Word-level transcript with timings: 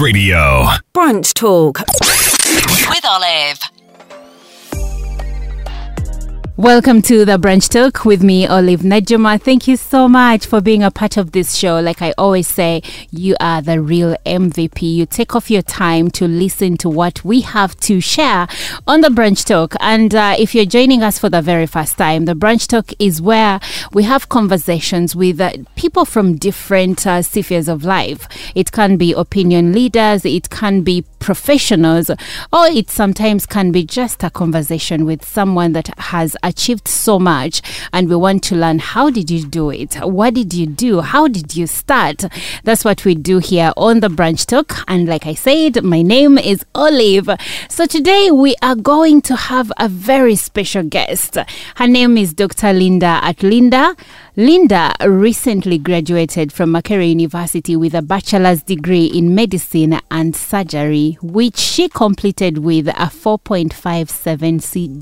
Radio. 0.00 0.64
Brunch 0.94 1.34
Talk 1.34 1.78
with 1.78 3.04
Olive. 3.04 3.79
Welcome 6.60 7.00
to 7.02 7.24
the 7.24 7.38
Brunch 7.38 7.70
Talk 7.70 8.04
with 8.04 8.22
me, 8.22 8.46
Olive 8.46 8.80
Najuma. 8.80 9.40
Thank 9.40 9.66
you 9.66 9.78
so 9.78 10.06
much 10.06 10.44
for 10.44 10.60
being 10.60 10.82
a 10.82 10.90
part 10.90 11.16
of 11.16 11.32
this 11.32 11.56
show. 11.56 11.80
Like 11.80 12.02
I 12.02 12.12
always 12.18 12.48
say, 12.48 12.82
you 13.10 13.34
are 13.40 13.62
the 13.62 13.80
real 13.80 14.14
MVP. 14.26 14.82
You 14.82 15.06
take 15.06 15.34
off 15.34 15.50
your 15.50 15.62
time 15.62 16.10
to 16.10 16.28
listen 16.28 16.76
to 16.76 16.90
what 16.90 17.24
we 17.24 17.40
have 17.40 17.80
to 17.80 18.02
share 18.02 18.46
on 18.86 19.00
the 19.00 19.08
Brunch 19.08 19.46
Talk. 19.46 19.74
And 19.80 20.14
uh, 20.14 20.36
if 20.38 20.54
you're 20.54 20.66
joining 20.66 21.02
us 21.02 21.18
for 21.18 21.30
the 21.30 21.40
very 21.40 21.66
first 21.66 21.96
time, 21.96 22.26
the 22.26 22.34
Brunch 22.34 22.66
Talk 22.66 22.92
is 22.98 23.22
where 23.22 23.58
we 23.94 24.02
have 24.02 24.28
conversations 24.28 25.16
with 25.16 25.40
uh, 25.40 25.52
people 25.76 26.04
from 26.04 26.36
different 26.36 27.06
uh, 27.06 27.22
spheres 27.22 27.68
of 27.68 27.84
life. 27.84 28.28
It 28.54 28.70
can 28.70 28.98
be 28.98 29.14
opinion 29.14 29.72
leaders, 29.72 30.26
it 30.26 30.50
can 30.50 30.82
be 30.82 31.06
professionals, 31.20 32.10
or 32.52 32.66
it 32.66 32.90
sometimes 32.90 33.46
can 33.46 33.72
be 33.72 33.84
just 33.84 34.22
a 34.22 34.28
conversation 34.28 35.06
with 35.06 35.24
someone 35.24 35.72
that 35.72 35.88
has 35.98 36.36
achieved 36.50 36.86
so 36.88 37.18
much 37.18 37.62
and 37.92 38.08
we 38.10 38.16
want 38.16 38.42
to 38.44 38.54
learn 38.56 38.78
how 38.80 39.08
did 39.08 39.30
you 39.30 39.46
do 39.46 39.70
it? 39.70 39.94
What 39.94 40.34
did 40.34 40.52
you 40.52 40.66
do? 40.66 41.00
How 41.00 41.28
did 41.28 41.56
you 41.56 41.66
start? 41.66 42.24
That's 42.64 42.84
what 42.84 43.04
we 43.04 43.14
do 43.14 43.38
here 43.38 43.72
on 43.76 44.00
the 44.00 44.08
Brunch 44.08 44.44
Talk. 44.46 44.84
And 44.88 45.08
like 45.08 45.26
I 45.26 45.34
said, 45.34 45.82
my 45.82 46.02
name 46.02 46.36
is 46.36 46.64
Olive. 46.74 47.30
So 47.68 47.86
today 47.86 48.30
we 48.30 48.54
are 48.62 48.76
going 48.76 49.22
to 49.22 49.36
have 49.36 49.72
a 49.78 49.88
very 49.88 50.36
special 50.36 50.82
guest. 50.82 51.38
Her 51.76 51.86
name 51.86 52.18
is 52.18 52.34
Dr. 52.34 52.72
Linda 52.72 53.20
Atulinda 53.22 53.96
recently 54.36 55.76
graduated 55.76 56.52
from 56.52 56.72
Makerere 56.72 57.08
University 57.08 57.74
with 57.74 57.94
a 57.94 58.02
bachelor's 58.02 58.62
degree 58.62 59.06
in 59.06 59.34
medicine 59.34 59.98
and 60.10 60.36
surgery, 60.36 61.18
which 61.20 61.56
she 61.56 61.88
completed 61.88 62.58
with 62.58 62.86
a 62.88 63.10
4.57 63.10 63.70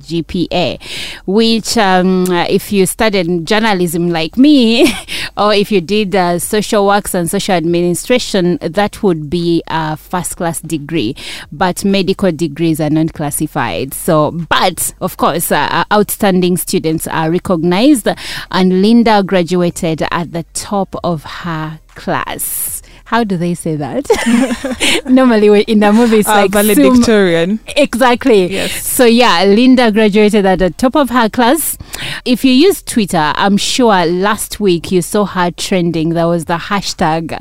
GPA. 0.00 1.22
Which, 1.26 1.76
um, 1.76 2.24
if 2.30 2.72
you 2.72 2.86
studied 2.86 3.46
journalism 3.46 4.08
like 4.08 4.38
me, 4.38 4.90
or 5.36 5.52
if 5.52 5.70
you 5.70 5.82
did 5.82 6.16
uh, 6.16 6.38
social 6.38 6.86
works 6.86 7.14
and 7.14 7.30
social 7.30 7.54
administration, 7.54 8.58
that 8.62 9.02
would 9.02 9.28
be 9.28 9.62
a 9.66 9.96
first 9.96 10.38
class 10.38 10.60
degree. 10.60 11.14
But 11.52 11.84
medical 11.84 12.32
degrees 12.32 12.80
are 12.80 12.90
not 12.90 13.12
classified. 13.12 13.92
So, 13.92 14.30
but 14.30 14.94
of 15.02 15.18
course, 15.18 15.52
uh, 15.52 15.84
outstanding 15.92 16.56
students 16.56 17.06
are 17.06 17.30
recognized, 17.30 18.08
and 18.50 18.80
Linda 18.82 19.17
graduated 19.22 20.02
at 20.10 20.32
the 20.32 20.44
top 20.54 20.94
of 21.04 21.24
her 21.24 21.80
class. 21.94 22.82
How 23.08 23.24
do 23.24 23.38
they 23.38 23.54
say 23.54 23.74
that? 23.76 24.04
Normally, 25.06 25.62
in 25.62 25.80
the 25.80 25.90
movie, 25.94 26.18
it's 26.18 26.28
uh, 26.28 26.32
like 26.32 26.50
valedictorian. 26.50 27.56
Sum- 27.56 27.74
exactly. 27.74 28.52
Yes. 28.52 28.86
So 28.86 29.06
yeah, 29.06 29.44
Linda 29.44 29.90
graduated 29.90 30.44
at 30.44 30.58
the 30.58 30.68
top 30.68 30.94
of 30.94 31.08
her 31.08 31.30
class. 31.30 31.78
If 32.26 32.44
you 32.44 32.52
use 32.52 32.82
Twitter, 32.82 33.32
I'm 33.34 33.56
sure 33.56 34.04
last 34.04 34.60
week 34.60 34.92
you 34.92 35.00
saw 35.00 35.24
her 35.24 35.50
trending. 35.50 36.10
There 36.10 36.28
was 36.28 36.44
the 36.44 36.58
hashtag, 36.58 37.32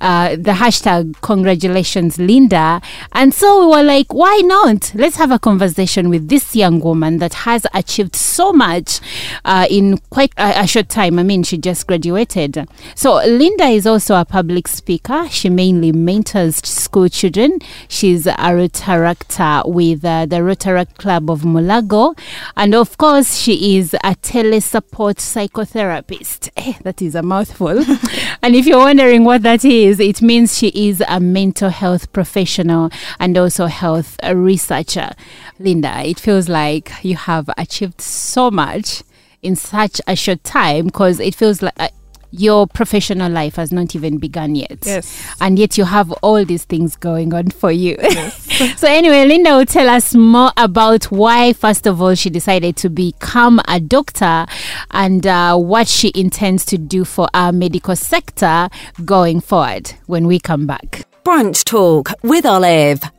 uh, 0.00 0.30
the 0.30 0.54
hashtag 0.58 1.14
congratulations, 1.20 2.18
Linda. 2.18 2.82
And 3.12 3.32
so 3.32 3.60
we 3.60 3.76
were 3.76 3.84
like, 3.84 4.12
why 4.12 4.42
not? 4.44 4.90
Let's 4.96 5.14
have 5.14 5.30
a 5.30 5.38
conversation 5.38 6.08
with 6.08 6.28
this 6.28 6.56
young 6.56 6.80
woman 6.80 7.18
that 7.18 7.34
has 7.34 7.68
achieved 7.72 8.16
so 8.16 8.52
much 8.52 8.98
uh, 9.44 9.68
in 9.70 9.98
quite 10.10 10.32
a, 10.36 10.62
a 10.62 10.66
short 10.66 10.88
time. 10.88 11.20
I 11.20 11.22
mean, 11.22 11.44
she 11.44 11.56
just 11.56 11.86
graduated. 11.86 12.66
So 12.96 13.14
Linda 13.24 13.66
is 13.66 13.86
also 13.86 14.16
a 14.16 14.24
public 14.24 14.66
speaker. 14.66 15.03
She 15.30 15.50
mainly 15.50 15.92
mentors 15.92 16.56
school 16.56 17.10
children. 17.10 17.58
She's 17.88 18.26
a 18.26 18.32
Rotaract 18.32 19.68
with 19.68 20.02
uh, 20.02 20.24
the 20.24 20.36
Rotaract 20.36 20.96
Club 20.96 21.30
of 21.30 21.42
Mulago. 21.42 22.18
And 22.56 22.74
of 22.74 22.96
course, 22.96 23.36
she 23.36 23.76
is 23.76 23.92
a 23.94 24.14
telesupport 24.14 25.16
psychotherapist. 25.16 26.50
Eh, 26.64 26.72
that 26.84 27.02
is 27.02 27.14
a 27.14 27.22
mouthful. 27.22 27.68
and 28.42 28.54
if 28.54 28.64
you're 28.64 28.78
wondering 28.78 29.24
what 29.24 29.42
that 29.42 29.64
is, 29.64 30.00
it 30.00 30.22
means 30.22 30.56
she 30.56 30.68
is 30.68 31.02
a 31.08 31.20
mental 31.20 31.68
health 31.68 32.10
professional 32.12 32.90
and 33.18 33.36
also 33.36 33.66
health 33.66 34.16
researcher. 34.24 35.10
Linda, 35.58 36.00
it 36.04 36.18
feels 36.18 36.48
like 36.48 36.92
you 37.02 37.16
have 37.16 37.50
achieved 37.58 38.00
so 38.00 38.50
much 38.50 39.02
in 39.42 39.56
such 39.56 40.00
a 40.06 40.16
short 40.16 40.42
time 40.44 40.86
because 40.86 41.20
it 41.20 41.34
feels 41.34 41.60
like. 41.60 41.92
Your 42.36 42.66
professional 42.66 43.30
life 43.30 43.56
has 43.56 43.70
not 43.70 43.94
even 43.94 44.18
begun 44.18 44.56
yet. 44.56 44.78
Yes. 44.84 45.32
And 45.40 45.56
yet 45.56 45.78
you 45.78 45.84
have 45.84 46.10
all 46.22 46.44
these 46.44 46.64
things 46.64 46.96
going 46.96 47.32
on 47.32 47.50
for 47.50 47.70
you. 47.70 47.96
Yes. 48.00 48.76
so, 48.80 48.88
anyway, 48.88 49.24
Linda 49.24 49.56
will 49.56 49.66
tell 49.66 49.88
us 49.88 50.14
more 50.14 50.50
about 50.56 51.04
why, 51.04 51.52
first 51.52 51.86
of 51.86 52.02
all, 52.02 52.14
she 52.14 52.30
decided 52.30 52.76
to 52.78 52.90
become 52.90 53.60
a 53.68 53.78
doctor 53.78 54.46
and 54.90 55.24
uh, 55.26 55.56
what 55.56 55.86
she 55.86 56.10
intends 56.14 56.64
to 56.66 56.78
do 56.78 57.04
for 57.04 57.28
our 57.34 57.52
medical 57.52 57.94
sector 57.94 58.68
going 59.04 59.40
forward 59.40 59.92
when 60.06 60.26
we 60.26 60.40
come 60.40 60.66
back. 60.66 61.06
Brunch 61.24 61.64
Talk 61.64 62.10
with 62.22 62.44
Olive. 62.44 63.13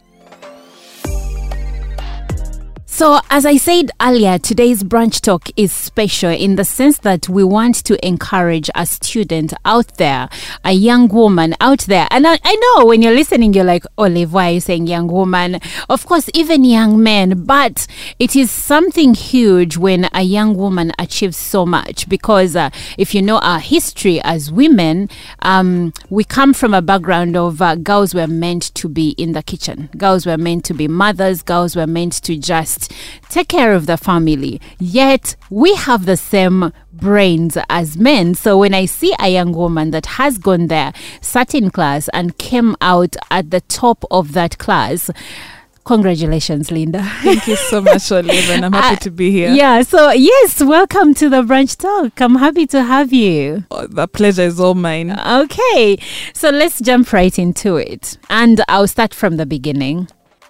So, 2.96 3.20
as 3.30 3.46
I 3.46 3.58
said 3.58 3.92
earlier, 4.02 4.40
today's 4.40 4.82
brunch 4.82 5.20
talk 5.20 5.50
is 5.58 5.74
special 5.74 6.30
in 6.30 6.56
the 6.56 6.64
sense 6.64 7.00
that 7.00 7.28
we 7.28 7.44
want 7.44 7.76
to 7.84 8.08
encourage 8.08 8.70
a 8.74 8.86
student 8.86 9.54
out 9.66 9.98
there, 9.98 10.30
a 10.64 10.72
young 10.72 11.10
woman 11.10 11.56
out 11.60 11.80
there. 11.80 12.08
And 12.10 12.26
I, 12.26 12.40
I, 12.42 12.56
know 12.56 12.86
when 12.86 13.02
you're 13.02 13.14
listening, 13.14 13.54
you're 13.54 13.66
like, 13.66 13.84
Olive, 13.98 14.32
why 14.32 14.48
are 14.48 14.54
you 14.54 14.60
saying 14.62 14.88
young 14.88 15.08
woman? 15.08 15.60
Of 15.90 16.06
course, 16.06 16.30
even 16.34 16.64
young 16.64 17.04
men, 17.04 17.44
but 17.44 17.86
it 18.18 18.34
is 18.34 18.50
something 18.50 19.14
huge 19.14 19.76
when 19.76 20.08
a 20.14 20.22
young 20.22 20.56
woman 20.56 20.94
achieves 20.98 21.36
so 21.36 21.66
much 21.66 22.08
because 22.08 22.56
uh, 22.56 22.70
if 22.98 23.14
you 23.14 23.22
know 23.22 23.40
our 23.40 23.60
history 23.60 24.22
as 24.22 24.54
women, 24.54 25.10
um, 25.42 25.92
we 26.10 26.24
come 26.24 26.54
from 26.54 26.74
a 26.74 26.82
background 26.82 27.36
of 27.36 27.62
uh, 27.62 27.76
girls 27.76 28.16
were 28.16 28.26
meant 28.26 28.74
to 28.76 28.88
be 28.88 29.10
in 29.18 29.34
the 29.34 29.44
kitchen, 29.44 29.90
girls 29.98 30.26
were 30.26 30.38
meant 30.38 30.64
to 30.64 30.74
be 30.74 30.88
mothers, 30.88 31.42
girls 31.42 31.76
were 31.76 31.86
meant 31.86 32.14
to 32.24 32.38
just 32.38 32.85
take 33.30 33.50
care 33.50 33.74
of 33.74 33.86
the 33.86 33.98
family. 33.98 34.62
Yet 34.80 35.36
we 35.50 35.76
have 35.76 36.06
the 36.06 36.18
same 36.18 36.72
brains 36.92 37.58
as 37.70 37.98
men. 37.98 38.36
So 38.36 38.58
when 38.58 38.74
I 38.74 38.86
see 38.86 39.14
a 39.20 39.30
young 39.30 39.52
woman 39.54 39.92
that 39.92 40.06
has 40.06 40.38
gone 40.38 40.68
there, 40.68 40.94
sat 41.22 41.54
in 41.54 41.70
class, 41.72 42.10
and 42.10 42.38
came 42.38 42.76
out 42.82 43.16
at 43.30 43.52
the 43.52 43.62
top 43.62 44.04
of 44.10 44.34
that 44.34 44.58
class, 44.58 45.12
Congratulations, 45.86 46.72
Linda. 46.72 47.04
Thank 47.22 47.48
you 47.48 47.56
so 47.56 47.80
much, 47.80 48.12
Olive, 48.12 48.50
and 48.50 48.66
I'm 48.66 48.74
happy 48.74 48.96
uh, 48.96 49.00
to 49.02 49.12
be 49.12 49.30
here. 49.30 49.54
Yeah, 49.54 49.84
so 49.84 50.10
yes, 50.10 50.60
welcome 50.60 51.14
to 51.14 51.30
the 51.30 51.44
Brunch 51.44 51.78
Talk. 51.78 52.20
I'm 52.20 52.38
happy 52.38 52.66
to 52.68 52.82
have 52.82 53.14
you. 53.14 53.66
Oh, 53.70 53.86
the 53.86 54.08
pleasure 54.08 54.42
is 54.42 54.60
all 54.60 54.74
mine. 54.74 55.12
Okay, 55.12 56.00
so 56.34 56.50
let's 56.50 56.82
jump 56.82 57.14
right 57.14 57.38
into 57.38 57.76
it. 57.76 58.18
And 58.32 58.64
I'll 58.68 58.88
start 58.88 59.14
from 59.14 59.38
the 59.38 59.46
beginning. 59.46 60.08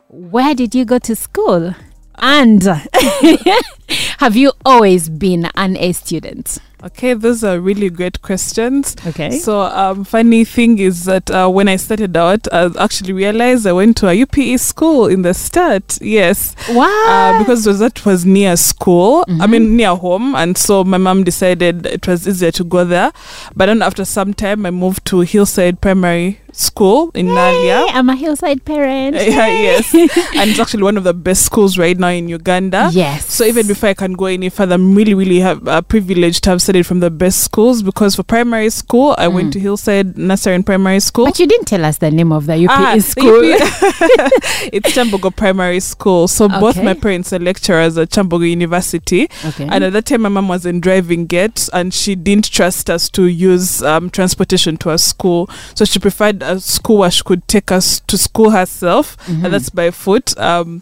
Where 0.07 0.56
did 0.56 0.73
you 0.73 0.85
go 0.85 1.00
to 1.00 1.13
school? 1.17 1.75
And 2.18 2.64
have 4.20 4.36
you 4.36 4.53
always 4.66 5.09
been 5.09 5.50
an 5.56 5.78
A 5.78 5.92
student? 5.92 6.59
Okay, 6.84 7.13
those 7.13 7.44
are 7.44 7.59
really 7.59 7.90
great 7.90 8.22
questions. 8.22 8.96
Okay. 9.08 9.31
So, 9.40 9.62
um, 9.62 10.03
funny 10.03 10.44
thing 10.44 10.80
is 10.80 11.06
that 11.06 11.31
uh, 11.31 11.47
when 11.50 11.67
I 11.67 11.78
started 11.78 12.16
out, 12.16 12.47
I 12.53 12.70
actually 12.79 13.14
realized 13.14 13.66
I 13.66 13.72
went 13.72 13.97
to 13.97 14.08
a 14.08 14.14
UPE 14.14 14.59
school 14.59 15.08
in 15.08 15.22
the 15.22 15.34
start. 15.34 16.00
Yes. 16.02 16.55
Wow. 16.70 17.05
Uh, 17.08 17.40
because 17.40 17.64
that 17.66 18.05
was 18.05 18.26
near 18.26 18.55
school. 18.58 19.23
Mm-hmm. 19.28 19.41
I 19.41 19.47
mean, 19.47 19.78
near 19.78 19.96
home, 19.96 20.35
and 20.35 20.58
so 20.58 20.84
my 20.84 20.97
mom 20.97 21.23
decided 21.23 21.85
it 21.85 22.08
was 22.08 22.28
easier 22.28 22.52
to 22.52 22.64
go 22.64 22.84
there. 22.84 23.11
But 23.55 23.67
then 23.67 23.82
after 23.82 24.05
some 24.05 24.34
time, 24.34 24.66
I 24.66 24.72
moved 24.72 25.05
to 25.05 25.22
Hillside 25.22 25.82
Primary 25.82 26.40
School 26.55 27.11
in 27.14 27.28
Yay, 27.28 27.34
Nalia. 27.34 27.88
I'm 27.91 28.09
a 28.09 28.16
Hillside 28.16 28.64
parent. 28.64 29.17
Uh, 29.17 29.20
yeah, 29.28 29.47
yes. 29.47 29.94
and 29.94 30.50
it's 30.50 30.59
actually 30.59 30.84
one 30.84 30.96
of 30.96 31.03
the 31.03 31.14
best 31.14 31.44
schools 31.44 31.78
right 31.78 31.97
now 31.97 32.08
in 32.08 32.29
Uganda. 32.29 32.90
Yes. 32.94 33.32
So 33.32 33.44
even 33.44 33.67
before 33.67 33.90
I 33.90 33.94
can 33.94 34.14
go 34.14 34.26
any 34.26 34.50
further, 34.50 34.76
I'm 34.76 34.96
really, 34.96 35.14
really 35.14 35.40
have, 35.40 35.67
uh, 35.67 35.82
privileged 35.82 36.44
to 36.46 36.52
have 36.52 36.61
studied 36.66 36.85
from 36.85 37.00
the 37.00 37.09
best 37.12 37.40
schools 37.44 37.82
because 37.84 38.16
for 38.16 38.23
primary 38.23 38.70
school, 38.70 39.16
I 39.17 39.28
Mm. 39.28 39.34
went 39.34 39.53
to 39.53 39.59
Hillside 39.59 40.17
Nursery 40.17 40.56
and 40.56 40.66
Primary 40.66 41.00
School. 41.00 41.26
But 41.26 41.40
you 41.40 41.47
didn't 41.47 41.66
tell 41.67 41.85
us 41.85 41.97
the 42.00 42.12
name 42.12 42.32
of 42.32 42.46
the 42.47 42.58
UPE 42.58 42.72
Ah, 42.72 42.96
the 42.96 43.02
school. 43.02 43.41
It's 44.73 44.91
Kyambogo 44.94 45.35
Primary 45.35 45.79
School. 45.79 46.28
So 46.28 46.47
both 46.50 46.82
my 46.82 46.94
parents 46.94 47.32
are 47.34 47.40
lecturers 47.40 47.97
at 47.97 48.09
Kyambogo 48.09 48.50
University. 48.50 49.29
okay. 49.46 49.67
And 49.72 49.84
at 49.84 49.94
that 49.94 50.06
time, 50.08 50.23
my 50.23 50.29
mom 50.29 50.47
wasn't 50.47 50.82
driving 50.82 51.28
yet, 51.32 51.70
and 51.73 51.94
she 51.94 52.16
didn't 52.16 52.52
trust 52.52 52.90
us 52.90 53.09
to 53.12 53.26
use 53.28 53.82
um, 53.84 54.09
transportation 54.09 54.78
to 54.78 54.90
our 54.90 54.97
school. 54.97 55.50
So 55.76 55.85
she 55.85 56.00
preferred 56.00 56.41
a 56.41 56.59
school 56.59 56.97
where 57.00 57.12
she 57.12 57.23
could 57.23 57.47
take 57.47 57.72
us 57.72 58.00
to 58.08 58.17
school 58.17 58.50
herself, 58.52 59.17
Mhm. 59.28 59.44
and 59.46 59.53
that's 59.53 59.70
by 59.70 59.91
foot. 59.91 60.38
Um, 60.40 60.82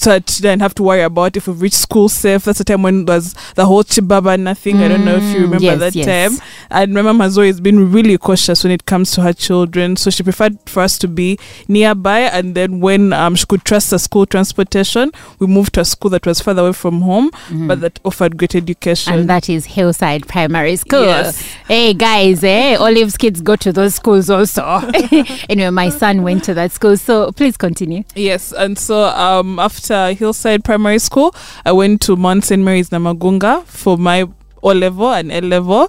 so 0.00 0.10
that 0.10 0.28
she 0.28 0.42
didn't 0.42 0.62
have 0.62 0.74
to 0.74 0.82
worry 0.82 1.02
about 1.02 1.36
if 1.36 1.46
we 1.46 1.54
reached 1.54 1.76
school 1.76 2.08
safe. 2.08 2.44
That's 2.44 2.58
the 2.58 2.64
time 2.64 2.82
when 2.82 3.04
there 3.04 3.14
was 3.16 3.34
the 3.54 3.66
whole 3.66 3.84
Chibaba 3.84 4.38
nothing. 4.38 4.82
I 4.82 4.88
don't 4.88 5.04
know 5.04 5.19
if 5.20 5.34
you 5.34 5.40
Mm, 5.40 5.42
remember 5.42 5.64
yes, 5.64 5.78
that 5.80 5.94
yes. 5.94 6.06
time. 6.38 6.46
And 6.70 6.94
my 6.94 7.02
mom 7.02 7.20
has 7.20 7.36
always 7.38 7.60
been 7.60 7.90
really 7.92 8.16
cautious 8.18 8.62
when 8.64 8.72
it 8.72 8.84
comes 8.86 9.10
to 9.12 9.22
her 9.22 9.32
children. 9.32 9.96
So 9.96 10.10
she 10.10 10.22
preferred 10.22 10.58
for 10.66 10.80
us 10.82 10.98
to 10.98 11.08
be 11.08 11.38
nearby. 11.68 12.20
And 12.20 12.54
then 12.54 12.80
when 12.80 13.12
um, 13.12 13.34
she 13.34 13.46
could 13.46 13.64
trust 13.64 13.90
the 13.90 13.98
school 13.98 14.26
transportation, 14.26 15.12
we 15.38 15.46
moved 15.46 15.74
to 15.74 15.80
a 15.80 15.84
school 15.84 16.10
that 16.10 16.26
was 16.26 16.40
further 16.40 16.62
away 16.62 16.72
from 16.72 17.02
home, 17.02 17.30
but 17.66 17.80
that 17.80 17.98
offered 18.04 18.36
great 18.36 18.54
education. 18.54 19.12
Mm-hmm. 19.12 19.20
And 19.20 19.30
that 19.30 19.48
is 19.48 19.66
Hillside 19.66 20.26
Primary 20.28 20.76
School. 20.76 21.04
Yes. 21.04 21.40
Hey 21.68 21.94
guys, 21.94 22.42
eh? 22.44 22.76
Olive's 22.76 23.16
kids 23.16 23.40
go 23.40 23.56
to 23.56 23.72
those 23.72 23.94
schools 23.94 24.30
also. 24.30 24.62
anyway, 25.48 25.70
my 25.70 25.88
son 25.88 26.22
went 26.22 26.44
to 26.44 26.54
that 26.54 26.72
school. 26.72 26.96
So 26.96 27.32
please 27.32 27.56
continue. 27.56 28.04
Yes, 28.14 28.52
and 28.52 28.78
so 28.78 29.04
um, 29.04 29.58
after 29.58 30.12
Hillside 30.12 30.64
Primary 30.64 30.98
School, 30.98 31.34
I 31.64 31.72
went 31.72 32.00
to 32.02 32.16
Mount 32.16 32.44
St. 32.44 32.62
Mary's 32.62 32.90
Namagunga 32.90 33.64
for 33.66 33.96
my 33.98 34.28
O 34.62 34.72
level 34.72 35.10
and 35.12 35.32
A 35.32 35.40
level. 35.40 35.88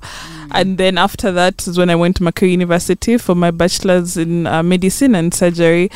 And 0.54 0.78
then 0.78 0.98
after 0.98 1.32
that 1.32 1.68
is 1.68 1.78
when 1.78 1.90
I 1.90 1.96
went 1.96 2.18
to 2.18 2.24
Makerere 2.24 2.52
University 2.52 3.18
for 3.18 3.36
my 3.36 3.52
bachelor's 3.52 4.18
in 4.18 4.48
uh, 4.48 4.62
medicine 4.64 5.16
and 5.16 5.34
surgery. 5.34 5.90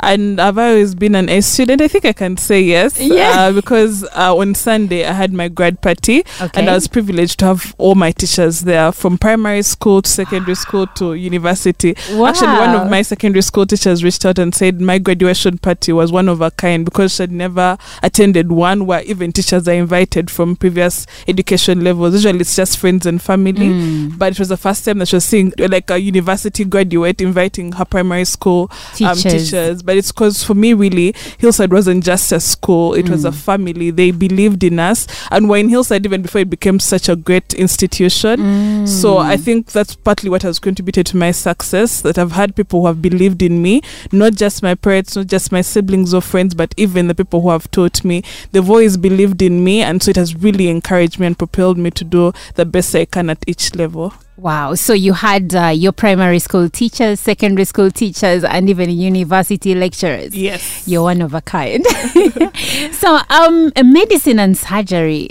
And 0.00 0.40
I've 0.40 0.58
always 0.58 0.94
been 0.94 1.14
an 1.14 1.28
A 1.28 1.40
student. 1.40 1.80
I 1.80 1.88
think 1.88 2.04
I 2.04 2.12
can 2.12 2.36
say 2.36 2.60
yes. 2.60 3.00
Yeah. 3.12 3.32
Uh, 3.48 3.52
because 3.52 4.04
uh, 4.16 4.34
on 4.36 4.54
Sunday 4.54 5.04
I 5.04 5.12
had 5.12 5.32
my 5.32 5.48
grad 5.48 5.82
party 5.82 6.20
Okay. 6.40 6.60
and 6.60 6.70
I 6.70 6.74
was 6.74 6.88
privileged 6.88 7.38
to 7.40 7.44
have 7.46 7.74
all 7.78 7.94
my 7.94 8.10
teachers 8.10 8.60
there 8.60 8.90
from 8.92 9.18
primary 9.18 9.62
school 9.62 10.00
to 10.02 10.08
secondary 10.10 10.54
school 10.54 10.86
to 10.96 11.14
university. 11.14 11.94
Actually, 11.96 12.58
one 12.58 12.74
of 12.80 12.88
my 12.90 13.02
secondary 13.02 13.42
school 13.42 13.66
teachers 13.66 14.02
reached 14.02 14.24
out 14.24 14.38
and 14.38 14.54
said 14.54 14.80
my 14.80 14.98
graduation 14.98 15.58
party 15.58 15.92
was 15.92 16.10
one 16.10 16.28
of 16.28 16.40
a 16.40 16.50
kind 16.52 16.84
because 16.84 17.14
she'd 17.16 17.30
never 17.30 17.76
attended 18.02 18.50
one 18.50 18.86
where 18.86 19.02
even 19.02 19.32
teachers 19.32 19.68
are 19.68 19.72
invited 19.74 20.30
from 20.30 20.56
previous 20.56 21.06
education 21.28 21.84
levels. 21.84 22.14
Usually 22.14 22.40
it's 22.40 22.56
just 22.56 22.78
friends 22.78 23.04
and 23.06 23.20
family. 23.20 23.52
Mm. 23.52 24.01
But 24.18 24.32
it 24.32 24.38
was 24.38 24.48
the 24.48 24.56
first 24.56 24.84
time 24.84 24.98
that 24.98 25.08
she 25.08 25.16
was 25.16 25.24
seeing 25.24 25.52
like 25.58 25.90
a 25.90 25.98
university 26.00 26.64
graduate 26.64 27.20
inviting 27.20 27.72
her 27.72 27.84
primary 27.84 28.24
school 28.24 28.70
um, 28.70 28.78
Teachers. 28.96 29.22
teachers. 29.50 29.82
But 29.82 29.96
it's 29.96 30.12
because 30.12 30.42
for 30.44 30.54
me, 30.54 30.74
really, 30.74 31.14
Hillside 31.38 31.72
wasn't 31.72 32.04
just 32.04 32.32
a 32.32 32.40
school, 32.40 32.94
it 32.94 33.08
was 33.08 33.24
a 33.24 33.30
Mm. 33.30 33.34
family. 33.34 33.90
They 33.90 34.10
believed 34.10 34.62
in 34.64 34.78
us. 34.78 35.06
And 35.30 35.48
we're 35.48 35.58
in 35.58 35.68
Hillside 35.68 36.04
even 36.06 36.22
before 36.22 36.40
it 36.42 36.50
became 36.50 36.78
such 36.80 37.08
a 37.08 37.16
great 37.16 37.54
institution. 37.54 38.86
So 38.86 39.18
I 39.18 39.36
Mm. 39.36 39.40
think 39.40 39.72
that's 39.72 39.94
partly 39.94 40.30
what 40.30 40.42
has 40.42 40.58
contributed 40.58 41.06
to 41.06 41.16
my 41.16 41.30
success. 41.32 42.00
That 42.02 42.18
I've 42.18 42.32
had 42.32 42.54
people 42.56 42.80
who 42.80 42.86
have 42.86 43.00
believed 43.02 43.42
in 43.42 43.62
me, 43.62 43.82
not 44.10 44.34
just 44.34 44.62
my 44.62 44.74
parents, 44.74 45.16
not 45.16 45.26
just 45.28 45.52
my 45.52 45.60
siblings 45.62 46.12
or 46.14 46.20
friends, 46.20 46.54
but 46.54 46.74
even 46.76 47.08
the 47.08 47.14
people 47.14 47.40
who 47.42 47.50
have 47.50 47.70
taught 47.70 48.04
me. 48.04 48.22
They've 48.52 48.68
always 48.68 48.96
believed 48.96 49.42
in 49.42 49.62
me, 49.64 49.82
and 49.82 50.02
so 50.02 50.10
it 50.10 50.16
has 50.16 50.34
really 50.36 50.68
encouraged 50.68 51.18
me 51.20 51.26
and 51.26 51.38
propelled 51.38 51.78
me 51.78 51.90
to 51.92 52.04
do 52.04 52.32
the 52.54 52.64
best 52.64 52.94
I 52.94 53.04
can 53.04 53.30
at 53.30 53.38
each 53.46 53.74
level. 53.74 53.91
Wow. 54.36 54.74
So 54.74 54.92
you 54.92 55.12
had 55.12 55.54
uh, 55.54 55.68
your 55.68 55.92
primary 55.92 56.38
school 56.38 56.68
teachers, 56.68 57.20
secondary 57.20 57.64
school 57.64 57.90
teachers, 57.90 58.44
and 58.44 58.68
even 58.68 58.90
university 58.90 59.74
lecturers. 59.74 60.34
Yes. 60.34 60.86
You're 60.88 61.02
one 61.02 61.22
of 61.22 61.34
a 61.34 61.40
kind. 61.40 61.84
so, 62.92 63.20
um, 63.30 63.72
medicine 63.84 64.38
and 64.38 64.56
surgery. 64.56 65.30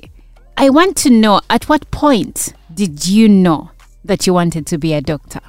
I 0.58 0.70
want 0.70 0.96
to 0.98 1.10
know 1.10 1.42
at 1.50 1.68
what 1.68 1.90
point 1.92 2.54
did 2.74 3.08
you 3.08 3.28
know 3.28 3.72
that 4.06 4.28
you 4.28 4.34
wanted 4.34 4.68
to 4.68 4.78
be 4.78 4.94
a 4.94 5.02
doctor? 5.02 5.42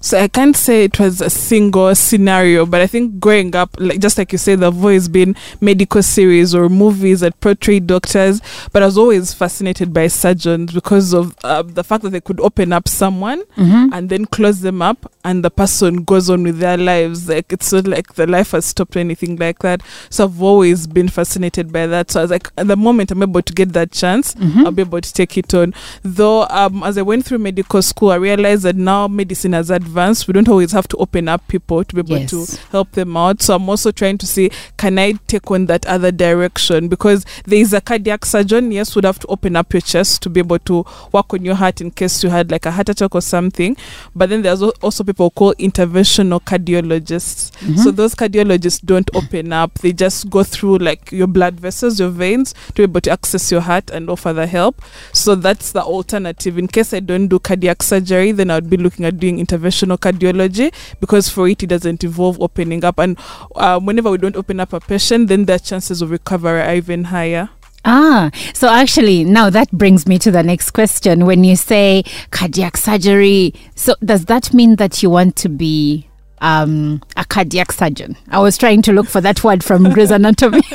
So 0.00 0.18
I 0.18 0.28
can't 0.28 0.56
say 0.56 0.84
it 0.84 0.98
was 0.98 1.20
a 1.20 1.30
single 1.30 1.94
scenario, 1.94 2.66
but 2.66 2.80
I 2.80 2.86
think 2.86 3.20
growing 3.20 3.54
up, 3.54 3.70
like 3.78 4.00
just 4.00 4.18
like 4.18 4.32
you 4.32 4.38
said, 4.38 4.60
there've 4.60 4.76
always 4.76 5.08
been 5.08 5.34
medical 5.60 6.02
series 6.02 6.54
or 6.54 6.68
movies 6.68 7.20
that 7.20 7.38
portray 7.40 7.80
doctors. 7.80 8.40
But 8.72 8.82
I 8.82 8.86
was 8.86 8.98
always 8.98 9.32
fascinated 9.34 9.92
by 9.92 10.08
surgeons 10.08 10.72
because 10.72 11.12
of 11.12 11.34
uh, 11.44 11.62
the 11.62 11.84
fact 11.84 12.02
that 12.04 12.10
they 12.10 12.20
could 12.20 12.40
open 12.40 12.72
up 12.72 12.88
someone 12.88 13.42
Mm-hmm. 13.56 13.92
and 13.92 14.08
then 14.10 14.24
close 14.26 14.60
them 14.60 14.82
up, 14.82 15.10
and 15.24 15.44
the 15.44 15.50
person 15.50 16.02
goes 16.04 16.28
on 16.28 16.42
with 16.42 16.58
their 16.58 16.76
lives. 16.76 17.28
Like 17.28 17.52
it's 17.52 17.72
not 17.72 17.86
like 17.86 18.14
the 18.14 18.26
life 18.26 18.50
has 18.52 18.64
stopped 18.66 18.96
or 18.96 18.98
anything 19.00 19.36
like 19.36 19.60
that. 19.60 19.80
So 20.10 20.24
I've 20.24 20.42
always 20.42 20.86
been 20.86 21.08
fascinated 21.08 21.72
by 21.72 21.86
that. 21.86 22.10
So 22.10 22.20
I 22.20 22.22
was 22.24 22.30
like, 22.30 22.50
at 22.58 22.66
the 22.66 22.76
moment 22.76 23.10
I'm 23.10 23.22
able 23.22 23.42
to 23.42 23.52
get 23.52 23.72
that 23.74 23.92
chance, 23.92 24.34
Mm-hmm. 24.34 24.66
I'll 24.66 24.72
be 24.72 24.82
able 24.82 25.00
to 25.00 25.12
take 25.12 25.36
it 25.38 25.52
on. 25.54 25.72
Though, 26.02 26.46
um, 26.48 26.82
as 26.82 26.98
I 26.98 27.02
went 27.02 27.24
through 27.24 27.38
medical 27.38 27.80
school, 27.82 28.10
I 28.10 28.16
realized 28.16 28.62
that 28.64 28.76
now 28.76 29.06
medicine 29.08 29.52
has 29.52 29.70
advanced. 29.74 30.26
We 30.26 30.32
don't 30.32 30.48
always 30.48 30.72
have 30.72 30.88
to 30.88 30.96
open 30.96 31.28
up 31.28 31.46
people 31.48 31.84
to 31.84 31.94
be 31.94 32.00
able 32.00 32.18
Yes. 32.22 32.30
to 32.30 32.58
help 32.70 32.92
them 32.92 33.16
out. 33.16 33.42
So 33.42 33.54
I'm 33.54 33.68
also 33.68 33.90
trying 33.90 34.16
to 34.18 34.26
see, 34.26 34.50
can 34.78 34.98
I 34.98 35.12
take 35.26 35.50
on 35.50 35.66
that 35.66 35.84
other 35.86 36.10
direction? 36.10 36.88
Because 36.88 37.26
there 37.44 37.58
is 37.58 37.72
a 37.72 37.80
cardiac 37.80 38.24
surgeon, 38.24 38.72
yes, 38.72 38.94
would 38.94 39.04
have 39.04 39.18
to 39.18 39.26
open 39.26 39.56
up 39.56 39.72
your 39.72 39.80
chest 39.82 40.22
to 40.22 40.30
be 40.30 40.40
able 40.40 40.58
to 40.60 40.84
work 41.12 41.34
on 41.34 41.44
your 41.44 41.56
heart 41.56 41.80
in 41.80 41.90
case 41.90 42.22
you 42.22 42.30
had 42.30 42.50
like 42.50 42.64
a 42.66 42.70
heart 42.70 42.88
attack 42.88 43.14
or 43.14 43.20
something. 43.20 43.76
But 44.14 44.30
then 44.30 44.42
there's 44.42 44.62
also 44.62 45.04
people 45.04 45.30
called 45.30 45.58
interventional 45.58 46.40
cardiologists. 46.40 47.50
Mm-hmm. 47.58 47.76
So 47.76 47.90
those 47.90 48.14
cardiologists 48.14 48.84
don't 48.84 49.10
open 49.14 49.52
up. 49.52 49.74
They 49.80 49.92
just 49.92 50.30
go 50.30 50.42
through 50.44 50.78
like 50.78 51.10
your 51.12 51.26
blood 51.26 51.58
vessels, 51.60 51.98
your 51.98 52.10
veins 52.10 52.52
to 52.68 52.72
be 52.74 52.82
able 52.84 53.00
to 53.02 53.10
access 53.10 53.50
your 53.50 53.60
heart 53.62 53.90
and 53.90 54.08
offer 54.08 54.32
the 54.32 54.46
help. 54.46 54.80
So 55.12 55.34
that's 55.34 55.72
the 55.72 55.82
alternative. 55.82 56.58
In 56.58 56.68
case 56.68 56.92
I 56.94 57.00
don't 57.00 57.28
do 57.28 57.38
cardiac 57.38 57.82
surgery, 57.82 58.32
then 58.32 58.50
I 58.50 58.54
would 58.56 58.70
be 58.70 58.76
looking 58.76 59.04
at 59.04 59.18
doing 59.18 59.44
interventional 59.44 59.63
cardiology 59.70 60.72
because 61.00 61.28
for 61.28 61.48
it, 61.48 61.62
it 61.62 61.66
doesn't 61.68 62.02
involve 62.04 62.40
opening 62.40 62.84
up. 62.84 62.98
And 62.98 63.18
um, 63.56 63.86
whenever 63.86 64.10
we 64.10 64.18
don't 64.18 64.36
open 64.36 64.60
up 64.60 64.72
a 64.72 64.80
patient, 64.80 65.28
then 65.28 65.44
the 65.46 65.58
chances 65.58 66.02
of 66.02 66.10
recovery 66.10 66.60
are 66.60 66.74
even 66.74 67.04
higher. 67.04 67.48
Ah, 67.86 68.30
so 68.54 68.68
actually, 68.68 69.24
now 69.24 69.50
that 69.50 69.70
brings 69.70 70.06
me 70.06 70.18
to 70.18 70.30
the 70.30 70.42
next 70.42 70.70
question. 70.70 71.26
When 71.26 71.44
you 71.44 71.54
say 71.54 72.02
cardiac 72.30 72.76
surgery, 72.78 73.52
so 73.74 73.94
does 74.02 74.24
that 74.24 74.54
mean 74.54 74.76
that 74.76 75.02
you 75.02 75.10
want 75.10 75.36
to 75.36 75.50
be 75.50 76.08
um, 76.40 77.02
a 77.18 77.26
cardiac 77.26 77.72
surgeon? 77.72 78.16
I 78.30 78.38
was 78.38 78.56
trying 78.56 78.80
to 78.82 78.92
look 78.92 79.06
for 79.06 79.20
that 79.20 79.44
word 79.44 79.62
from 79.62 79.90
Grey's 79.92 80.10
Anatomy, 80.10 80.62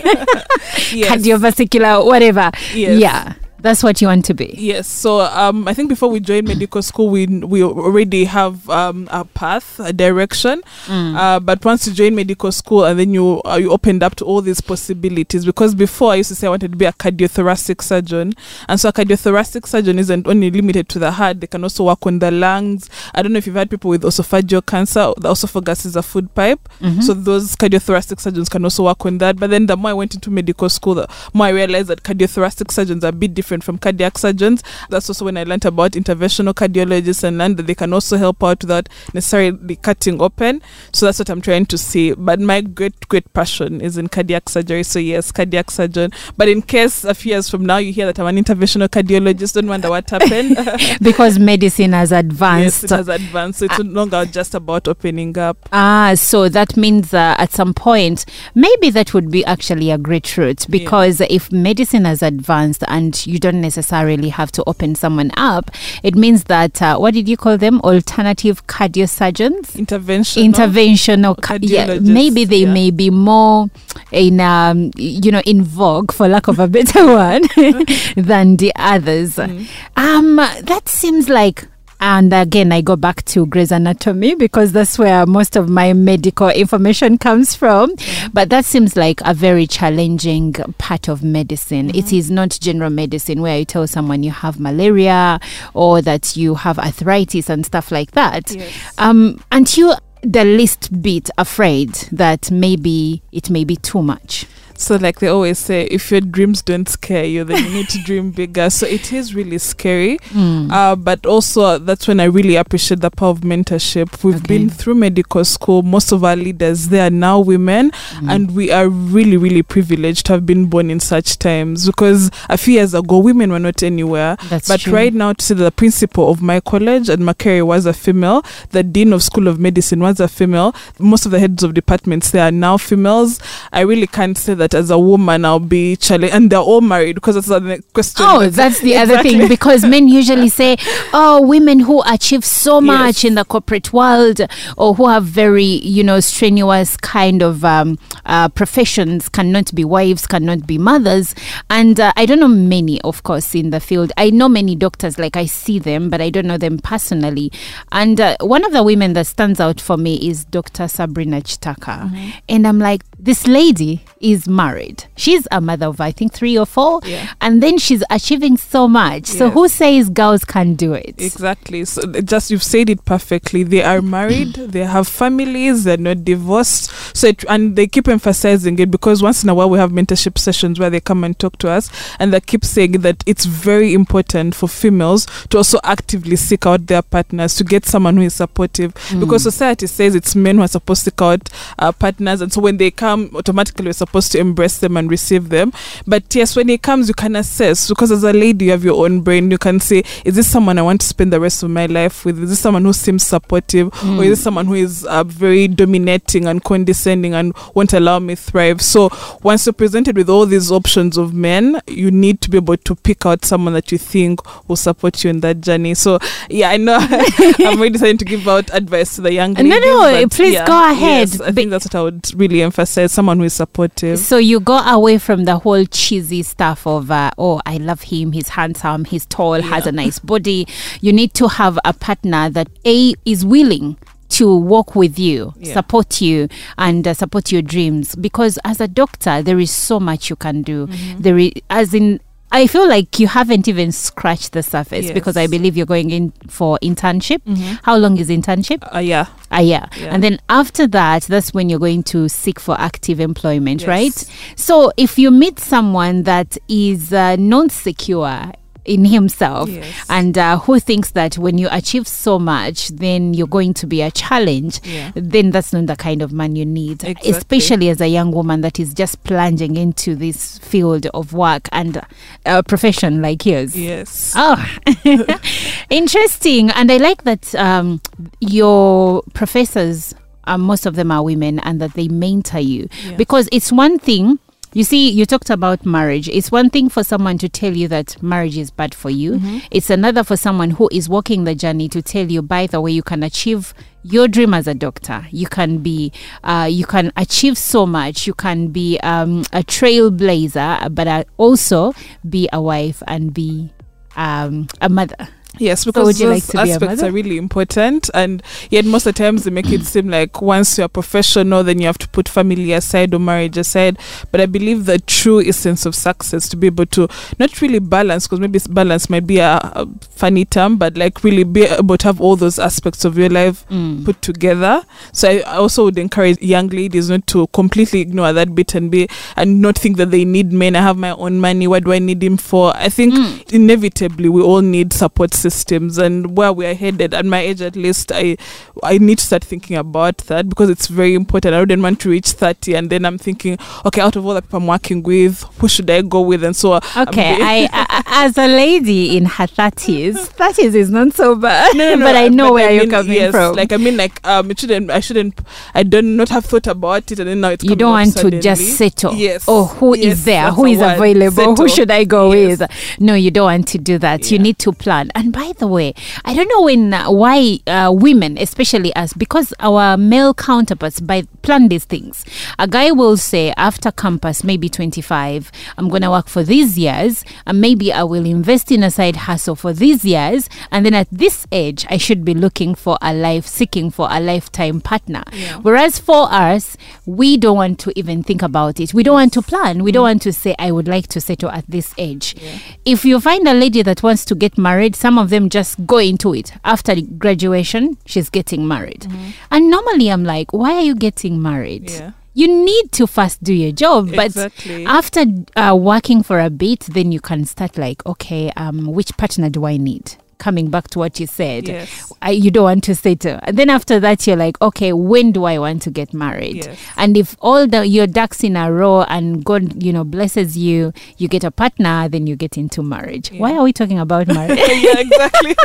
Yes. 0.91 1.09
cardiovascular, 1.09 2.05
whatever. 2.05 2.51
Yes. 2.75 2.99
Yeah, 3.01 3.33
that's 3.61 3.83
what 3.83 4.01
you 4.01 4.07
want 4.07 4.25
to 4.25 4.33
be. 4.33 4.53
Yes. 4.57 4.87
So 4.87 5.21
um, 5.21 5.67
I 5.67 5.73
think 5.73 5.89
before 5.89 6.09
we 6.09 6.19
join 6.19 6.45
medical 6.45 6.81
school, 6.81 7.09
we 7.09 7.25
we 7.27 7.63
already 7.63 8.25
have 8.25 8.69
um, 8.69 9.07
a 9.11 9.25
path, 9.25 9.79
a 9.79 9.91
direction. 9.93 10.61
Mm. 10.85 11.15
Uh, 11.15 11.39
but 11.39 11.63
once 11.65 11.85
you 11.87 11.93
join 11.93 12.15
medical 12.15 12.51
school, 12.51 12.85
and 12.85 12.99
then 12.99 13.13
you 13.13 13.41
uh, 13.45 13.57
you 13.61 13.71
opened 13.71 14.03
up 14.03 14.15
to 14.15 14.25
all 14.25 14.41
these 14.41 14.61
possibilities. 14.61 15.45
Because 15.45 15.75
before 15.75 16.11
I 16.13 16.15
used 16.15 16.29
to 16.29 16.35
say 16.35 16.47
I 16.47 16.49
wanted 16.51 16.71
to 16.71 16.77
be 16.77 16.85
a 16.85 16.93
cardiothoracic 16.93 17.81
surgeon, 17.81 18.33
and 18.67 18.79
so 18.79 18.89
a 18.89 18.93
cardiothoracic 18.93 19.67
surgeon 19.67 19.99
isn't 19.99 20.25
only 20.27 20.49
limited 20.51 20.87
to 20.89 20.99
the 20.99 21.11
heart; 21.11 21.41
they 21.41 21.47
can 21.47 21.63
also 21.63 21.83
work 21.85 22.05
on 22.07 22.19
the 22.19 22.31
lungs. 22.31 22.89
I 23.13 23.21
don't 23.21 23.33
know 23.33 23.37
if 23.39 23.45
you've 23.45 23.55
had 23.55 23.69
people 23.69 23.89
with 23.89 24.03
esophageal 24.03 24.65
cancer. 24.65 25.11
The 25.17 25.31
esophagus 25.31 25.85
is 25.85 25.95
a 25.95 26.01
food 26.03 26.33
pipe, 26.33 26.61
Mhm. 26.81 27.03
so 27.03 27.13
those 27.13 27.55
cardiothoracic 27.57 28.19
surgeons 28.21 28.47
can 28.47 28.63
also 28.63 28.85
work 28.85 29.05
on 29.05 29.17
that. 29.17 29.37
But 29.37 29.49
then 29.49 29.65
the 29.65 29.75
more 29.75 29.91
I 29.91 29.93
went 29.93 30.13
into 30.15 30.31
medical 30.31 30.69
school, 30.69 30.95
the 30.95 31.07
more 31.33 31.47
I 31.47 31.49
realized 31.49 31.89
that 31.89 32.03
cardiothoracic 32.03 32.71
surgeons 32.71 33.03
are 33.03 33.09
a 33.09 33.11
bit 33.11 33.33
different 33.33 33.48
from 33.57 33.77
cardiac 33.77 34.17
surgeons. 34.17 34.63
That's 34.89 35.09
also 35.09 35.25
when 35.25 35.37
I 35.37 35.43
learned 35.43 35.65
about 35.65 35.93
interventional 35.93 36.53
cardiologists 36.53 37.23
and 37.23 37.37
learned 37.37 37.57
that 37.57 37.67
they 37.67 37.75
can 37.75 37.93
also 37.93 38.17
help 38.17 38.43
out 38.43 38.61
without 38.61 38.89
necessarily 39.13 39.75
cutting 39.75 40.21
open. 40.21 40.61
So 40.93 41.05
that's 41.05 41.19
what 41.19 41.29
I'm 41.29 41.41
trying 41.41 41.65
to 41.67 41.77
see. 41.77 42.13
But 42.13 42.39
my 42.39 42.61
great, 42.61 43.07
great 43.07 43.31
passion 43.33 43.81
is 43.81 43.97
in 43.97 44.07
cardiac 44.07 44.49
surgery. 44.49 44.83
So 44.83 44.99
yes, 44.99 45.31
cardiac 45.31 45.71
surgeon. 45.71 46.11
But 46.37 46.49
in 46.49 46.61
case 46.61 47.03
a 47.03 47.13
few 47.13 47.31
years 47.33 47.49
from 47.49 47.65
now 47.65 47.77
you 47.77 47.91
hear 47.91 48.05
that 48.05 48.19
I'm 48.19 48.27
an 48.27 48.43
interventional 48.43 48.87
cardiologist, 48.89 49.53
don't 49.53 49.67
wonder 49.67 49.89
what 49.89 50.09
happened. 50.09 50.57
because 51.01 51.39
medicine 51.39 51.93
has 51.93 52.11
advanced. 52.11 52.83
yes, 52.83 52.91
it 52.91 52.95
has 52.95 53.07
advanced. 53.07 53.59
So 53.59 53.65
it's 53.65 53.79
no 53.79 53.83
longer 54.01 54.25
just 54.25 54.55
about 54.55 54.87
opening 54.87 55.37
up. 55.37 55.57
Ah, 55.71 56.13
so 56.15 56.49
that 56.49 56.77
means 56.77 57.13
uh, 57.13 57.35
at 57.37 57.51
some 57.51 57.73
point, 57.73 58.25
maybe 58.55 58.89
that 58.91 59.13
would 59.13 59.31
be 59.31 59.43
actually 59.45 59.91
a 59.91 59.97
great 59.97 60.37
route 60.37 60.65
because 60.69 61.21
if 61.21 61.51
medicine 61.51 62.05
has 62.05 62.21
advanced 62.21 62.83
and 62.87 63.25
you 63.25 63.38
don't 63.39 63.61
necessarily 63.61 64.29
have 64.29 64.51
to 64.53 64.63
open 64.67 64.95
someone 64.95 65.31
up, 65.37 65.71
it 66.03 66.15
means 66.15 66.45
that, 66.45 66.81
uh, 66.81 66.97
what 66.97 67.13
did 67.13 67.27
you 67.29 67.37
call 67.37 67.57
them? 67.57 67.79
Alternative 67.81 68.65
cardiosurgeons? 68.67 69.75
Intervention. 69.77 70.43
interventional 70.51 71.41
ca- 71.41 71.57
yeah 71.61 71.99
maybe 71.99 72.45
they 72.45 72.63
yeah. 72.63 72.73
may 72.73 72.91
be 72.91 73.09
more 73.09 73.69
in 74.11 74.39
um 74.39 74.91
you 74.95 75.31
know 75.31 75.41
in 75.45 75.63
vogue 75.63 76.11
for 76.11 76.27
lack 76.27 76.47
of 76.47 76.59
a 76.59 76.67
better 76.67 77.05
word 77.15 77.43
than 78.15 78.57
the 78.57 78.71
others 78.75 79.35
Mm. 79.39 79.67
um 79.97 80.35
that 80.35 80.89
seems 80.89 81.29
like 81.29 81.67
and 81.99 82.33
again, 82.33 82.71
I 82.71 82.81
go 82.81 82.95
back 82.95 83.25
to 83.25 83.45
Grey's 83.45 83.71
Anatomy 83.71 84.35
because 84.35 84.71
that's 84.71 84.97
where 84.97 85.25
most 85.25 85.55
of 85.55 85.69
my 85.69 85.93
medical 85.93 86.49
information 86.49 87.17
comes 87.17 87.55
from. 87.55 87.93
But 88.31 88.49
that 88.49 88.65
seems 88.65 88.95
like 88.95 89.19
a 89.25 89.33
very 89.33 89.67
challenging 89.67 90.53
part 90.77 91.07
of 91.09 91.23
medicine. 91.23 91.93
It 91.93 92.13
is 92.13 92.31
not 92.31 92.57
general 92.61 92.89
medicine 92.89 93.41
where 93.41 93.59
you 93.59 93.65
tell 93.65 93.85
someone 93.87 94.23
you 94.23 94.31
have 94.31 94.59
malaria 94.59 95.39
or 95.73 96.01
that 96.01 96.37
you 96.37 96.55
have 96.55 96.79
arthritis 96.79 97.49
and 97.49 97.65
stuff 97.65 97.91
like 97.91 98.11
that. 98.11 98.51
Yes. 98.51 98.93
Um, 98.97 99.43
aren't 99.51 99.77
you 99.77 99.93
the 100.21 100.45
least 100.45 101.01
bit 101.01 101.29
afraid 101.37 101.93
that 102.11 102.51
maybe 102.51 103.21
it 103.31 103.49
may 103.49 103.63
be 103.63 103.75
too 103.75 104.01
much? 104.01 104.45
So, 104.79 104.95
like 104.95 105.19
they 105.19 105.27
always 105.27 105.59
say, 105.59 105.83
if 105.91 106.09
your 106.09 106.21
dreams 106.21 106.61
don't 106.61 106.87
scare 106.87 107.25
you, 107.25 107.43
then 107.43 107.63
you 107.65 107.69
need 107.69 107.89
to 107.89 108.01
dream 108.03 108.31
bigger. 108.31 108.69
So, 108.69 108.87
it 108.87 109.11
is 109.11 109.35
really 109.35 109.57
scary. 109.57 110.17
Mm. 110.29 110.71
Uh, 110.71 110.95
but 110.95 111.25
also, 111.25 111.77
that's 111.77 112.07
when 112.07 112.19
I 112.21 112.23
really 112.23 112.55
appreciate 112.55 113.01
the 113.01 113.11
power 113.11 113.29
of 113.31 113.41
mentorship. 113.41 114.23
We've 114.23 114.35
Okay. 114.37 114.47
been 114.57 114.69
through 114.69 114.95
medical 114.95 115.43
school. 115.43 115.83
Most 115.83 116.13
of 116.13 116.23
our 116.23 116.35
leaders, 116.37 116.87
they 116.87 117.01
are 117.01 117.09
now 117.09 117.39
women, 117.39 117.91
Mm. 118.21 118.29
and 118.33 118.51
we 118.55 118.71
are 118.71 118.87
really, 118.87 119.35
really 119.35 119.63
privileged 119.63 120.25
to 120.27 120.33
have 120.33 120.45
been 120.45 120.65
born 120.67 120.89
in 120.89 120.99
such 121.01 121.37
times. 121.39 121.85
Because 121.85 122.31
a 122.49 122.57
few 122.57 122.75
years 122.75 122.93
ago, 122.93 123.17
women 123.17 123.51
were 123.51 123.59
not 123.59 123.83
anywhere. 123.83 124.37
That's 124.49 124.67
but 124.69 124.79
true. 124.79 124.93
right 124.93 125.13
now, 125.13 125.33
to 125.33 125.45
see 125.45 125.53
the 125.55 125.71
principal 125.71 126.29
of 126.31 126.41
my 126.41 126.61
college 126.61 127.09
at 127.09 127.19
Makerere 127.19 127.65
was 127.65 127.85
a 127.85 127.93
female. 127.93 128.43
The 128.71 128.83
dean 128.83 129.11
of 129.11 129.23
School 129.23 129.47
of 129.49 129.59
Medicine 129.59 129.99
was 129.99 130.21
a 130.21 130.29
female. 130.29 130.73
Most 130.99 131.25
of 131.25 131.31
the 131.31 131.39
heads 131.39 131.63
of 131.63 131.73
departments 131.73 132.31
they 132.31 132.39
are 132.39 132.51
now 132.51 132.77
females. 132.77 133.39
I 133.73 133.81
really 133.81 134.07
can't 134.07 134.37
say 134.37 134.53
that 134.53 134.68
as 134.73 134.89
a 134.91 134.97
woman 134.99 135.45
I'll 135.45 135.59
be 135.59 135.95
challenged, 135.95 136.33
and 136.33 136.49
they're 136.51 136.59
all 136.59 136.81
married 136.81 137.15
because 137.15 137.35
that's 137.35 137.47
the 137.47 137.83
question. 137.93 138.25
Oh, 138.27 138.47
that's 138.49 138.79
the 138.81 138.95
other 138.97 139.21
thing 139.21 139.47
because 139.47 139.83
men 139.85 140.07
usually 140.07 140.49
say, 140.61 140.77
"Oh, 141.13 141.41
women 141.41 141.79
who 141.81 142.01
achieve 142.05 142.43
so 142.45 142.79
much 142.81 143.23
Yes. 143.23 143.25
in 143.25 143.35
the 143.35 143.45
corporate 143.45 143.91
world 143.93 144.41
or 144.77 144.93
who 144.95 145.07
have 145.07 145.25
very, 145.25 145.63
you 145.65 146.03
know, 146.03 146.19
strenuous 146.19 146.97
kind 146.97 147.41
of 147.41 147.63
um, 147.65 147.97
uh, 148.25 148.49
professions 148.49 149.29
cannot 149.29 149.73
be 149.73 149.83
wives, 149.85 150.27
cannot 150.27 150.65
be 150.67 150.77
mothers." 150.77 151.33
And 151.69 151.99
uh, 151.99 152.13
I 152.15 152.25
don't 152.25 152.39
know 152.39 152.47
many, 152.47 153.01
of 153.01 153.23
course, 153.23 153.55
in 153.55 153.69
the 153.71 153.79
field. 153.79 154.11
I 154.17 154.29
know 154.29 154.49
many 154.49 154.75
doctors, 154.75 155.17
like 155.19 155.35
I 155.35 155.45
see 155.45 155.79
them, 155.79 156.09
but 156.09 156.21
I 156.21 156.29
don't 156.29 156.45
know 156.47 156.57
them 156.57 156.77
personally. 156.79 157.51
And 157.91 158.19
uh, 158.19 158.35
one 158.41 158.63
of 158.65 158.71
the 158.71 158.83
women 158.83 159.13
that 159.13 159.27
stands 159.27 159.59
out 159.59 159.79
for 159.81 159.97
me 159.97 160.15
is 160.29 160.45
Dr. 160.45 160.87
Sabrina 160.87 161.41
Kitaka, 161.41 161.79
Mm-hmm. 161.89 162.29
and 162.47 162.67
I'm 162.67 162.79
like, 162.79 163.01
this 163.19 163.47
lady 163.47 164.01
is 164.21 164.47
married. 164.63 165.05
She's 165.15 165.47
a 165.51 165.59
mother 165.61 165.87
of 165.87 166.01
I 166.01 166.11
think 166.11 166.33
three 166.33 166.57
or 166.57 166.65
four 166.65 166.99
Yeah. 167.05 167.27
and 167.41 167.63
then 167.63 167.77
she's 167.77 168.03
achieving 168.09 168.57
so 168.57 168.87
much. 168.87 169.25
So 169.39 169.49
who 169.55 169.67
says 169.67 170.09
girls 170.09 170.43
can't 170.53 170.75
do 170.85 170.93
it? 170.93 171.15
Exactly. 171.17 171.85
So 171.85 172.01
just 172.33 172.51
you've 172.51 172.63
said 172.73 172.89
it 172.89 173.05
perfectly. 173.05 173.63
They 173.63 173.83
are 173.83 174.01
married. 174.01 174.53
they 174.75 174.83
have 174.95 175.07
families. 175.07 175.83
They're 175.85 175.97
not 176.09 176.25
divorced. 176.25 176.83
So 177.15 177.27
it, 177.27 177.43
and 177.47 177.75
they 177.77 177.87
keep 177.87 178.07
emphasizing 178.07 178.77
it 178.79 178.91
because 178.91 179.21
once 179.23 179.43
in 179.43 179.49
a 179.49 179.53
while 179.55 179.69
we 179.69 179.79
have 179.79 179.91
mentorship 179.91 180.37
sessions 180.37 180.79
where 180.79 180.89
they 180.89 180.99
come 180.99 181.23
and 181.23 181.37
talk 181.39 181.57
to 181.59 181.69
us, 181.69 181.89
and 182.19 182.33
they 182.33 182.41
keep 182.41 182.65
saying 182.65 182.93
that 183.05 183.23
it's 183.25 183.45
very 183.45 183.93
important 183.93 184.55
for 184.55 184.67
females 184.67 185.25
to 185.49 185.57
also 185.57 185.79
actively 185.83 186.35
seek 186.35 186.65
out 186.65 186.87
their 186.87 187.01
partners 187.01 187.55
to 187.55 187.63
get 187.63 187.85
someone 187.85 188.17
who 188.17 188.23
is 188.23 188.33
supportive 188.35 188.93
because 189.19 189.43
society 189.43 189.87
says 189.87 190.15
it's 190.15 190.35
men 190.35 190.57
who 190.57 190.63
are 190.63 190.67
supposed 190.67 191.03
to 191.05 191.11
seek 191.11 191.21
out 191.21 191.49
uh, 191.79 191.91
partners, 191.91 192.41
and 192.41 192.51
so 192.53 192.61
when 192.61 192.77
they 192.77 192.91
come, 192.91 193.29
automatically 193.35 193.85
we're 193.85 193.93
supposed 193.93 194.31
to 194.31 194.39
embrace 194.49 194.77
them 194.79 194.97
and 194.97 195.09
receive 195.09 195.49
them. 195.49 195.71
But 196.05 196.33
yes, 196.35 196.55
when 196.55 196.69
it 196.69 196.81
comes, 196.81 197.07
you 197.07 197.13
can 197.13 197.35
assess 197.35 197.87
because 197.89 198.11
as 198.11 198.23
a 198.23 198.33
lady, 198.33 198.65
you 198.65 198.71
have 198.71 198.83
your 198.83 199.05
own 199.05 199.21
brain. 199.21 199.51
You 199.51 199.57
can 199.57 199.79
say, 199.79 200.03
is 200.25 200.35
this 200.35 200.49
someone 200.51 200.77
I 200.77 200.81
want 200.81 201.01
to 201.01 201.07
spend 201.07 201.31
the 201.33 201.39
rest 201.39 201.63
of 201.63 201.69
my 201.69 201.85
life 201.85 202.25
with? 202.25 202.41
Is 202.43 202.49
this 202.49 202.59
someone 202.59 202.83
who 202.85 202.93
seems 202.93 203.25
supportive, 203.25 203.87
or 204.03 204.23
is 204.23 204.29
this 204.31 204.43
someone 204.43 204.65
who 204.65 204.75
is 204.75 205.05
uh, 205.05 205.23
very 205.23 205.67
dominating 205.67 206.47
and 206.47 206.63
condescending 206.63 207.33
and 207.33 207.53
won't 207.75 207.93
allow 207.93 208.19
me 208.19 208.35
thrive? 208.35 208.81
So 208.81 209.09
once 209.43 209.65
you're 209.65 209.73
presented 209.73 210.15
with 210.17 210.29
all 210.29 210.45
these 210.45 210.71
options 210.71 211.17
of 211.17 211.33
men, 211.33 211.81
you 211.87 212.11
need 212.11 212.41
to 212.41 212.49
be 212.49 212.57
able 212.57 212.77
to 212.77 212.95
pick 212.95 213.25
out 213.25 213.45
someone 213.45 213.73
that 213.73 213.91
you 213.91 213.97
think 213.97 214.39
will 214.67 214.75
support 214.75 215.23
you 215.23 215.29
in 215.29 215.41
that 215.41 215.61
journey. 215.61 215.93
So 215.93 216.19
yeah, 216.49 216.69
I 216.69 216.77
know 216.77 216.97
I'm 217.01 217.79
really 217.81 217.97
trying 217.99 218.17
to 218.17 218.25
give 218.25 218.47
out 218.47 218.73
advice 218.73 219.15
to 219.15 219.21
the 219.21 219.33
young 219.33 219.53
No, 219.53 219.61
ladies. 219.63 219.85
no, 219.85 220.21
but 220.23 220.31
please 220.31 220.53
yeah, 220.53 220.65
go 220.67 220.91
ahead. 220.91 221.29
yes, 221.29 221.41
I 221.41 221.51
think 221.51 221.69
that's 221.69 221.85
what 221.85 221.95
I 221.95 222.01
would 222.01 222.33
really 222.35 222.61
emphasize: 222.61 223.11
someone 223.11 223.37
who 223.39 223.45
is 223.45 223.53
supportive. 223.53 224.19
So 224.19 224.37
you 224.39 224.59
go 224.59 224.77
away 224.79 225.17
from 225.17 225.45
the 225.45 225.59
whole 225.59 225.85
cheesy 225.85 226.41
stuff 226.43 226.87
of 226.87 227.11
uh, 227.11 227.31
oh 227.37 227.61
I 227.65 227.77
love 227.77 228.01
him 228.03 228.31
he's 228.31 228.49
handsome 228.49 229.05
he's 229.05 229.25
tall 229.25 229.61
has 229.61 229.85
a 229.87 229.91
nice 229.91 230.19
body 230.33 230.67
you 231.01 231.13
need 231.13 231.33
to 231.35 231.47
have 231.47 231.77
a 231.85 231.93
partner 231.93 232.49
that 232.49 232.69
a 232.85 233.13
is 233.25 233.45
willing 233.45 233.97
to 234.29 234.55
walk 234.55 234.95
with 234.95 235.17
you 235.17 235.53
Yeah. 235.57 235.73
support 235.73 236.21
you 236.21 236.47
and 236.77 237.07
uh, 237.07 237.13
support 237.15 237.51
your 237.51 237.61
dreams 237.63 238.15
because 238.15 238.59
as 238.63 238.79
a 238.79 238.87
doctor 238.87 239.41
there 239.41 239.59
is 239.59 239.71
so 239.71 239.99
much 239.99 240.29
you 240.29 240.35
can 240.35 240.61
do 240.61 240.87
Mm-hmm. 240.87 241.21
There 241.21 241.37
is 241.37 241.51
as 241.69 241.93
in 241.93 242.19
I 242.51 242.65
feel 242.67 242.87
like 242.87 243.19
you 243.19 243.27
haven't 243.27 243.67
even 243.67 243.91
scratched 243.91 244.53
the 244.53 244.63
surface 244.63 245.11
because 245.11 245.37
I 245.37 245.45
believe 245.47 245.77
you're 245.77 245.85
going 245.85 246.09
in 246.09 246.31
for 246.47 246.79
internship. 246.81 247.41
Mhm. 247.45 247.79
How 247.83 247.95
long 247.95 248.17
is 248.17 248.29
internship? 248.29 248.83
Uh, 248.93 248.99
yeah, 248.99 249.27
A 249.51 249.61
year. 249.61 249.85
Yeah. 249.99 250.13
And 250.13 250.23
then 250.23 250.39
after 250.49 250.87
that, 250.87 251.23
that's 251.23 251.53
when 251.53 251.69
you're 251.69 251.79
going 251.79 252.03
to 252.03 252.27
seek 252.29 252.59
for 252.59 252.79
active 252.79 253.19
employment, 253.19 253.81
Yes. 253.81 253.87
right? 253.87 254.25
So 254.55 254.91
if 254.97 255.19
you 255.19 255.29
meet 255.31 255.59
someone 255.59 256.23
that 256.23 256.57
is 256.67 257.13
uh, 257.13 257.35
non 257.37 257.69
secure 257.69 258.51
in 258.85 259.05
himself 259.05 259.69
Yes. 259.69 259.85
and 260.09 260.37
uh, 260.37 260.57
who 260.59 260.79
thinks 260.79 261.11
that 261.11 261.37
when 261.37 261.57
you 261.57 261.67
achieve 261.71 262.07
so 262.07 262.39
much, 262.39 262.87
then 262.89 263.33
you're 263.33 263.47
going 263.47 263.73
to 263.75 263.85
be 263.87 264.01
a 264.01 264.09
challenge, 264.11 264.79
Yeah. 264.83 265.11
then 265.15 265.51
that's 265.51 265.73
not 265.73 265.85
the 265.87 265.95
kind 265.95 266.21
of 266.21 266.31
man 266.31 266.55
you 266.55 266.65
need, 266.65 267.03
Exactly. 267.03 267.31
especially 267.31 267.89
as 267.89 268.01
a 268.01 268.07
young 268.07 268.31
woman 268.31 268.61
that 268.61 268.79
is 268.79 268.93
just 268.93 269.23
plunging 269.23 269.75
into 269.77 270.15
this 270.15 270.57
field 270.59 271.05
of 271.13 271.33
work 271.33 271.67
and 271.71 272.01
a 272.45 272.63
profession 272.63 273.21
like 273.21 273.45
yours. 273.45 273.75
yes. 273.75 274.33
Oh, 274.35 274.57
interesting. 275.89 276.69
And 276.71 276.91
I 276.91 276.97
like 276.97 277.23
that 277.23 277.53
um, 277.55 278.01
your 278.39 279.23
professors, 279.33 280.13
uh, 280.45 280.57
most 280.57 280.85
of 280.85 280.95
them 280.95 281.11
are 281.11 281.23
women, 281.23 281.59
and 281.59 281.79
that 281.81 281.93
they 281.93 282.07
mentor 282.07 282.59
you. 282.59 282.87
Yeah. 283.05 283.15
Because 283.17 283.47
it's 283.51 283.71
one 283.71 283.99
thing, 283.99 284.39
you 284.73 284.83
see, 284.83 285.09
you 285.09 285.25
talked 285.25 285.49
about 285.49 285.85
marriage. 285.85 286.29
It's 286.29 286.51
one 286.51 286.69
thing 286.69 286.89
for 286.89 287.03
someone 287.03 287.37
to 287.39 287.49
tell 287.49 287.75
you 287.75 287.87
that 287.87 288.21
marriage 288.21 288.57
is 288.57 288.69
bad 288.71 288.93
for 288.93 289.09
you, 289.09 289.33
Mm-hmm. 289.33 289.57
it's 289.71 289.89
another 289.89 290.23
for 290.23 290.37
someone 290.37 290.71
who 290.71 290.89
is 290.91 291.09
walking 291.09 291.43
the 291.43 291.55
journey 291.55 291.89
to 291.89 292.01
tell 292.01 292.29
you, 292.31 292.41
by 292.41 292.67
the 292.67 292.79
way, 292.81 292.91
you 292.91 293.01
can 293.03 293.23
achieve 293.23 293.73
your 294.03 294.27
dream 294.27 294.53
as 294.53 294.67
a 294.67 294.73
doctor. 294.73 295.25
You 295.31 295.47
can 295.47 295.79
be, 295.79 296.11
uh, 296.43 296.67
you 296.71 296.85
can 296.85 297.11
achieve 297.17 297.57
so 297.57 297.85
much. 297.85 298.27
You 298.27 298.33
can 298.33 298.67
be 298.69 298.99
um, 299.01 299.41
a 299.51 299.61
trailblazer, 299.63 300.93
but 300.93 301.07
uh, 301.07 301.23
also 301.37 301.93
be 302.27 302.47
a 302.53 302.61
wife 302.61 303.03
and 303.07 303.33
be 303.33 303.71
um, 304.15 304.67
a 304.81 304.89
mother. 304.89 305.27
Yes, 305.59 305.85
because 305.85 306.19
like 306.21 306.41
those 306.43 306.55
a 306.55 306.59
aspects 306.59 307.03
are 307.03 307.11
really 307.11 307.37
important, 307.37 308.09
and 308.13 308.41
yet 308.69 308.85
most 308.85 309.05
of 309.05 309.13
the 309.13 309.23
times 309.23 309.43
they 309.43 309.51
make 309.51 309.69
it 309.71 309.83
seem 309.85 310.07
like 310.09 310.41
once 310.41 310.77
you're 310.77 310.87
professional, 310.87 311.63
then 311.63 311.79
you 311.79 311.85
have 311.87 311.97
to 311.97 312.07
put 312.07 312.29
family 312.29 312.71
aside 312.73 313.13
or 313.13 313.19
marriage 313.19 313.57
aside. 313.57 313.97
But 314.31 314.39
I 314.39 314.45
believe 314.45 314.85
the 314.85 314.99
true 314.99 315.41
essence 315.41 315.85
of 315.85 315.95
success 315.95 316.47
to 316.49 316.55
be 316.57 316.67
able 316.67 316.85
to 316.87 317.09
not 317.39 317.61
really 317.61 317.79
balance, 317.79 318.25
because 318.25 318.39
maybe 318.39 318.59
balance 318.69 319.09
might 319.09 319.27
be 319.27 319.39
a, 319.39 319.55
a 319.57 319.85
funny 320.11 320.45
term, 320.45 320.77
but 320.77 320.95
like 320.97 321.23
really 321.25 321.43
be 321.43 321.63
able 321.63 321.97
to 321.97 322.07
have 322.07 322.21
all 322.21 322.37
those 322.37 322.57
aspects 322.57 323.03
of 323.03 323.17
your 323.17 323.29
life 323.29 323.65
Mm. 323.69 324.05
put 324.05 324.21
together. 324.21 324.83
So 325.11 325.27
I 325.29 325.39
I 325.45 325.57
also 325.57 325.83
would 325.85 325.97
encourage 325.97 326.41
young 326.41 326.69
ladies 326.69 327.09
not 327.09 327.27
to 327.27 327.47
completely 327.47 327.99
ignore 327.99 328.31
that 328.31 328.55
bit 328.55 328.75
and 328.75 328.89
be 328.89 329.09
and 329.35 329.61
not 329.61 329.77
think 329.77 329.97
that 329.97 330.11
they 330.11 330.23
need 330.23 330.53
men. 330.53 330.75
I 330.77 330.81
have 330.81 330.97
my 330.97 331.11
own 331.11 331.39
money. 331.39 331.67
What 331.67 331.83
do 331.83 331.91
I 331.91 331.99
need 331.99 332.23
him 332.23 332.37
for? 332.37 332.73
I 332.75 332.87
think 332.89 333.13
Mm. 333.13 333.51
inevitably 333.53 334.29
we 334.29 334.41
all 334.41 334.61
need 334.61 334.93
support 334.93 335.33
systems 335.33 335.48
and 335.97 336.37
where 336.37 336.51
we 336.53 336.65
are 336.65 336.73
headed 336.73 337.13
at 337.13 337.25
my 337.25 337.39
age 337.39 337.61
at 337.61 337.75
least 337.75 338.11
I 338.11 338.37
I 338.83 338.97
need 338.97 339.17
to 339.19 339.25
start 339.25 339.43
thinking 339.43 339.75
about 339.77 340.17
that 340.29 340.47
because 340.49 340.69
it's 340.69 340.87
very 340.87 341.13
important. 341.15 341.53
I 341.55 341.59
wouldn't 341.59 341.81
want 341.83 341.99
to 342.01 342.09
reach 342.09 342.31
30 342.31 342.75
and 342.75 342.89
then 342.89 343.05
I'm 343.05 343.17
thinking, 343.17 343.57
okay, 343.85 344.01
out 344.01 344.15
of 344.15 344.25
all 344.25 344.33
the 344.33 344.41
people 344.41 344.57
I'm 344.59 344.67
working 344.67 345.03
with, 345.03 345.43
who 345.59 345.67
should 345.67 345.89
I 345.89 346.01
go 346.01 346.21
with? 346.21 346.43
And 346.43 346.55
so 346.55 346.73
I'm 346.73 347.07
Okay, 347.09 347.37
I, 347.41 347.67
I 347.71 348.25
as 348.25 348.37
a 348.37 348.47
lady 348.47 349.17
in 349.17 349.25
her 349.25 349.47
thirties, 349.47 350.17
thirties 350.29 350.75
is 350.75 350.89
not 350.89 351.13
so 351.13 351.35
bad. 351.35 351.75
No, 351.75 351.89
no, 351.89 351.95
no, 351.95 352.05
but 352.05 352.15
I 352.15 352.27
know 352.29 352.47
but 352.47 352.53
where 352.53 352.71
you're 352.71 352.83
mean, 352.83 352.89
coming 352.91 353.13
yes, 353.13 353.31
from. 353.31 353.55
Like 353.55 353.71
I 353.71 353.77
mean, 353.77 353.97
like 353.97 354.25
um, 354.27 354.51
it 354.51 354.59
shouldn't. 354.59 354.89
I 354.91 354.99
shouldn't. 354.99 355.39
I 355.73 355.83
don't 355.83 356.15
not 356.17 356.29
have 356.29 356.45
thought 356.45 356.67
about 356.67 357.11
it, 357.11 357.19
and 357.19 357.27
then 357.29 357.41
now 357.41 357.49
it's 357.49 357.63
you 357.63 357.75
don't 357.75 357.91
want 357.91 358.07
to 358.13 358.19
suddenly. 358.19 358.41
just 358.41 358.63
settle. 358.77 359.13
Yes. 359.15 359.45
Oh, 359.47 359.65
who 359.65 359.93
is 359.93 360.05
Yes, 360.05 360.25
there? 360.25 360.51
Who 360.51 360.65
is 360.65 360.79
Who 360.79 360.83
the 360.85 360.93
is 360.93 360.99
word. 360.99 361.09
available? 361.17 361.55
Who 361.55 361.69
should 361.69 361.91
I 361.91 362.03
go 362.03 362.31
Yes. 362.31 362.59
with? 362.59 362.99
No, 362.99 363.13
you 363.13 363.31
don't 363.31 363.45
want 363.45 363.67
to 363.69 363.77
do 363.77 363.97
that. 363.99 364.29
You 364.31 364.39
need 364.39 364.59
to 364.59 364.71
plan. 364.71 365.11
And 365.15 365.33
by 365.39 365.53
the 365.53 365.67
way, 365.67 365.93
I 366.25 366.33
don't 366.33 366.49
know 366.49 366.63
when 366.63 366.93
uh, 366.93 367.09
why 367.09 367.59
uh, 367.65 367.91
women, 367.93 368.37
especially 368.37 368.93
us, 368.93 369.13
because 369.13 369.53
our 369.61 369.95
male 369.95 370.33
counterparts, 370.33 370.99
by 370.99 371.23
plan 371.43 371.69
these 371.69 371.85
things. 371.85 372.25
A 372.57 372.67
guy 372.67 372.91
will 372.91 373.15
say 373.15 373.53
after 373.55 373.89
campus, 373.89 374.43
maybe 374.43 374.67
twenty 374.67 375.01
five, 375.01 375.49
I'm 375.77 375.87
gonna 375.87 376.11
work 376.11 376.27
for 376.27 376.43
these 376.43 376.77
years, 376.77 377.23
and 377.45 377.61
maybe 377.61 377.93
I 377.93 378.03
will 378.03 378.25
invest 378.25 378.69
in 378.69 378.83
a 378.83 378.91
side 378.91 379.15
hustle 379.15 379.55
for 379.55 379.71
these 379.71 380.03
years, 380.03 380.49
and 380.71 380.85
then 380.85 380.93
at 380.93 381.07
this 381.09 381.47
age, 381.53 381.85
I 381.89 381.97
should 381.97 382.25
be 382.25 382.33
looking 382.33 382.75
for 382.75 382.97
a 383.01 383.13
life, 383.13 383.45
seeking 383.47 383.91
for 383.91 384.09
a 384.11 384.19
lifetime 384.19 384.81
partner. 384.81 385.23
Yeah. 385.31 385.59
Whereas 385.59 385.99
for 385.99 386.27
us, 386.31 386.75
we 387.05 387.37
don't 387.37 387.55
want 387.55 387.79
to 387.79 387.93
even 387.95 388.23
think 388.23 388.41
about 388.41 388.79
it. 388.79 388.93
We 388.93 389.03
don't 389.03 389.15
want 389.15 389.33
to 389.33 389.41
plan. 389.41 389.83
We 389.83 389.91
don't 389.93 390.03
want 390.03 390.21
to 390.23 390.33
say, 390.33 390.55
I 390.59 390.71
would 390.71 390.87
like 390.87 391.07
to 391.09 391.21
settle 391.21 391.49
at 391.49 391.65
this 391.67 391.93
age. 391.97 392.35
If 392.83 393.05
you 393.05 393.21
find 393.21 393.47
a 393.47 393.53
lady 393.53 393.81
that 393.83 394.03
wants 394.03 394.25
to 394.25 394.35
get 394.35 394.57
married, 394.57 394.95
some 394.95 395.17
of 395.19 395.29
them 395.29 395.49
just 395.49 395.85
go 395.85 395.97
into 395.97 396.33
it. 396.33 396.53
After 396.63 396.95
graduation, 397.17 397.97
she's 398.05 398.29
getting 398.29 398.67
married. 398.67 399.05
And 399.51 399.69
normally 399.69 400.09
I'm 400.09 400.23
like, 400.23 400.51
why 400.53 400.73
are 400.75 400.81
you 400.81 400.95
getting 400.95 401.41
married? 401.41 401.89
Yeah. 401.89 402.11
you 402.33 402.47
need 402.47 402.91
to 402.93 403.05
first 403.05 403.43
do 403.43 403.53
your 403.53 403.71
job. 403.73 404.13
Exactly. 404.13 404.85
But 404.85 404.91
after 404.91 405.25
uh, 405.57 405.75
working 405.75 406.23
for 406.23 406.39
a 406.39 406.49
bit, 406.49 406.81
then 406.81 407.11
you 407.11 407.19
can 407.19 407.43
start 407.45 407.77
like, 407.77 408.05
okay, 408.05 408.51
um, 408.55 408.85
which 408.87 409.17
partner 409.17 409.49
do 409.49 409.65
I 409.65 409.77
need? 409.77 410.15
Coming 410.39 410.69
back 410.69 410.87
to 410.89 410.99
what 410.99 411.19
you 411.19 411.27
said, 411.27 411.67
Yes. 411.67 412.11
I, 412.21 412.31
you 412.31 412.49
don't 412.49 412.63
want 412.63 412.83
to 412.85 412.95
settle. 412.95 413.39
And 413.43 413.57
then 413.57 413.69
after 413.69 413.99
that, 413.99 414.25
you're 414.25 414.35
like, 414.35 414.59
okay, 414.61 414.91
when 414.93 415.31
do 415.31 415.43
I 415.43 415.57
want 415.59 415.81
to 415.83 415.91
get 415.91 416.13
married? 416.13 416.65
Yes. 416.65 416.79
And 416.97 417.15
if 417.15 417.35
all 417.39 417.67
the 417.67 417.85
your 417.87 418.07
ducks 418.07 418.43
in 418.43 418.55
a 418.55 418.71
row 418.71 419.03
and 419.03 419.43
God, 419.43 419.83
you 419.83 419.93
know, 419.93 420.03
blesses 420.03 420.57
you, 420.57 420.93
you 421.17 421.27
get 421.27 421.43
a 421.43 421.51
partner, 421.51 422.07
then 422.09 422.25
you 422.25 422.35
get 422.35 422.57
into 422.57 422.81
marriage. 422.81 423.31
Why 423.31 423.53
are 423.55 423.63
we 423.63 423.73
talking 423.73 423.99
about 423.99 424.27
marriage? 424.39 424.57
yeah, 424.59 424.99
exactly. 424.99 425.55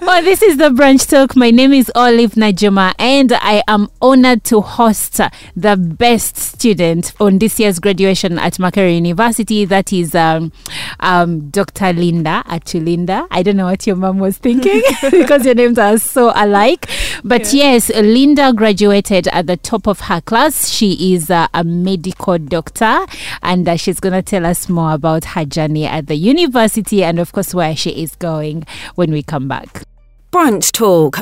well, 0.00 0.22
this 0.30 0.42
is 0.42 0.56
the 0.58 0.70
Brunch 0.70 1.08
Talk. 1.08 1.36
My 1.36 1.50
name 1.50 1.72
is 1.72 1.90
Olive 1.94 2.32
Najuma, 2.32 2.94
and 2.98 3.32
I 3.32 3.62
am 3.68 3.88
honored 4.02 4.44
to 4.44 4.60
host 4.60 5.20
the 5.56 5.76
best 5.76 6.36
student 6.36 7.12
on 7.20 7.38
this 7.38 7.58
year's 7.60 7.78
graduation 7.78 8.38
at 8.38 8.54
Makerere 8.54 8.94
University. 8.94 9.64
That 9.64 9.92
is 9.92 10.14
um, 10.14 10.52
um, 11.00 11.50
Dr. 11.50 11.92
Linda 11.92 12.42
Atulinda. 12.46 13.03
I 13.10 13.42
don't 13.42 13.56
know 13.56 13.66
what 13.66 13.86
your 13.86 13.96
mom 13.96 14.18
was 14.18 14.38
thinking 14.38 14.82
because 15.10 15.44
your 15.44 15.54
names 15.54 15.78
are 15.78 15.98
so 15.98 16.32
alike. 16.34 16.88
But 17.22 17.52
yes, 17.52 17.88
Linda 17.90 18.52
graduated 18.52 19.28
at 19.28 19.46
the 19.46 19.56
top 19.56 19.86
of 19.86 20.00
her 20.00 20.20
class. 20.20 20.68
She 20.68 21.14
is 21.14 21.30
uh, 21.30 21.48
a 21.54 21.64
medical 21.64 22.38
doctor, 22.38 23.06
and 23.42 23.68
uh, 23.68 23.76
she's 23.76 24.00
going 24.00 24.12
to 24.14 24.22
tell 24.22 24.46
us 24.46 24.68
more 24.68 24.92
about 24.92 25.24
her 25.24 25.44
journey 25.44 25.86
at 25.86 26.06
the 26.06 26.16
university 26.16 27.02
and, 27.04 27.18
of 27.18 27.32
course, 27.32 27.54
where 27.54 27.76
she 27.76 27.90
is 28.02 28.14
going 28.16 28.66
when 28.94 29.10
we 29.10 29.22
come 29.22 29.48
back. 29.48 29.84
Brunch 30.32 30.72
Talk 30.72 31.18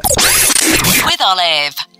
with 1.06 1.20
Olive. 1.20 1.91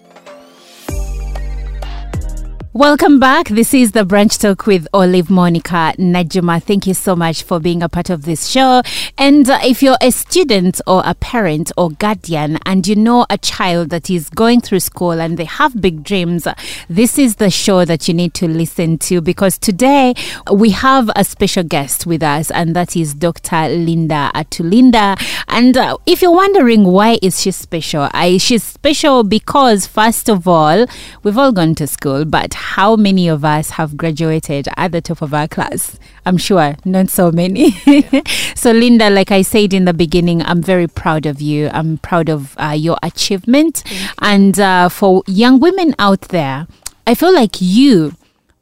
Welcome 2.75 3.21
back. 3.21 3.49
This 3.49 3.75
is 3.75 3.93
the 3.93 4.03
Brunch 4.03 4.41
Talk 4.41 4.67
with 4.67 4.89
Olive 4.95 5.29
Monica 5.29 5.93
Najuma. 5.99 6.63
Thank 6.63 6.87
you 6.87 6.95
so 6.95 7.15
much 7.15 7.43
for 7.43 7.61
being 7.61 7.83
a 7.83 7.89
part 7.91 8.09
of 8.09 8.25
this 8.25 8.47
show. 8.47 8.81
And 9.19 9.51
uh, 9.51 9.59
if 9.63 9.83
you're 9.83 9.99
a 10.01 10.11
student 10.11 10.81
or 10.87 11.03
a 11.05 11.15
parent 11.15 11.71
or 11.77 11.91
guardian 11.91 12.59
and 12.65 12.89
you 12.89 12.97
know 12.97 13.27
a 13.29 13.37
child 13.37 13.91
that 13.91 14.09
is 14.09 14.31
going 14.31 14.63
through 14.63 14.81
school 14.81 15.21
and 15.21 15.37
they 15.37 15.45
have 15.45 15.83
big 15.83 16.03
dreams, 16.03 16.49
this 16.89 17.19
is 17.19 17.37
the 17.37 17.51
show 17.51 17.85
that 17.85 18.09
you 18.09 18.15
need 18.15 18.33
to 18.33 18.49
listen 18.49 18.97
to 19.01 19.21
because 19.21 19.59
today 19.59 20.15
we 20.51 20.71
have 20.71 21.11
a 21.15 21.25
special 21.25 21.65
guest 21.65 22.07
with 22.07 22.23
us 22.23 22.51
and 22.51 22.75
that 22.75 22.97
is 22.97 23.13
Dr. 23.13 23.69
Linda 23.69 24.31
Atulinda. 24.35 25.23
And 25.47 25.77
uh, 25.77 25.99
if 26.07 26.23
you're 26.23 26.33
wondering 26.33 26.85
why 26.85 27.19
is 27.21 27.43
she 27.43 27.51
special, 27.51 28.09
I, 28.15 28.39
she's 28.39 28.65
special 28.65 29.25
because 29.25 29.87
first 29.87 30.31
of 30.31 30.49
all, 30.49 30.87
we've 31.23 31.37
all 31.37 31.53
gone 31.53 31.75
to 31.75 31.87
school, 31.87 32.25
but 32.25 32.55
how 32.63 32.95
many 32.95 33.27
of 33.27 33.45
us 33.45 33.71
have 33.71 33.97
graduated 33.97 34.69
at 34.77 34.93
the 34.93 35.01
top 35.01 35.21
of 35.21 35.35
our 35.35 35.49
class? 35.49 35.99
I'm 36.25 36.39
sure 36.39 36.77
not 36.85 37.11
so 37.11 37.33
many. 37.33 37.73
so, 38.55 38.71
Linda, 38.71 39.11
like 39.11 39.33
I 39.33 39.43
said 39.43 39.75
in 39.75 39.85
the 39.85 39.93
beginning, 39.93 40.43
I'm 40.43 40.63
very 40.63 40.87
proud 40.87 41.27
of 41.27 41.43
you. 41.43 41.69
I'm 41.73 41.99
proud 41.99 42.29
of 42.29 42.57
uh, 42.59 42.77
your 42.79 42.97
achievement. 43.03 43.83
And 44.21 44.59
uh, 44.61 44.89
for 44.89 45.25
young 45.27 45.59
women 45.59 45.95
out 45.99 46.23
there, 46.29 46.69
I 47.05 47.15
feel 47.17 47.35
like 47.35 47.57
you 47.61 48.15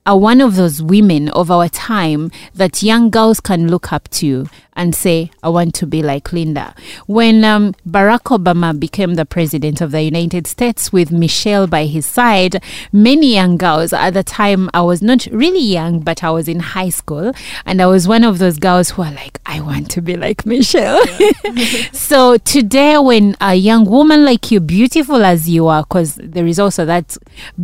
are 0.06 0.18
one 0.18 0.40
of 0.40 0.56
those 0.56 0.82
women 0.82 1.28
of 1.28 1.50
our 1.50 1.68
time 1.68 2.32
that 2.54 2.82
young 2.82 3.10
girls 3.10 3.38
can 3.38 3.68
look 3.68 3.92
up 3.92 4.08
to 4.10 4.46
and 4.74 4.94
say, 4.94 5.30
I 5.42 5.48
want 5.48 5.74
to 5.76 5.86
be 5.86 6.02
like 6.02 6.32
Linda. 6.32 6.74
When 7.06 7.44
um, 7.44 7.74
Barack 7.88 8.36
Obama 8.38 8.78
became 8.78 9.14
the 9.14 9.26
president 9.26 9.80
of 9.80 9.90
the 9.90 10.02
United 10.02 10.46
States 10.46 10.92
with 10.92 11.10
Michelle 11.10 11.66
by 11.66 11.86
his 11.86 12.06
side, 12.06 12.62
many 12.92 13.34
young 13.34 13.56
girls 13.56 13.92
at 13.92 14.14
the 14.14 14.22
time, 14.22 14.70
I 14.72 14.82
was 14.82 15.02
not 15.02 15.26
really 15.26 15.60
young, 15.60 16.00
but 16.00 16.22
I 16.24 16.30
was 16.30 16.48
in 16.48 16.60
high 16.60 16.88
school. 16.88 17.32
And 17.66 17.82
I 17.82 17.86
was 17.86 18.06
one 18.08 18.24
of 18.24 18.38
those 18.38 18.58
girls 18.58 18.90
who 18.90 19.02
are 19.02 19.12
like, 19.12 19.40
I 19.46 19.60
want 19.60 19.90
to 19.92 20.02
be 20.02 20.16
like 20.16 20.46
Michelle. 20.46 21.04
so 21.92 22.36
today, 22.38 22.98
when 22.98 23.36
a 23.40 23.54
young 23.54 23.84
woman 23.84 24.24
like 24.24 24.50
you, 24.50 24.60
beautiful 24.60 25.24
as 25.24 25.48
you 25.48 25.66
are, 25.66 25.82
because 25.82 26.14
there 26.14 26.46
is 26.46 26.58
also 26.58 26.84
that 26.84 27.16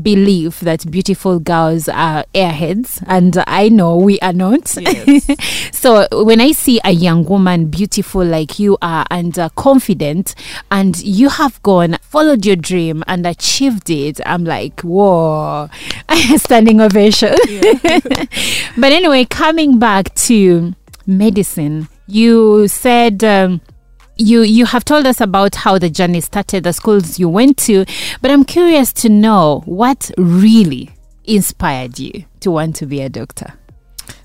belief 0.02 0.60
that 0.60 0.90
beautiful 0.90 1.38
girls 1.38 1.88
are 1.88 2.24
airheads, 2.34 3.02
and 3.06 3.42
I 3.46 3.68
know 3.68 3.96
we 3.96 4.18
are 4.20 4.32
not. 4.32 4.76
Yes. 4.76 5.26
so 5.72 6.06
when 6.24 6.40
I 6.40 6.52
see 6.52 6.80
a 6.84 6.90
young 6.90 7.05
woman 7.14 7.66
beautiful 7.66 8.24
like 8.24 8.58
you 8.58 8.76
are 8.82 9.06
and 9.10 9.38
uh, 9.38 9.48
confident, 9.50 10.34
and 10.70 10.98
you 11.02 11.28
have 11.28 11.62
gone, 11.62 11.96
followed 12.02 12.44
your 12.44 12.56
dream, 12.56 13.02
and 13.06 13.26
achieved 13.26 13.90
it, 13.90 14.20
I'm 14.26 14.44
like, 14.44 14.80
whoa, 14.80 15.68
standing 16.36 16.80
ovation. 16.80 17.34
but 18.76 18.92
anyway, 18.92 19.24
coming 19.24 19.78
back 19.78 20.14
to 20.26 20.74
medicine, 21.06 21.88
you 22.06 22.68
said. 22.68 23.22
Um, 23.24 23.60
you 24.18 24.40
you 24.40 24.64
have 24.64 24.82
told 24.82 25.04
us 25.04 25.20
about 25.20 25.56
how 25.56 25.78
the 25.78 25.90
journey 25.90 26.22
started, 26.22 26.64
the 26.64 26.72
schools 26.72 27.18
you 27.18 27.28
went 27.28 27.58
to, 27.58 27.84
but 28.22 28.30
I'm 28.30 28.44
curious 28.44 28.90
to 28.94 29.10
know 29.10 29.62
what 29.66 30.10
really 30.16 30.90
inspired 31.24 31.98
you 31.98 32.24
to 32.40 32.50
want 32.50 32.76
to 32.76 32.86
be 32.86 33.02
a 33.02 33.08
doctor. 33.08 33.52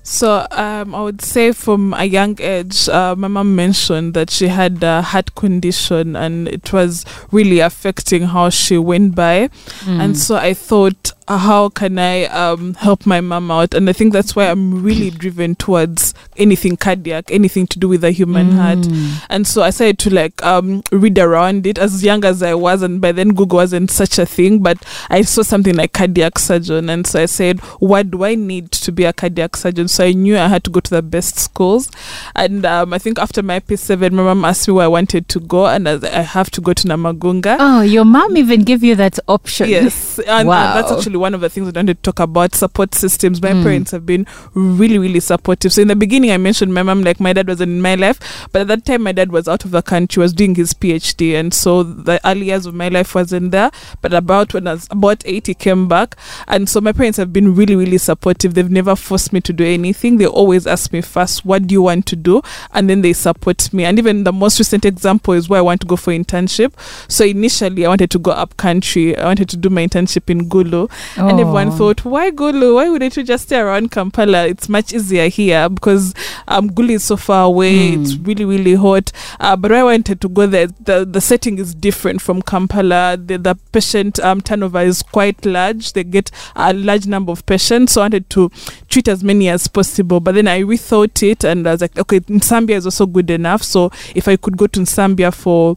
So 0.04 0.46
um, 0.50 0.94
I 0.94 1.02
would 1.02 1.22
say 1.22 1.52
from 1.52 1.94
a 1.94 2.04
young 2.04 2.40
age, 2.40 2.88
uh, 2.88 3.14
my 3.16 3.28
mom 3.28 3.54
mentioned 3.54 4.14
that 4.14 4.30
she 4.30 4.48
had 4.48 4.82
a 4.82 5.00
heart 5.00 5.34
condition 5.36 6.16
and 6.16 6.48
it 6.48 6.72
was 6.72 7.04
really 7.30 7.60
affecting 7.60 8.24
how 8.24 8.50
she 8.50 8.78
went 8.78 9.14
by. 9.14 9.48
And 9.86 10.18
so 10.18 10.36
I 10.36 10.54
thought, 10.54 11.12
uh, 11.28 11.38
how 11.38 11.68
can 11.68 12.00
I 12.00 12.24
um, 12.24 12.74
help 12.74 13.06
my 13.06 13.20
mom 13.20 13.50
out? 13.52 13.74
And 13.74 13.88
I 13.88 13.92
think 13.92 14.12
that's 14.12 14.34
why 14.34 14.50
I'm 14.50 14.82
really 14.82 15.10
driven 15.22 15.54
towards 15.54 16.14
anything 16.36 16.76
cardiac, 16.76 17.30
anything 17.30 17.68
to 17.68 17.78
do 17.78 17.88
with 17.88 18.00
the 18.00 18.10
human 18.10 18.50
heart. 18.52 18.86
And 19.30 19.46
so 19.46 19.62
I 19.62 19.70
started 19.70 20.00
to 20.00 20.10
like 20.12 20.42
um, 20.44 20.82
read 20.90 21.16
around 21.18 21.64
it 21.66 21.78
as 21.78 22.02
young 22.02 22.24
as 22.24 22.42
I 22.42 22.54
was. 22.54 22.82
And 22.82 23.00
by 23.00 23.12
then, 23.12 23.30
Google 23.34 23.58
wasn't 23.58 23.90
such 23.92 24.18
a 24.18 24.26
thing, 24.26 24.58
but 24.58 24.78
I 25.10 25.22
saw 25.22 25.42
something 25.42 25.76
like 25.76 25.92
cardiac 25.92 26.38
surgeon. 26.40 26.90
And 26.90 27.06
so 27.06 27.22
I 27.22 27.26
said, 27.26 27.60
what 27.78 28.10
do 28.10 28.24
I 28.24 28.34
need 28.34 28.72
to 28.72 28.90
be 28.90 29.04
a 29.04 29.12
cardiac 29.12 29.54
surgeon? 29.56 29.86
So 29.92 30.04
I 30.04 30.12
knew 30.12 30.36
I 30.38 30.48
had 30.48 30.64
to 30.64 30.70
go 30.70 30.80
to 30.80 30.90
the 30.90 31.02
best 31.02 31.38
schools. 31.38 31.90
And 32.34 32.64
um, 32.66 32.92
I 32.92 32.98
think 32.98 33.18
after 33.18 33.42
my 33.42 33.60
P7, 33.60 34.12
my 34.12 34.22
mom 34.22 34.44
asked 34.44 34.66
me 34.68 34.74
where 34.74 34.84
I 34.84 34.88
wanted 34.88 35.28
to 35.28 35.40
go. 35.40 35.66
And 35.66 35.88
I, 35.88 35.94
I 36.02 36.22
have 36.22 36.50
to 36.52 36.60
go 36.60 36.72
to 36.72 36.88
Namagunga. 36.88 37.56
Oh, 37.60 37.82
your 37.82 38.04
mom 38.04 38.36
even 38.36 38.62
gave 38.64 38.82
you 38.82 38.94
that 38.96 39.18
option. 39.28 39.68
Yes, 39.68 40.18
and, 40.18 40.28
and 40.28 40.48
Wow. 40.48 40.74
that's 40.74 40.90
actually 40.92 41.16
one 41.16 41.34
of 41.34 41.40
the 41.40 41.48
things 41.48 41.66
I 41.68 41.72
wanted 41.78 42.02
to 42.02 42.02
talk 42.02 42.20
about 42.20 42.54
support 42.54 42.94
systems. 42.94 43.40
My 43.42 43.52
parents 43.52 43.90
have 43.90 44.06
been 44.06 44.26
really, 44.54 44.98
really 44.98 45.20
supportive. 45.20 45.72
So 45.72 45.82
in 45.82 45.88
the 45.88 45.96
beginning, 45.96 46.30
I 46.30 46.36
mentioned 46.38 46.72
my 46.72 46.82
mom, 46.82 47.02
like 47.02 47.20
my 47.20 47.32
dad 47.32 47.48
wasn't 47.48 47.72
in 47.72 47.80
my 47.82 47.94
life, 47.94 48.48
but 48.52 48.62
at 48.62 48.68
that 48.68 48.84
time, 48.84 49.02
my 49.02 49.12
dad 49.12 49.30
was 49.30 49.46
out 49.48 49.64
of 49.64 49.70
the 49.72 49.82
country, 49.82 50.20
was 50.20 50.32
doing 50.32 50.54
his 50.54 50.72
PhD, 50.74 51.34
and 51.38 51.52
so 51.52 51.82
the 51.82 52.20
early 52.26 52.46
years 52.46 52.66
of 52.66 52.74
my 52.74 52.88
life 52.88 53.14
wasn't 53.14 53.50
there. 53.50 53.70
But 54.00 54.14
about 54.14 54.54
when 54.54 54.66
I 54.66 54.72
was 54.74 54.88
about 54.90 55.22
eight, 55.26 55.46
he 55.48 55.54
came 55.54 55.86
back, 55.88 56.16
and 56.48 56.68
so 56.68 56.80
my 56.80 56.92
parents 56.92 57.18
have 57.18 57.32
been 57.32 57.54
really, 57.54 57.76
really 57.76 57.98
supportive. 57.98 58.54
They've 58.54 58.70
never 58.70 58.96
forced 58.96 59.32
me 59.32 59.40
to 59.42 59.52
do 59.52 59.64
anything. 59.64 59.81
They 59.90 60.26
always 60.26 60.66
ask 60.66 60.92
me 60.92 61.00
first, 61.00 61.44
"What 61.44 61.66
do 61.66 61.72
you 61.72 61.82
want 61.82 62.06
to 62.06 62.16
do?" 62.16 62.42
and 62.72 62.88
then 62.88 63.02
they 63.02 63.12
support 63.12 63.72
me. 63.72 63.84
And 63.84 63.98
even 63.98 64.24
the 64.24 64.32
most 64.32 64.58
recent 64.58 64.84
example 64.84 65.34
is 65.34 65.48
where 65.48 65.58
I 65.58 65.62
want 65.62 65.80
to 65.80 65.86
go 65.86 65.96
for 65.96 66.12
internship. 66.12 66.72
So 67.08 67.24
initially, 67.24 67.84
I 67.84 67.88
wanted 67.88 68.10
to 68.10 68.18
go 68.18 68.30
up 68.30 68.56
country. 68.56 69.16
I 69.16 69.24
wanted 69.26 69.48
to 69.50 69.56
do 69.56 69.68
my 69.70 69.86
internship 69.86 70.30
in 70.30 70.48
Gulu, 70.48 70.88
and 71.16 71.40
everyone 71.40 71.68
Oh. 71.68 71.76
thought, 71.78 72.04
"Why 72.04 72.30
Gulu? 72.30 72.74
Why 72.74 72.88
wouldn't 72.88 73.16
you 73.16 73.22
just 73.22 73.44
stay 73.44 73.58
around 73.58 73.90
Kampala? 73.90 74.46
It's 74.46 74.68
much 74.68 74.92
easier 74.92 75.28
here 75.28 75.68
because 75.68 76.14
um, 76.48 76.70
Gulu 76.70 76.94
is 76.94 77.04
so 77.04 77.16
far 77.16 77.44
away. 77.46 77.90
It's 77.94 78.14
really, 78.16 78.44
really 78.44 78.74
hot." 78.74 79.10
Uh, 79.40 79.56
but 79.56 79.72
I 79.72 79.82
wanted 79.84 80.20
to 80.20 80.28
go 80.28 80.46
there. 80.46 80.68
The 80.84 81.04
the 81.10 81.20
setting 81.20 81.58
is 81.58 81.74
different 81.74 82.20
from 82.22 82.42
Kampala. 82.42 83.16
The, 83.16 83.38
the 83.38 83.54
patient 83.72 84.18
um, 84.20 84.40
turnover 84.40 84.80
is 84.80 85.02
quite 85.02 85.44
large. 85.46 85.92
They 85.92 86.04
get 86.04 86.30
a 86.56 86.72
large 86.72 87.06
number 87.06 87.32
of 87.32 87.44
patients. 87.46 87.92
So 87.92 88.00
I 88.00 88.04
wanted 88.04 88.28
to 88.30 88.50
treat 88.92 89.08
as 89.08 89.24
many 89.24 89.48
as 89.48 89.66
possible. 89.66 90.20
But 90.20 90.34
then 90.34 90.46
I 90.46 90.60
rethought 90.60 91.22
it, 91.28 91.44
and 91.44 91.66
I 91.66 91.72
was 91.72 91.80
like, 91.80 91.98
"Okay, 91.98 92.20
Zambia 92.20 92.76
is 92.76 92.84
also 92.84 93.06
good 93.06 93.30
enough. 93.30 93.62
So 93.62 93.90
if 94.14 94.28
I 94.28 94.36
could 94.36 94.56
go 94.56 94.66
to 94.68 94.80
Zambia 94.80 95.32
for 95.34 95.76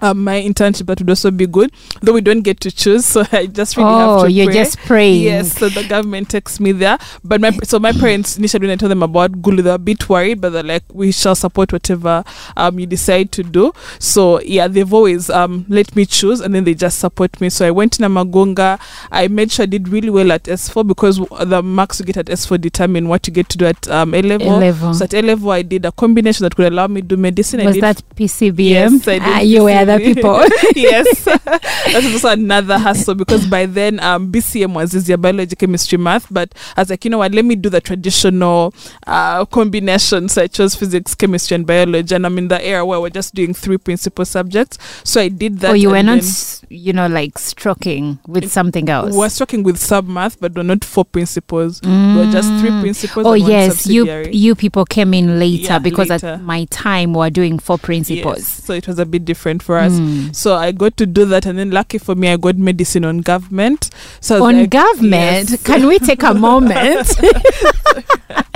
um, 0.00 0.24
my 0.24 0.40
internship 0.40 0.86
that 0.86 1.00
would 1.00 1.10
also 1.10 1.30
be 1.30 1.46
good 1.46 1.70
though 2.02 2.12
we 2.12 2.20
don't 2.20 2.42
get 2.42 2.60
to 2.60 2.70
choose 2.70 3.04
so 3.04 3.24
i 3.32 3.46
just 3.46 3.76
really 3.76 3.88
oh, 3.90 4.18
have 4.18 4.26
to 4.26 4.32
you're 4.32 4.46
pray. 4.46 4.54
just 4.54 4.78
praying. 4.78 5.22
Yes, 5.22 5.58
so 5.58 5.68
the 5.68 5.84
government 5.84 6.30
takes 6.30 6.60
me 6.60 6.72
there. 6.72 6.98
But 7.24 7.40
my 7.40 7.50
so 7.64 7.78
my 7.78 7.92
parents 7.92 8.36
initially 8.38 8.66
when 8.66 8.74
I 8.74 8.76
told 8.76 8.90
them 8.90 9.02
about 9.02 9.32
Gulu, 9.42 9.62
they're 9.62 9.74
a 9.74 9.78
bit 9.78 10.08
worried, 10.08 10.40
but 10.40 10.50
they're 10.50 10.62
like, 10.62 10.84
we 10.92 11.12
shall 11.12 11.34
support 11.34 11.72
whatever 11.72 12.24
um 12.56 12.78
you 12.78 12.86
decide 12.86 13.32
to 13.32 13.42
do. 13.42 13.72
So 13.98 14.40
yeah, 14.40 14.68
they've 14.68 14.92
always 14.92 15.30
um 15.30 15.66
let 15.68 15.94
me 15.96 16.06
choose 16.06 16.40
and 16.40 16.54
then 16.54 16.64
they 16.64 16.74
just 16.74 16.98
support 16.98 17.40
me. 17.40 17.50
So 17.50 17.66
I 17.66 17.70
went 17.70 17.92
to 17.94 18.02
Namagunga. 18.02 18.80
I 19.10 19.28
made 19.28 19.52
sure 19.52 19.64
I 19.64 19.66
did 19.66 19.88
really 19.88 20.10
well 20.10 20.32
at 20.32 20.44
S4 20.44 20.86
because 20.86 21.18
the 21.18 21.62
marks 21.62 22.00
you 22.00 22.06
get 22.06 22.16
at 22.16 22.26
S4 22.26 22.60
determine 22.60 23.08
what 23.08 23.26
you 23.26 23.32
get 23.32 23.48
to 23.50 23.58
do 23.58 23.66
at 23.66 23.88
um 23.88 24.14
A 24.14 24.22
level. 24.22 24.56
A-level. 24.56 24.94
So 24.94 25.04
at 25.04 25.14
A 25.14 25.22
level 25.22 25.50
I 25.50 25.62
did 25.62 25.84
a 25.84 25.92
combination 25.92 26.44
that 26.44 26.54
could 26.56 26.72
allow 26.72 26.86
me 26.86 27.00
to 27.02 27.06
do 27.08 27.16
medicine. 27.16 27.64
Was 27.64 27.78
that 27.80 28.02
PCBM? 28.16 28.58
Yes, 28.58 29.08
I 29.08 29.12
did 29.18 29.22
ah, 29.22 29.40
you 29.40 29.64
were. 29.64 29.84
Other 29.88 29.98
people. 30.14 30.40
yes, 30.76 31.24
that 31.24 31.92
was 32.02 32.12
also 32.14 32.28
another 32.30 32.78
hassle 32.78 33.14
because 33.14 33.46
by 33.46 33.66
then 33.66 34.00
um, 34.00 34.30
BCM 34.32 34.74
was 34.74 34.94
easier 34.94 35.16
biology, 35.16 35.56
chemistry, 35.56 35.98
math. 35.98 36.26
But 36.30 36.54
I 36.76 36.82
was 36.82 36.90
like, 36.90 37.04
you 37.04 37.10
know 37.10 37.18
what? 37.18 37.32
Let 37.32 37.44
me 37.44 37.54
do 37.56 37.68
the 37.68 37.80
traditional 37.80 38.74
uh, 39.06 39.44
combination. 39.46 40.28
So 40.28 40.42
I 40.42 40.46
chose 40.46 40.74
physics, 40.74 41.14
chemistry, 41.14 41.54
and 41.56 41.66
biology. 41.66 42.14
And 42.14 42.26
I'm 42.26 42.38
in 42.38 42.48
the 42.48 42.64
era 42.64 42.84
where 42.84 43.00
we're 43.00 43.10
just 43.10 43.34
doing 43.34 43.54
three 43.54 43.78
principal 43.78 44.24
subjects. 44.24 44.78
So 45.04 45.20
I 45.20 45.28
did 45.28 45.58
that. 45.60 45.70
oh, 45.70 45.74
you 45.74 45.90
were 45.90 46.02
not, 46.02 46.22
you 46.68 46.92
know, 46.92 47.06
like 47.06 47.38
stroking 47.38 48.18
with 48.26 48.50
something 48.50 48.88
else. 48.88 49.14
We're 49.14 49.28
working 49.40 49.62
with 49.62 49.78
sub 49.78 50.06
math, 50.08 50.40
but 50.40 50.54
we're 50.54 50.62
not 50.62 50.84
four 50.84 51.04
principles. 51.04 51.80
We're 51.82 52.30
just 52.30 52.48
three 52.60 52.70
principles. 52.80 53.26
Oh 53.26 53.32
and 53.32 53.42
one 53.42 53.50
yes, 53.50 53.86
you 53.86 54.06
you 54.30 54.54
people 54.54 54.84
came 54.84 55.14
in 55.14 55.38
later 55.38 55.64
Yeah, 55.64 55.78
because 55.78 56.08
later. 56.08 56.26
at 56.26 56.42
my 56.42 56.64
time 56.66 57.12
we 57.12 57.18
were 57.18 57.30
doing 57.30 57.58
four 57.58 57.78
principles. 57.78 58.38
Yes, 58.38 58.64
so 58.64 58.72
it 58.72 58.86
was 58.86 58.98
a 58.98 59.06
bit 59.06 59.24
different 59.24 59.62
for 59.62 59.77
us. 59.78 59.92
Mm. 59.92 60.34
So 60.34 60.54
I 60.54 60.72
got 60.72 60.96
to 60.98 61.06
do 61.06 61.24
that, 61.26 61.46
and 61.46 61.58
then 61.58 61.70
lucky 61.70 61.98
for 61.98 62.14
me, 62.14 62.28
I 62.28 62.36
got 62.36 62.56
medicine 62.56 63.04
on 63.04 63.18
government. 63.18 63.90
So 64.20 64.44
On 64.44 64.56
like, 64.56 64.70
government, 64.70 65.50
yes. 65.50 65.62
can 65.62 65.86
we 65.86 65.98
take 65.98 66.22
a 66.22 66.34
moment? 66.48 67.08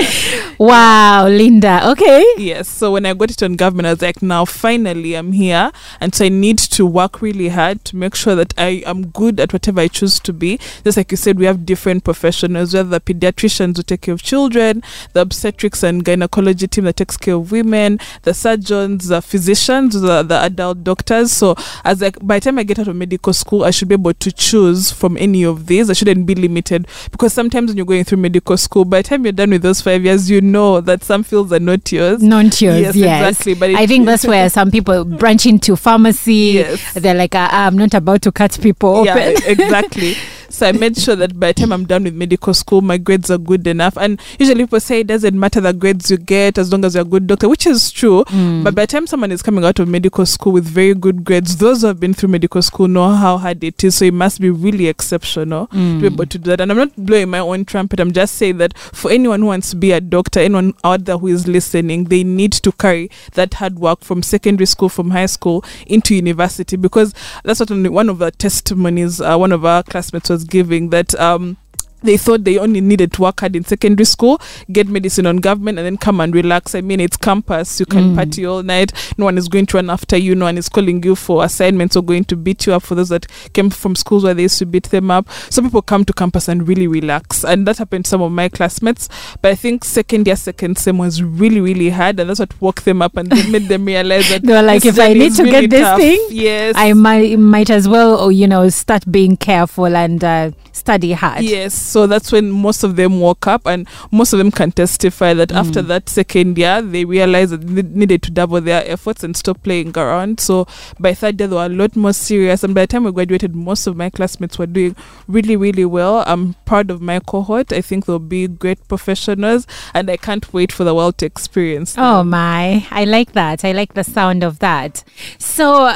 wow, 0.58 1.26
Linda. 1.28 1.90
Okay. 1.90 2.24
Yes. 2.36 2.68
So 2.68 2.92
when 2.92 3.06
I 3.06 3.14
got 3.14 3.30
it 3.30 3.42
on 3.42 3.56
government, 3.56 3.86
I 3.86 3.90
was 3.92 4.02
like, 4.02 4.22
now 4.22 4.44
finally 4.44 5.14
I'm 5.14 5.32
here. 5.32 5.72
And 6.00 6.14
so 6.14 6.24
I 6.24 6.28
need 6.28 6.58
to 6.58 6.86
work 6.86 7.22
really 7.22 7.48
hard 7.48 7.84
to 7.86 7.96
make 7.96 8.14
sure 8.14 8.34
that 8.34 8.54
I 8.58 8.82
am 8.86 9.06
good 9.08 9.40
at 9.40 9.52
whatever 9.52 9.80
I 9.80 9.88
choose 9.88 10.18
to 10.20 10.32
be. 10.32 10.58
Just 10.84 10.96
like 10.96 11.10
you 11.10 11.16
said, 11.16 11.38
we 11.38 11.46
have 11.46 11.66
different 11.66 12.04
professionals. 12.04 12.72
Have 12.72 12.90
the 12.90 13.00
pediatricians 13.00 13.76
who 13.76 13.82
take 13.82 14.02
care 14.02 14.14
of 14.14 14.22
children, 14.22 14.82
the 15.12 15.20
obstetrics 15.20 15.82
and 15.82 16.04
gynecology 16.04 16.66
team 16.66 16.84
that 16.84 16.96
takes 16.96 17.16
care 17.16 17.34
of 17.34 17.52
women, 17.52 17.98
the 18.22 18.34
surgeons, 18.34 19.08
the 19.08 19.22
physicians, 19.22 20.00
the, 20.00 20.22
the 20.22 20.42
adult 20.42 20.84
doctors. 20.84 21.11
So 21.32 21.54
as 21.84 22.00
like 22.00 22.16
by 22.26 22.38
the 22.38 22.44
time 22.44 22.58
I 22.58 22.62
get 22.62 22.78
out 22.78 22.88
of 22.88 22.96
medical 22.96 23.32
school, 23.32 23.64
I 23.64 23.70
should 23.70 23.88
be 23.88 23.94
able 23.94 24.14
to 24.14 24.32
choose 24.32 24.90
from 24.90 25.16
any 25.16 25.44
of 25.44 25.66
these. 25.66 25.90
I 25.90 25.92
shouldn't 25.92 26.26
be 26.26 26.34
limited 26.34 26.86
because 27.10 27.32
sometimes 27.32 27.68
when 27.70 27.76
you're 27.76 27.86
going 27.86 28.04
through 28.04 28.18
medical 28.18 28.56
school, 28.56 28.84
by 28.84 29.02
the 29.02 29.08
time 29.08 29.24
you're 29.24 29.32
done 29.32 29.50
with 29.50 29.62
those 29.62 29.80
five 29.80 30.04
years, 30.04 30.30
you 30.30 30.40
know 30.40 30.80
that 30.80 31.02
some 31.04 31.22
fields 31.22 31.52
are 31.52 31.60
not 31.60 31.90
yours. 31.92 32.22
Non 32.22 32.46
yours, 32.46 32.60
Yes, 32.80 32.96
yes. 32.96 33.28
exactly, 33.30 33.54
but 33.54 33.70
I 33.70 33.86
think 33.86 34.06
that's 34.06 34.26
where 34.26 34.48
some 34.58 34.70
people 34.70 35.04
branch 35.04 35.46
into 35.46 35.76
pharmacy. 35.76 36.52
Yes. 36.54 36.94
They're 36.94 37.14
like, 37.14 37.34
"Ah, 37.34 37.66
I'm 37.66 37.76
not 37.76 37.94
about 37.94 38.22
to 38.22 38.32
cut 38.32 38.58
people 38.60 39.04
yeah, 39.04 39.14
open. 39.16 39.42
exactly. 39.46 40.14
So 40.52 40.66
I 40.68 40.72
made 40.72 40.98
sure 40.98 41.16
that 41.16 41.40
by 41.40 41.48
the 41.52 41.54
time 41.62 41.72
I'm 41.72 41.86
done 41.86 42.04
with 42.04 42.14
medical 42.14 42.52
school, 42.52 42.82
my 42.82 42.98
grades 42.98 43.30
are 43.30 43.38
good 43.38 43.66
enough. 43.66 43.96
And 43.96 44.20
usually 44.38 44.64
people 44.64 44.80
say 44.80 45.00
it 45.00 45.06
doesn't 45.06 45.38
matter 45.38 45.60
the 45.62 45.72
grades 45.72 46.10
you 46.10 46.18
get 46.18 46.58
as 46.58 46.70
long 46.70 46.84
as 46.84 46.94
you're 46.94 47.02
a 47.02 47.06
good 47.06 47.26
doctor, 47.26 47.48
which 47.48 47.66
is 47.66 47.90
true. 47.90 48.24
Mm. 48.26 48.62
But 48.62 48.74
by 48.74 48.82
the 48.82 48.86
time 48.88 49.06
someone 49.06 49.32
is 49.32 49.40
coming 49.42 49.64
out 49.64 49.78
of 49.78 49.88
medical 49.88 50.26
school 50.26 50.52
with 50.52 50.64
very 50.66 50.92
good 50.94 51.24
grades, 51.24 51.56
those 51.56 51.80
who 51.80 51.86
have 51.86 51.98
been 51.98 52.12
through 52.12 52.28
medical 52.28 52.60
school 52.60 52.86
know 52.86 53.10
how 53.14 53.38
hard 53.38 53.64
it 53.64 53.82
is. 53.82 53.94
So 53.96 54.04
it 54.04 54.12
must 54.14 54.40
be 54.40 54.50
really 54.50 54.88
exceptional 54.88 55.68
Mm. 55.68 55.94
to 55.96 56.00
be 56.00 56.06
able 56.14 56.26
to 56.26 56.38
do 56.38 56.50
that. 56.50 56.60
And 56.60 56.70
I'm 56.70 56.76
not 56.78 56.92
blowing 56.96 57.30
my 57.30 57.38
own 57.38 57.64
trumpet. 57.64 57.98
I'm 57.98 58.12
just 58.12 58.34
saying 58.34 58.58
that 58.58 58.76
for 58.76 59.10
anyone 59.10 59.40
who 59.40 59.46
wants 59.46 59.70
to 59.70 59.76
be 59.76 59.92
a 59.92 60.00
doctor, 60.02 60.40
anyone 60.40 60.74
out 60.84 61.06
there 61.06 61.16
who 61.16 61.28
is 61.28 61.48
listening, 61.48 62.04
they 62.04 62.24
need 62.24 62.52
to 62.52 62.72
carry 62.72 63.10
that 63.34 63.54
hard 63.54 63.78
work 63.78 64.00
from 64.04 64.22
secondary 64.22 64.66
school, 64.66 64.90
from 64.90 65.10
high 65.12 65.26
school 65.26 65.64
into 65.86 66.14
university 66.14 66.76
because 66.76 67.14
that's 67.42 67.60
what 67.60 67.70
one 67.70 68.10
of 68.10 68.18
the 68.18 68.30
testimonies 68.30 69.20
uh, 69.20 69.36
one 69.38 69.50
of 69.52 69.64
our 69.64 69.82
classmates 69.82 70.28
was 70.28 70.41
giving 70.44 70.90
that 70.90 71.14
um 71.18 71.56
they 72.02 72.16
thought 72.16 72.44
they 72.44 72.58
only 72.58 72.80
needed 72.80 73.12
to 73.14 73.22
work 73.22 73.40
hard 73.40 73.56
in 73.56 73.64
secondary 73.64 74.04
school, 74.04 74.40
get 74.70 74.88
medicine 74.88 75.26
on 75.26 75.38
government, 75.38 75.78
and 75.78 75.86
then 75.86 75.96
come 75.96 76.20
and 76.20 76.34
relax. 76.34 76.74
I 76.74 76.80
mean, 76.80 77.00
it's 77.00 77.16
campus. 77.16 77.80
You 77.80 77.86
can 77.86 78.02
Mm. 78.12 78.16
party 78.16 78.44
all 78.46 78.62
night. 78.62 78.92
No 79.18 79.26
one 79.26 79.38
is 79.38 79.48
going 79.48 79.66
to 79.66 79.76
run 79.76 79.90
after 79.90 80.16
you. 80.16 80.34
No 80.34 80.46
one 80.46 80.58
is 80.58 80.68
calling 80.68 81.02
you 81.02 81.14
for 81.14 81.44
assignments 81.44 81.96
or 81.96 82.02
going 82.02 82.24
to 82.24 82.36
beat 82.36 82.66
you 82.66 82.72
up 82.74 82.82
for 82.82 82.94
those 82.94 83.08
that 83.10 83.26
came 83.52 83.70
from 83.70 83.94
schools 83.96 84.24
where 84.24 84.34
they 84.34 84.42
used 84.42 84.58
to 84.58 84.66
beat 84.66 84.84
them 84.84 85.10
up. 85.10 85.28
Some 85.50 85.64
people 85.64 85.82
come 85.82 86.04
to 86.06 86.12
campus 86.12 86.48
and 86.48 86.66
really 86.66 86.86
relax. 86.86 87.44
And 87.44 87.66
that 87.66 87.78
happened 87.78 88.04
to 88.06 88.08
some 88.08 88.22
of 88.22 88.32
my 88.32 88.48
classmates. 88.48 89.08
But 89.40 89.52
I 89.52 89.54
think 89.54 89.84
second 89.84 90.26
year, 90.26 90.36
second 90.36 90.78
sem 90.78 90.98
was 90.98 91.22
really, 91.22 91.60
really 91.60 91.90
hard. 91.90 92.18
And 92.18 92.28
that's 92.28 92.40
what 92.40 92.60
woke 92.60 92.82
them 92.82 93.02
up 93.02 93.16
and 93.16 93.30
they 93.30 93.48
made 93.50 93.68
them 93.68 93.84
realize 93.84 94.28
that 94.30 94.42
They 94.46 94.52
were 94.52 94.62
like, 94.62 94.84
if 94.84 94.98
I 94.98 95.12
need 95.12 95.34
to 95.36 95.44
really 95.44 95.60
get 95.68 95.70
this 95.70 95.80
tough. 95.80 95.98
thing, 96.00 96.26
yes. 96.30 96.74
I 96.76 96.92
might 96.92 97.38
might 97.38 97.70
as 97.70 97.88
well, 97.88 98.30
you 98.32 98.46
know, 98.48 98.68
start 98.68 99.10
being 99.10 99.36
careful 99.36 99.94
and 99.96 100.22
uh, 100.24 100.50
study 100.72 101.12
hard. 101.12 101.42
Yes, 101.42 101.74
so 101.92 102.06
that's 102.06 102.32
when 102.32 102.50
most 102.50 102.82
of 102.84 102.96
them 102.96 103.20
woke 103.20 103.46
up, 103.46 103.66
and 103.66 103.86
most 104.10 104.32
of 104.32 104.38
them 104.38 104.50
can 104.50 104.72
testify 104.72 105.34
that 105.34 105.52
after 105.52 105.82
Mm. 105.82 105.88
that 105.88 106.08
second 106.08 106.58
year, 106.58 106.80
they 106.82 107.04
realized 107.04 107.52
that 107.52 107.66
they 107.66 107.82
needed 107.82 108.22
to 108.22 108.30
double 108.30 108.60
their 108.60 108.82
efforts 108.90 109.22
and 109.24 109.36
stop 109.36 109.62
playing 109.62 109.92
around. 109.96 110.40
So 110.40 110.66
by 110.98 111.14
third 111.14 111.38
year, 111.40 111.48
they 111.48 111.56
were 111.56 111.66
a 111.66 111.68
lot 111.82 111.94
more 111.96 112.12
serious, 112.12 112.64
and 112.64 112.74
by 112.74 112.82
the 112.82 112.86
time 112.88 113.04
we 113.04 113.12
graduated, 113.12 113.54
most 113.54 113.86
of 113.86 113.96
my 113.96 114.10
classmates 114.10 114.58
were 114.58 114.66
doing 114.66 114.96
really, 115.28 115.56
really 115.56 115.84
well. 115.84 116.24
I'm 116.26 116.54
proud 116.64 116.90
of 116.90 117.00
my 117.00 117.20
cohort. 117.20 117.72
I 117.72 117.80
think 117.82 118.06
they'll 118.06 118.18
be 118.18 118.48
great 118.48 118.86
professionals, 118.88 119.66
and 119.94 120.10
I 120.10 120.16
can't 120.16 120.52
wait 120.52 120.72
for 120.72 120.84
the 120.84 120.94
world 120.94 121.18
to 121.18 121.26
experience. 121.26 121.94
Oh 121.98 122.22
my, 122.24 122.86
I 122.90 123.04
like 123.04 123.32
that. 123.32 123.64
I 123.64 123.72
like 123.72 123.94
the 123.94 124.04
sound 124.04 124.42
of 124.42 124.58
that. 124.60 125.04
So, 125.38 125.92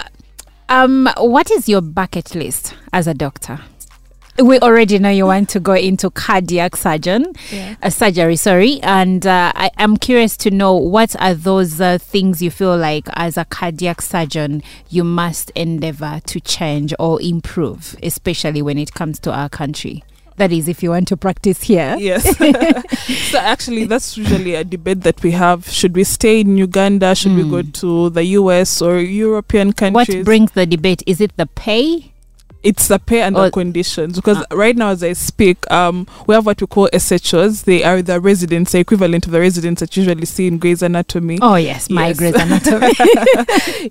um, 0.68 1.08
what 1.18 1.50
is 1.50 1.68
your 1.68 1.80
bucket 1.80 2.34
list 2.34 2.74
as 2.92 3.06
a 3.06 3.14
doctor? 3.14 3.60
We 4.38 4.58
already 4.60 4.98
know 4.98 5.08
you 5.08 5.24
want 5.26 5.48
to 5.50 5.60
go 5.60 5.72
into 5.72 6.10
cardiac 6.10 6.76
surgeon, 6.76 7.32
Yeah. 7.50 7.76
uh, 7.82 7.88
surgery, 7.90 8.36
sorry, 8.36 8.80
and 8.82 9.26
uh, 9.26 9.52
I 9.54 9.70
am 9.78 9.96
curious 9.96 10.36
to 10.38 10.50
know 10.50 10.74
what 10.74 11.16
are 11.20 11.32
those 11.32 11.80
uh, 11.80 11.96
things 11.98 12.42
you 12.42 12.50
feel 12.50 12.76
like 12.76 13.08
as 13.14 13.38
a 13.38 13.46
cardiac 13.46 14.02
surgeon 14.02 14.62
you 14.90 15.04
must 15.04 15.50
endeavor 15.54 16.20
to 16.26 16.40
change 16.40 16.92
or 16.98 17.20
improve, 17.22 17.96
especially 18.02 18.60
when 18.60 18.76
it 18.78 18.92
comes 18.92 19.18
to 19.20 19.32
our 19.32 19.48
country. 19.48 20.04
That 20.36 20.52
is, 20.52 20.68
if 20.68 20.82
you 20.82 20.90
want 20.90 21.08
to 21.08 21.16
practice 21.16 21.62
here. 21.62 21.96
Yes. 21.98 22.36
so 23.30 23.38
actually, 23.38 23.86
that's 23.86 24.18
usually 24.18 24.54
a 24.54 24.64
debate 24.64 25.00
that 25.00 25.22
we 25.22 25.30
have. 25.30 25.66
Should 25.66 25.96
we 25.96 26.04
stay 26.04 26.40
in 26.40 26.58
Uganda? 26.58 27.14
Should 27.14 27.34
we 27.36 27.42
go 27.42 27.62
Mm. 27.62 27.72
to 27.80 28.10
the 28.10 28.24
US 28.40 28.82
or 28.82 28.98
European 28.98 29.72
countries 29.72 30.14
What 30.18 30.24
brings 30.26 30.52
the 30.52 30.66
debate? 30.66 31.02
Is 31.06 31.22
it 31.22 31.34
the 31.38 31.46
pay? 31.46 32.12
It's 32.66 32.88
the 32.88 32.98
pay 32.98 33.20
and 33.22 33.36
the 33.36 33.50
conditions 33.50 34.16
because 34.16 34.38
Ah. 34.50 34.54
right 34.56 34.76
now 34.76 34.88
as 34.90 35.02
i 35.02 35.12
speak 35.14 35.58
um 35.70 36.06
we 36.26 36.34
have 36.34 36.44
what 36.46 36.60
we 36.60 36.66
call 36.66 36.88
shos 36.92 37.64
they 37.64 37.82
are 37.84 38.02
the 38.02 38.20
residents 38.20 38.72
the 38.72 38.78
equivalent 38.80 39.26
of 39.26 39.32
the 39.32 39.40
residents 39.40 39.80
that 39.80 39.96
you 39.96 40.02
usually 40.02 40.26
see 40.26 40.46
in 40.46 40.58
Grey's 40.58 40.82
anatomy 40.82 41.38
Oh 41.42 41.54
yes, 41.56 41.88
my 41.90 42.08
Yes. 42.08 42.18
Grey's 42.18 42.34
Anatomy. 42.34 42.92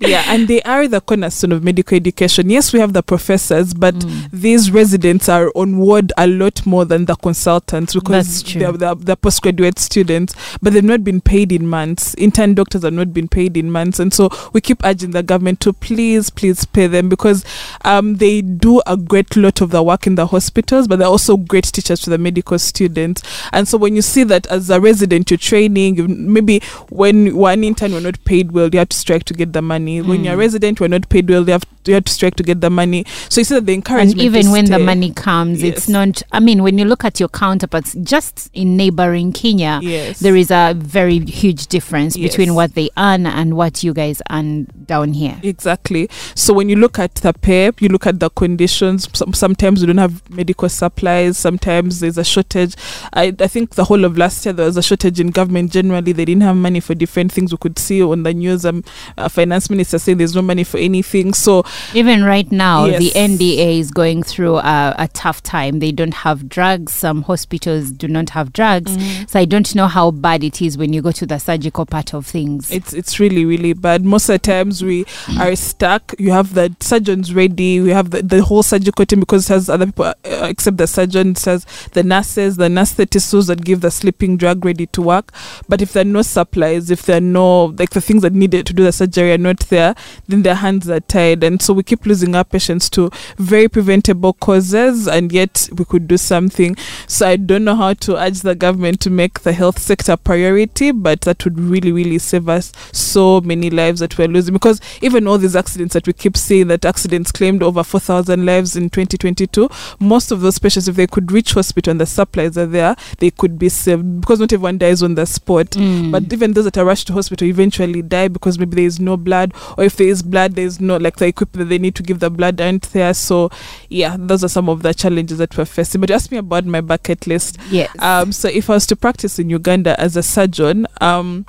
yeah 0.02 0.24
and 0.28 0.48
they 0.48 0.60
are 0.62 0.86
the 0.88 1.00
cornerstone 1.00 1.52
of 1.52 1.62
medical 1.64 1.96
education 1.96 2.50
yes 2.50 2.72
we 2.72 2.80
have 2.80 2.92
the 2.92 3.02
professors 3.02 3.72
but 3.74 3.94
Mm. 3.96 4.30
these 4.32 4.70
residents 4.70 5.28
are 5.28 5.50
on 5.54 5.78
ward 5.78 6.12
a 6.18 6.26
lot 6.26 6.64
more 6.66 6.84
than 6.84 7.06
the 7.06 7.16
consultants 7.16 7.94
because 7.94 8.42
they're, 8.54 8.72
they're 8.72 9.16
postgraduate 9.16 9.78
students, 9.78 10.34
but 10.60 10.72
they've 10.72 10.84
not 10.84 11.02
been 11.02 11.20
paid 11.20 11.50
in 11.50 11.66
months. 11.66 12.14
Intern 12.16 12.54
doctors 12.54 12.82
have 12.82 12.92
not 12.92 13.14
been 13.14 13.26
paid 13.28 13.56
in 13.56 13.70
months. 13.70 13.98
And 13.98 14.12
so 14.12 14.28
we 14.52 14.60
keep 14.60 14.84
urging 14.84 15.12
the 15.12 15.22
government 15.22 15.60
to 15.60 15.72
please, 15.72 16.28
please 16.30 16.66
pay 16.66 16.86
them 16.88 17.08
because 17.08 17.44
um, 17.84 18.16
they 18.16 18.42
do 18.42 18.65
a 18.86 18.96
great 18.96 19.36
lot 19.36 19.60
of 19.60 19.70
the 19.70 19.82
work 19.82 20.06
in 20.06 20.14
the 20.16 20.26
hospitals, 20.26 20.86
but 20.88 20.98
they're 20.98 21.08
also 21.08 21.36
great 21.36 21.64
teachers 21.64 22.00
to 22.00 22.10
the 22.10 22.18
medical 22.18 22.58
students. 22.58 23.22
And 23.52 23.66
so 23.68 23.78
when 23.78 23.94
you 23.96 24.02
see 24.02 24.24
that 24.24 24.46
as 24.48 24.70
a 24.70 24.80
resident, 24.80 25.30
you're 25.30 25.38
training, 25.38 25.96
you, 25.96 26.08
maybe 26.08 26.60
when 26.90 27.36
one 27.36 27.64
intern 27.64 27.92
you're 27.92 28.00
not 28.00 28.22
paid 28.24 28.52
well, 28.52 28.68
you 28.72 28.78
have 28.78 28.88
to 28.90 28.96
strike 28.96 29.24
to 29.24 29.34
get 29.34 29.52
the 29.52 29.62
money. 29.62 30.00
When 30.02 30.24
you're 30.24 30.34
a 30.34 30.36
Mm. 30.36 30.40
resident, 30.40 30.80
you're 30.80 30.88
not 30.88 31.08
paid 31.08 31.28
well, 31.28 31.44
you 31.44 31.52
have, 31.52 31.64
you 31.86 31.94
have 31.94 32.04
to 32.04 32.12
strike 32.12 32.34
to 32.36 32.42
get 32.42 32.60
the 32.60 32.70
money. 32.70 33.04
So 33.28 33.40
you 33.40 33.44
see 33.44 33.54
that 33.54 33.66
the 33.66 33.72
and 33.72 33.78
encouragement 33.78 34.20
even 34.20 34.46
to 34.46 34.50
when 34.52 34.64
the 34.66 34.78
money 34.78 35.12
comes, 35.12 35.62
it's 35.62 35.88
not. 35.88 36.22
I 36.32 36.40
mean, 36.40 36.62
when 36.62 36.78
you 36.78 36.84
look 36.84 37.04
at 37.04 37.20
your 37.20 37.28
counterparts, 37.28 37.94
just 38.02 38.50
in 38.54 38.76
neighboring 38.76 39.32
Kenya, 39.32 39.80
Yes. 39.82 40.18
there 40.20 40.34
is 40.36 40.50
a 40.50 40.74
very 40.76 41.20
huge 41.20 41.68
difference 41.68 42.16
between 42.16 42.54
what 42.54 42.74
they 42.74 42.90
earn 42.96 43.26
and 43.26 43.56
what 43.56 43.82
you 43.84 43.92
guys 43.94 44.20
earn 44.30 44.66
down 44.86 45.12
here. 45.12 45.38
Exactly. 45.42 46.08
So 46.34 46.52
when 46.52 46.68
you 46.68 46.76
look 46.76 46.98
at 46.98 47.14
the 47.16 47.32
pay, 47.32 47.70
you 47.80 47.88
look 47.88 48.06
at 48.06 48.20
the 48.20 48.30
conditions. 48.46 49.08
Some, 49.12 49.32
sometimes 49.32 49.80
we 49.80 49.88
don't 49.88 49.98
have 49.98 50.28
medical 50.30 50.68
supplies. 50.68 51.36
Sometimes 51.36 51.98
there's 52.00 52.16
a 52.16 52.24
shortage. 52.24 52.76
I, 53.12 53.34
I 53.40 53.48
think 53.48 53.74
the 53.74 53.84
whole 53.84 54.04
of 54.04 54.16
last 54.16 54.46
year 54.46 54.52
there 54.52 54.66
was 54.66 54.76
a 54.76 54.82
shortage 54.82 55.18
in 55.18 55.30
government. 55.30 55.72
Generally, 55.72 56.12
they 56.12 56.24
didn't 56.24 56.42
have 56.42 56.56
money 56.56 56.80
for 56.80 56.94
different 56.94 57.32
things. 57.32 57.52
We 57.52 57.58
could 57.58 57.78
see 57.78 58.02
on 58.02 58.22
the 58.22 58.32
news. 58.32 58.64
Um, 58.64 58.84
uh, 59.18 59.28
finance 59.28 59.68
minister 59.68 59.98
saying 59.98 60.18
there's 60.18 60.36
no 60.36 60.42
money 60.42 60.62
for 60.62 60.78
anything. 60.78 61.34
So 61.34 61.64
Even 61.92 62.22
right 62.22 62.50
now, 62.52 62.86
the 62.86 63.10
NDA 63.10 63.80
is 63.80 63.90
going 63.90 64.22
through 64.22 64.58
a, 64.58 64.94
a 64.96 65.08
tough 65.08 65.42
time. 65.42 65.80
They 65.80 65.92
don't 65.92 66.14
have 66.14 66.48
drugs. 66.48 66.92
Some 66.94 67.22
hospitals 67.22 67.90
do 67.90 68.06
not 68.06 68.30
have 68.30 68.52
drugs. 68.52 68.92
So 69.30 69.40
I 69.40 69.44
don't 69.44 69.74
know 69.74 69.88
how 69.88 70.12
bad 70.12 70.44
it 70.44 70.62
is 70.62 70.78
when 70.78 70.92
you 70.92 71.02
go 71.02 71.10
to 71.12 71.26
the 71.26 71.38
surgical 71.38 71.84
part 71.84 72.14
of 72.14 72.26
things. 72.26 72.70
it's 72.70 72.92
it's 72.92 73.18
really 73.18 73.44
really 73.44 73.72
bad. 73.72 74.04
Most 74.04 74.28
of 74.28 74.34
the 74.34 74.38
times 74.38 74.82
we 74.84 75.04
are 75.38 75.56
stuck. 75.56 76.14
You 76.18 76.30
have 76.30 76.54
the 76.54 76.74
surgeons 76.80 77.34
ready. 77.34 77.80
We 77.80 77.90
have 77.90 78.10
the, 78.10 78.22
the 78.22 78.35
the 78.36 78.44
whole 78.44 78.62
surgical 78.62 79.06
team 79.06 79.20
because 79.20 79.48
it 79.48 79.52
has 79.54 79.70
other 79.70 79.86
people 79.86 80.04
uh, 80.04 80.14
except 80.24 80.76
the 80.76 80.86
surgeon. 80.86 81.30
It 81.30 81.44
has 81.44 81.64
the 81.92 82.02
nurses, 82.02 82.56
the 82.56 82.68
anestheticists 82.68 83.46
that 83.46 83.64
give 83.64 83.80
the 83.80 83.90
sleeping 83.90 84.36
drug 84.36 84.64
ready 84.64 84.86
to 84.88 85.02
work. 85.02 85.32
But 85.68 85.80
if 85.80 85.92
there 85.92 86.02
are 86.02 86.04
no 86.04 86.22
supplies, 86.22 86.90
if 86.90 87.02
there 87.02 87.16
are 87.16 87.20
no 87.20 87.66
like 87.78 87.90
the 87.90 88.00
things 88.00 88.22
that 88.22 88.34
needed 88.34 88.66
to 88.66 88.72
do 88.72 88.84
the 88.84 88.92
surgery 88.92 89.32
are 89.32 89.38
not 89.38 89.60
there, 89.70 89.94
then 90.28 90.42
their 90.42 90.56
hands 90.56 90.88
are 90.88 91.00
tied, 91.00 91.42
and 91.42 91.62
so 91.62 91.72
we 91.72 91.82
keep 91.82 92.04
losing 92.04 92.34
our 92.34 92.44
patients 92.44 92.90
to 92.90 93.10
very 93.38 93.68
preventable 93.68 94.34
causes, 94.34 95.08
and 95.08 95.32
yet 95.32 95.68
we 95.72 95.84
could 95.84 96.06
do 96.06 96.16
something. 96.16 96.76
So 97.06 97.26
I 97.28 97.36
don't 97.36 97.64
know 97.64 97.76
how 97.76 97.94
to 97.94 98.16
urge 98.16 98.40
the 98.40 98.54
government 98.54 99.00
to 99.00 99.10
make 99.10 99.40
the 99.40 99.52
health 99.52 99.78
sector 99.78 100.12
a 100.12 100.16
priority, 100.16 100.90
but 100.90 101.22
that 101.22 101.44
would 101.44 101.58
really, 101.58 101.92
really 101.92 102.18
save 102.18 102.48
us 102.48 102.72
so 102.92 103.40
many 103.40 103.70
lives 103.70 104.00
that 104.00 104.18
we're 104.18 104.28
losing. 104.28 104.52
Because 104.52 104.80
even 105.00 105.26
all 105.26 105.38
these 105.38 105.56
accidents 105.56 105.94
that 105.94 106.06
we 106.06 106.12
keep 106.12 106.36
saying 106.36 106.68
that 106.68 106.84
accidents 106.84 107.32
claimed 107.32 107.62
over 107.62 107.82
4,000 108.26 108.44
lives 108.44 108.76
in 108.76 108.90
2022, 108.90 109.68
most 110.00 110.30
of 110.30 110.40
those 110.40 110.58
patients, 110.58 110.88
if 110.88 110.96
they 110.96 111.06
could 111.06 111.30
reach 111.32 111.52
hospital 111.52 111.92
and 111.92 112.00
the 112.00 112.06
supplies 112.06 112.58
are 112.58 112.66
there, 112.66 112.96
they 113.18 113.30
could 113.30 113.58
be 113.58 113.68
saved. 113.68 114.20
Because 114.20 114.40
not 114.40 114.52
everyone 114.52 114.78
dies 114.78 115.02
on 115.02 115.14
the 115.14 115.26
spot. 115.26 115.66
Mm. 115.70 116.10
But 116.12 116.32
even 116.32 116.52
those 116.52 116.64
that 116.64 116.78
are 116.78 116.84
rushed 116.84 117.06
to 117.08 117.12
hospital 117.12 117.46
eventually 117.46 118.02
die 118.02 118.28
because 118.28 118.58
maybe 118.58 118.76
there 118.76 118.84
is 118.84 119.00
no 119.00 119.16
blood, 119.16 119.54
or 119.78 119.84
if 119.84 119.96
there 119.96 120.08
is 120.08 120.22
blood, 120.22 120.52
there 120.52 120.66
is 120.66 120.80
no 120.80 120.96
like 120.96 121.16
the 121.16 121.26
equipment 121.26 121.68
that 121.68 121.74
they 121.74 121.78
need 121.78 121.94
to 121.94 122.02
give 122.02 122.20
the 122.20 122.30
blood 122.30 122.60
aren't 122.60 122.92
there. 122.92 123.14
So, 123.14 123.50
yeah, 123.88 124.16
those 124.18 124.44
are 124.44 124.48
some 124.48 124.68
of 124.68 124.82
the 124.82 124.92
challenges 124.94 125.38
that 125.38 125.56
we're 125.56 125.64
facing. 125.64 126.00
But 126.00 126.10
you 126.10 126.16
asked 126.16 126.32
me 126.32 126.38
about 126.38 126.64
my 126.64 126.80
bucket 126.80 127.26
list. 127.26 127.58
yes. 127.70 127.90
Um, 127.98 128.32
so 128.32 128.48
if 128.48 128.68
I 128.70 128.74
was 128.74 128.86
to 128.86 128.96
practice 128.96 129.38
in 129.38 129.50
Uganda 129.50 129.98
as 130.00 130.16
a 130.16 130.22
surgeon, 130.22 130.86
um, 131.00 131.46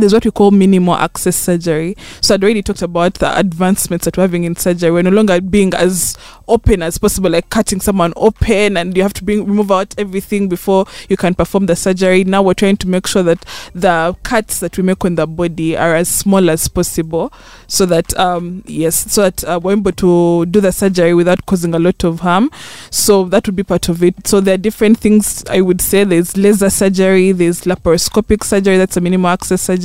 there's 0.00 0.12
what 0.12 0.24
we 0.24 0.30
call 0.30 0.50
minimal 0.50 0.94
access 0.94 1.36
surgery. 1.36 1.96
So 2.20 2.34
I'd 2.34 2.42
already 2.44 2.62
talked 2.62 2.82
about 2.82 3.14
the 3.14 3.38
advancements 3.38 4.04
that 4.04 4.16
we're 4.16 4.24
having 4.24 4.44
in 4.44 4.56
surgery. 4.56 4.90
We're 4.90 5.02
no 5.02 5.10
longer 5.10 5.40
being 5.40 5.74
as 5.74 6.16
open 6.48 6.82
as 6.82 6.98
possible, 6.98 7.30
like 7.30 7.48
cutting 7.50 7.80
someone 7.80 8.12
open, 8.16 8.76
and 8.76 8.96
you 8.96 9.02
have 9.02 9.12
to 9.14 9.24
bring 9.24 9.46
remove 9.46 9.70
out 9.70 9.94
everything 9.98 10.48
before 10.48 10.86
you 11.08 11.16
can 11.16 11.34
perform 11.34 11.66
the 11.66 11.76
surgery. 11.76 12.24
Now 12.24 12.42
we're 12.42 12.54
trying 12.54 12.76
to 12.78 12.88
make 12.88 13.06
sure 13.06 13.22
that 13.22 13.44
the 13.74 14.16
cuts 14.22 14.60
that 14.60 14.76
we 14.76 14.82
make 14.82 15.04
on 15.04 15.14
the 15.14 15.26
body 15.26 15.76
are 15.76 15.94
as 15.94 16.08
small 16.08 16.50
as 16.50 16.68
possible, 16.68 17.32
so 17.66 17.86
that 17.86 18.16
um 18.18 18.62
yes, 18.66 19.12
so 19.12 19.22
that 19.22 19.44
uh, 19.44 19.60
we're 19.62 19.72
able 19.72 19.92
to 19.92 20.46
do 20.46 20.60
the 20.60 20.72
surgery 20.72 21.14
without 21.14 21.46
causing 21.46 21.74
a 21.74 21.78
lot 21.78 22.02
of 22.04 22.20
harm. 22.20 22.50
So 22.90 23.24
that 23.24 23.46
would 23.46 23.56
be 23.56 23.62
part 23.62 23.88
of 23.88 24.02
it. 24.02 24.26
So 24.26 24.40
there 24.40 24.54
are 24.54 24.58
different 24.58 24.98
things 24.98 25.44
I 25.48 25.60
would 25.60 25.80
say. 25.80 26.04
There's 26.04 26.36
laser 26.36 26.70
surgery, 26.70 27.32
there's 27.32 27.62
laparoscopic 27.62 28.44
surgery. 28.44 28.76
That's 28.76 28.96
a 28.96 29.00
minimal 29.00 29.30
access 29.30 29.62
surgery. 29.62 29.80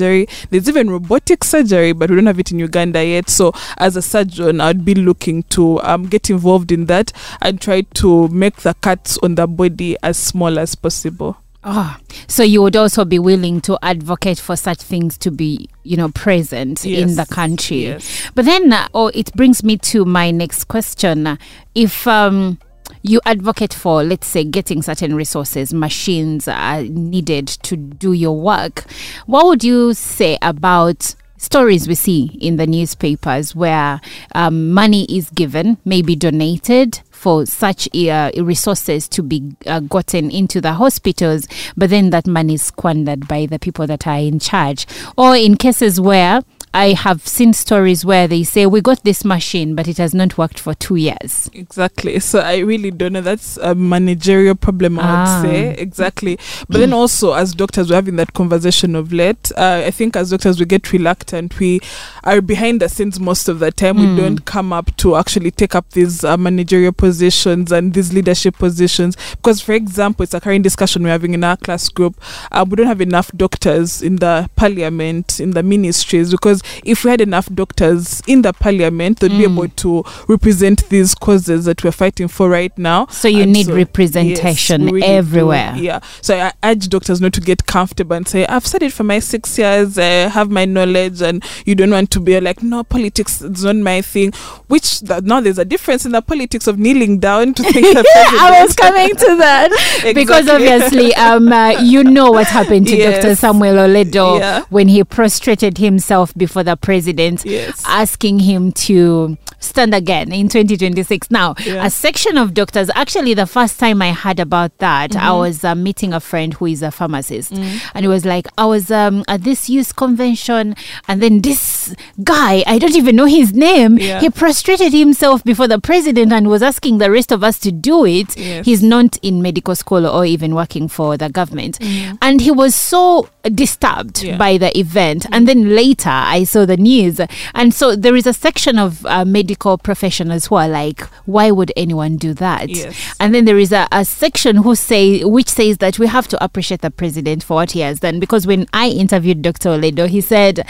There's 0.49 0.69
even 0.69 0.89
robotic 0.89 1.43
surgery, 1.43 1.93
but 1.93 2.09
we 2.09 2.15
don't 2.15 2.25
have 2.25 2.39
it 2.39 2.51
in 2.51 2.59
Uganda 2.59 3.03
yet. 3.03 3.29
So 3.29 3.51
as 3.77 3.95
a 3.95 4.01
surgeon, 4.01 4.61
I'd 4.61 4.85
be 4.85 4.95
looking 4.95 5.43
to 5.43 5.81
um, 5.81 6.07
get 6.07 6.29
involved 6.29 6.71
in 6.71 6.85
that 6.85 7.11
and 7.41 7.59
try 7.59 7.81
to 7.81 8.27
make 8.29 8.57
the 8.57 8.73
cuts 8.75 9.17
on 9.19 9.35
the 9.35 9.47
body 9.47 9.97
as 10.03 10.17
small 10.17 10.59
as 10.59 10.75
possible. 10.75 11.37
Ah, 11.67 11.99
so 12.27 12.43
you 12.43 12.61
would 12.61 12.75
also 12.75 13.03
be 13.03 13.17
willing 13.17 13.59
to 13.61 13.75
advocate 13.81 14.37
for 14.37 14.55
such 14.55 14.77
things 14.77 15.17
to 15.17 15.31
be, 15.31 15.67
you 15.81 15.97
know, 15.97 16.09
present 16.09 16.85
in 16.85 17.15
the 17.15 17.25
country. 17.25 17.85
Yes. 17.85 18.29
But 18.35 18.45
then, 18.45 18.71
uh, 18.71 18.87
oh, 18.93 19.07
it 19.15 19.33
brings 19.33 19.63
me 19.63 19.77
to 19.77 20.05
my 20.05 20.29
next 20.29 20.65
question. 20.65 21.39
If 21.73 22.05
um, 22.05 22.59
you 23.07 23.21
advocate 23.25 23.73
for, 23.73 24.03
let's 24.03 24.27
say, 24.27 24.43
getting 24.43 24.81
certain 24.81 25.15
resources, 25.15 25.73
machines 25.73 26.47
are 26.47 26.81
needed 26.83 27.47
to 27.47 27.75
do 27.75 28.13
your 28.13 28.39
work, 28.39 28.85
what 29.25 29.45
would 29.45 29.63
you 29.63 29.93
say 29.93 30.37
about? 30.41 31.15
Stories 31.37 31.85
we 31.85 31.95
see 31.95 32.37
in 32.39 32.55
the 32.55 32.65
newspapers 32.65 33.53
where 33.53 33.99
um, 34.33 34.71
money 34.71 35.03
is 35.09 35.29
given, 35.31 35.77
maybe 35.83 36.15
donated 36.15 37.01
for 37.11 37.45
such 37.45 37.93
uh, 37.93 38.31
resources 38.37 39.09
to 39.09 39.21
be 39.21 39.53
uh, 39.67 39.81
gotten 39.81 40.31
into 40.31 40.61
the 40.61 40.73
hospitals, 40.73 41.45
but 41.75 41.89
then 41.89 42.09
that 42.11 42.25
money 42.25 42.53
is 42.53 42.63
squandered 42.63 43.27
by 43.27 43.45
the 43.45 43.59
people 43.59 43.85
that 43.85 44.07
are 44.07 44.17
in 44.17 44.39
charge. 44.39 44.87
Or 45.17 45.35
in 45.35 45.57
cases 45.57 45.99
where 45.99 46.41
I 46.75 46.91
have 46.91 47.25
seen 47.25 47.53
stories 47.53 48.03
where 48.03 48.27
they 48.27 48.43
say, 48.43 48.65
We 48.65 48.81
got 48.81 49.01
this 49.05 49.23
machine, 49.23 49.75
but 49.75 49.87
it 49.87 49.97
has 49.97 50.13
not 50.13 50.37
worked 50.37 50.59
for 50.59 50.73
two 50.73 50.97
years. 50.97 51.49
Exactly. 51.53 52.19
So 52.25 52.39
I 52.39 52.57
really 52.57 52.91
don't 52.91 53.13
know. 53.13 53.21
That's 53.21 53.55
a 53.57 53.73
managerial 53.75 54.55
problem, 54.55 54.99
I 54.99 55.03
Ah. 55.03 55.41
would 55.41 55.49
say. 55.49 55.73
Exactly. 55.77 56.37
But 56.67 56.79
then 56.79 56.91
also, 56.91 57.31
as 57.31 57.53
doctors, 57.53 57.89
we're 57.89 57.95
having 57.95 58.17
that 58.17 58.33
conversation 58.33 58.93
of 58.95 59.13
late. 59.13 59.51
Uh, 59.55 59.83
I 59.85 59.91
think 59.91 60.17
as 60.17 60.31
doctors, 60.31 60.59
we 60.59 60.65
get 60.65 60.91
reluctant. 60.91 61.57
We 61.59 61.79
are 62.25 62.41
behind 62.41 62.81
the 62.81 62.89
scenes 62.89 63.19
most 63.21 63.47
of 63.47 63.59
the 63.59 63.71
time. 63.71 63.95
Mm. 63.97 64.15
We 64.15 64.21
don't 64.21 64.45
come 64.45 64.73
up 64.73 64.93
to 64.97 65.15
actually 65.15 65.51
take 65.51 65.75
up 65.75 65.91
these 65.91 66.25
uh, 66.25 66.35
managerial 66.35 66.91
positions 66.91 67.71
and 67.71 67.93
these 67.93 68.11
leadership 68.11 68.57
positions. 68.57 69.15
Because, 69.37 69.61
for 69.61 69.71
example, 69.73 70.23
it's 70.23 70.33
a 70.33 70.41
current 70.41 70.63
discussion 70.63 71.03
we're 71.03 71.09
having 71.09 71.33
in 71.33 71.43
our 71.45 71.55
class 71.55 71.87
group. 71.87 72.19
Uh, 72.51 72.65
we 72.67 72.75
don't 72.75 72.87
have 72.87 72.99
enough 73.01 73.31
doctors 73.37 74.01
in 74.01 74.17
the 74.17 74.49
parliament, 74.57 75.39
in 75.39 75.51
the 75.51 75.63
ministries, 75.63 76.31
because 76.31 76.61
if 76.83 77.03
we 77.03 77.11
had 77.11 77.21
enough 77.21 77.47
doctors 77.53 78.21
in 78.27 78.41
the 78.41 78.53
parliament, 78.53 79.19
they'd 79.19 79.29
be 79.31 79.45
Mm. 79.45 79.51
able 79.53 79.67
to 79.69 80.03
represent 80.27 80.87
these 80.89 81.13
causes 81.15 81.65
that 81.65 81.83
we're 81.83 81.91
fighting 81.91 82.27
for 82.27 82.49
right 82.49 82.75
now. 82.77 83.07
So 83.09 83.27
you 83.27 83.43
And 83.43 83.53
need 83.53 83.67
so- 83.67 83.73
representation 83.75 84.81
yes, 84.83 84.91
really 84.91 85.01
do. 85.07 85.13
everywhere. 85.13 85.73
Yeah. 85.77 85.99
So 86.21 86.37
I 86.39 86.51
urge 86.63 86.89
doctors 86.89 87.21
not 87.21 87.33
to 87.33 87.41
get 87.41 87.65
comfortable 87.65 88.15
and 88.15 88.27
say, 88.27 88.45
I've 88.47 88.65
studied 88.65 88.93
for 88.93 89.03
my 89.03 89.19
six 89.19 89.57
years, 89.57 89.97
I 89.97 90.27
have 90.29 90.49
my 90.49 90.65
knowledge, 90.65 91.21
and 91.21 91.43
you 91.65 91.75
don't 91.75 91.91
want 91.91 92.11
to 92.11 92.19
be 92.19 92.39
like, 92.39 92.63
no, 92.63 92.83
politics 92.83 93.41
is 93.41 93.63
not 93.63 93.75
my 93.77 94.01
thing. 94.01 94.31
Which 94.67 95.01
now 95.23 95.41
there's 95.41 95.57
a 95.59 95.65
difference 95.65 96.05
in 96.05 96.11
the 96.13 96.21
politics 96.21 96.67
of 96.67 96.79
kneeling 96.79 97.19
down 97.19 97.53
to 97.55 97.63
think 97.63 97.85
the 97.95 98.03
I 98.15 98.61
was 98.63 98.75
coming 98.85 99.09
to 99.15 99.35
that 99.37 100.11
because 100.13 100.47
obviously, 100.47 101.13
um, 101.15 101.51
uh, 101.51 101.71
you 101.81 102.03
know 102.03 102.31
what 102.31 102.47
happened 102.47 102.87
to 102.87 102.95
Yes. 103.05 103.21
Dr. 103.23 103.35
Samuel 103.35 103.75
Oledo 103.75 104.39
Yeah. 104.39 104.61
when 104.69 104.87
he 104.87 105.03
prostrated 105.03 105.77
himself 105.77 106.33
before 106.35 106.54
the 106.63 106.75
president, 106.77 107.43
Yes. 107.45 107.83
asking 107.87 108.39
him 108.39 108.71
to 108.87 109.37
stand 109.59 109.93
again 109.95 110.31
in 110.31 110.47
2026. 110.47 111.31
Now, 111.31 111.55
Yeah. 111.65 111.85
a 111.85 111.89
section 111.89 112.37
of 112.37 112.53
doctors. 112.53 112.89
Actually, 112.95 113.33
the 113.33 113.45
first 113.47 113.79
time 113.79 114.01
I 114.01 114.11
heard 114.11 114.39
about 114.39 114.77
that, 114.79 115.15
I 115.15 115.19
Mm-hmm. 115.29 115.37
was 115.39 115.63
uh, 115.63 115.75
meeting 115.75 116.13
a 116.13 116.19
friend 116.19 116.53
who 116.53 116.65
is 116.67 116.81
a 116.81 116.91
pharmacist, 116.91 117.51
Mm. 117.53 117.81
and 117.95 118.03
he 118.03 118.07
was 118.07 118.25
like, 118.25 118.47
I 118.57 118.65
was 118.65 118.91
um, 118.91 119.23
at 119.27 119.43
this 119.43 119.69
youth 119.69 119.95
convention, 119.95 120.75
and 121.07 121.21
then 121.21 121.41
this 121.41 121.95
guy, 122.23 122.63
I 122.67 122.77
don't 122.79 122.95
even 122.95 123.15
know 123.15 123.25
his 123.25 123.53
name, 123.53 123.97
Yeah. 123.97 124.19
he 124.21 124.29
prostrated 124.29 124.93
himself 124.93 125.43
before 125.43 125.67
the 125.67 125.79
president 125.79 126.31
and 126.31 126.47
was 126.47 126.61
asking 126.61 126.99
the 126.99 127.09
rest 127.11 127.31
of 127.31 127.43
us 127.43 127.57
to 127.59 127.71
do 127.71 128.05
it. 128.05 128.37
Yes. 128.37 128.65
He's 128.65 128.83
not 128.83 129.17
in 129.21 129.41
medical 129.41 129.75
school 129.75 130.05
or 130.05 130.25
even 130.25 130.53
working 130.55 130.87
for 130.87 131.17
the 131.17 131.29
government. 131.29 131.79
Mm. 131.79 132.17
And 132.21 132.41
he 132.41 132.51
was 132.51 132.75
so 132.75 133.29
disturbed 133.53 134.23
Yeah. 134.23 134.37
by 134.37 134.57
the 134.57 134.77
event. 134.77 135.25
And 135.31 135.47
then 135.47 135.75
later 135.75 136.09
I 136.09 136.34
saw 136.43 136.65
the 136.65 136.77
news. 136.77 137.19
And 137.53 137.73
so 137.73 137.95
there 137.95 138.15
is 138.15 138.27
a 138.27 138.33
section 138.33 138.77
of 138.77 139.05
uh, 139.05 139.25
medical 139.25 139.77
professionals 139.77 140.47
who 140.47 140.55
are 140.55 140.67
like, 140.67 141.01
why 141.25 141.51
would 141.51 141.71
anyone 141.75 142.17
do 142.17 142.33
that? 142.35 142.69
Yes. 142.69 143.15
And 143.19 143.33
then 143.33 143.45
there 143.45 143.57
is 143.57 143.71
a, 143.71 143.87
a 143.91 144.03
section 144.05 144.57
who 144.57 144.75
say 144.75 145.23
which 145.23 145.49
says 145.49 145.77
that 145.77 145.97
we 145.99 146.07
have 146.07 146.27
to 146.29 146.43
appreciate 146.43 146.81
the 146.81 146.91
president 146.91 147.43
for 147.43 147.55
what 147.55 147.71
he 147.71 147.79
has 147.79 147.99
done. 147.99 148.19
Because 148.19 148.45
when 148.45 148.67
I 148.73 148.89
interviewed 148.89 149.41
Dr. 149.41 149.69
Oledo, 149.69 150.07
he 150.07 150.21
said, 150.21 150.65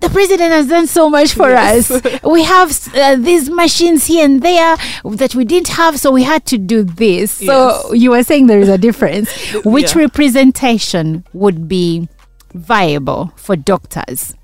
the 0.00 0.08
president 0.08 0.50
has 0.52 0.66
done 0.66 0.86
so 0.86 1.10
much 1.10 1.34
for 1.34 1.50
Yes. 1.50 1.90
us. 1.90 2.20
We 2.24 2.42
have 2.44 2.70
uh, 2.94 3.16
these 3.16 3.50
machines 3.50 4.06
here 4.06 4.24
and 4.24 4.40
there 4.42 4.76
that 5.04 5.34
we 5.34 5.44
didn't 5.44 5.68
have, 5.68 6.00
so 6.00 6.10
we 6.10 6.22
had 6.22 6.46
to 6.46 6.56
do 6.56 6.84
this. 6.84 7.32
So 7.32 7.68
Yes. 7.92 8.00
you 8.00 8.10
were 8.12 8.22
saying 8.22 8.46
there 8.46 8.60
is 8.60 8.70
a 8.70 8.78
difference. 8.78 9.28
Which 9.64 9.94
Yeah. 9.94 10.02
representation 10.02 11.24
would 11.34 11.68
be 11.68 12.08
viable 12.54 13.32
for 13.36 13.56
doctors? 13.56 14.34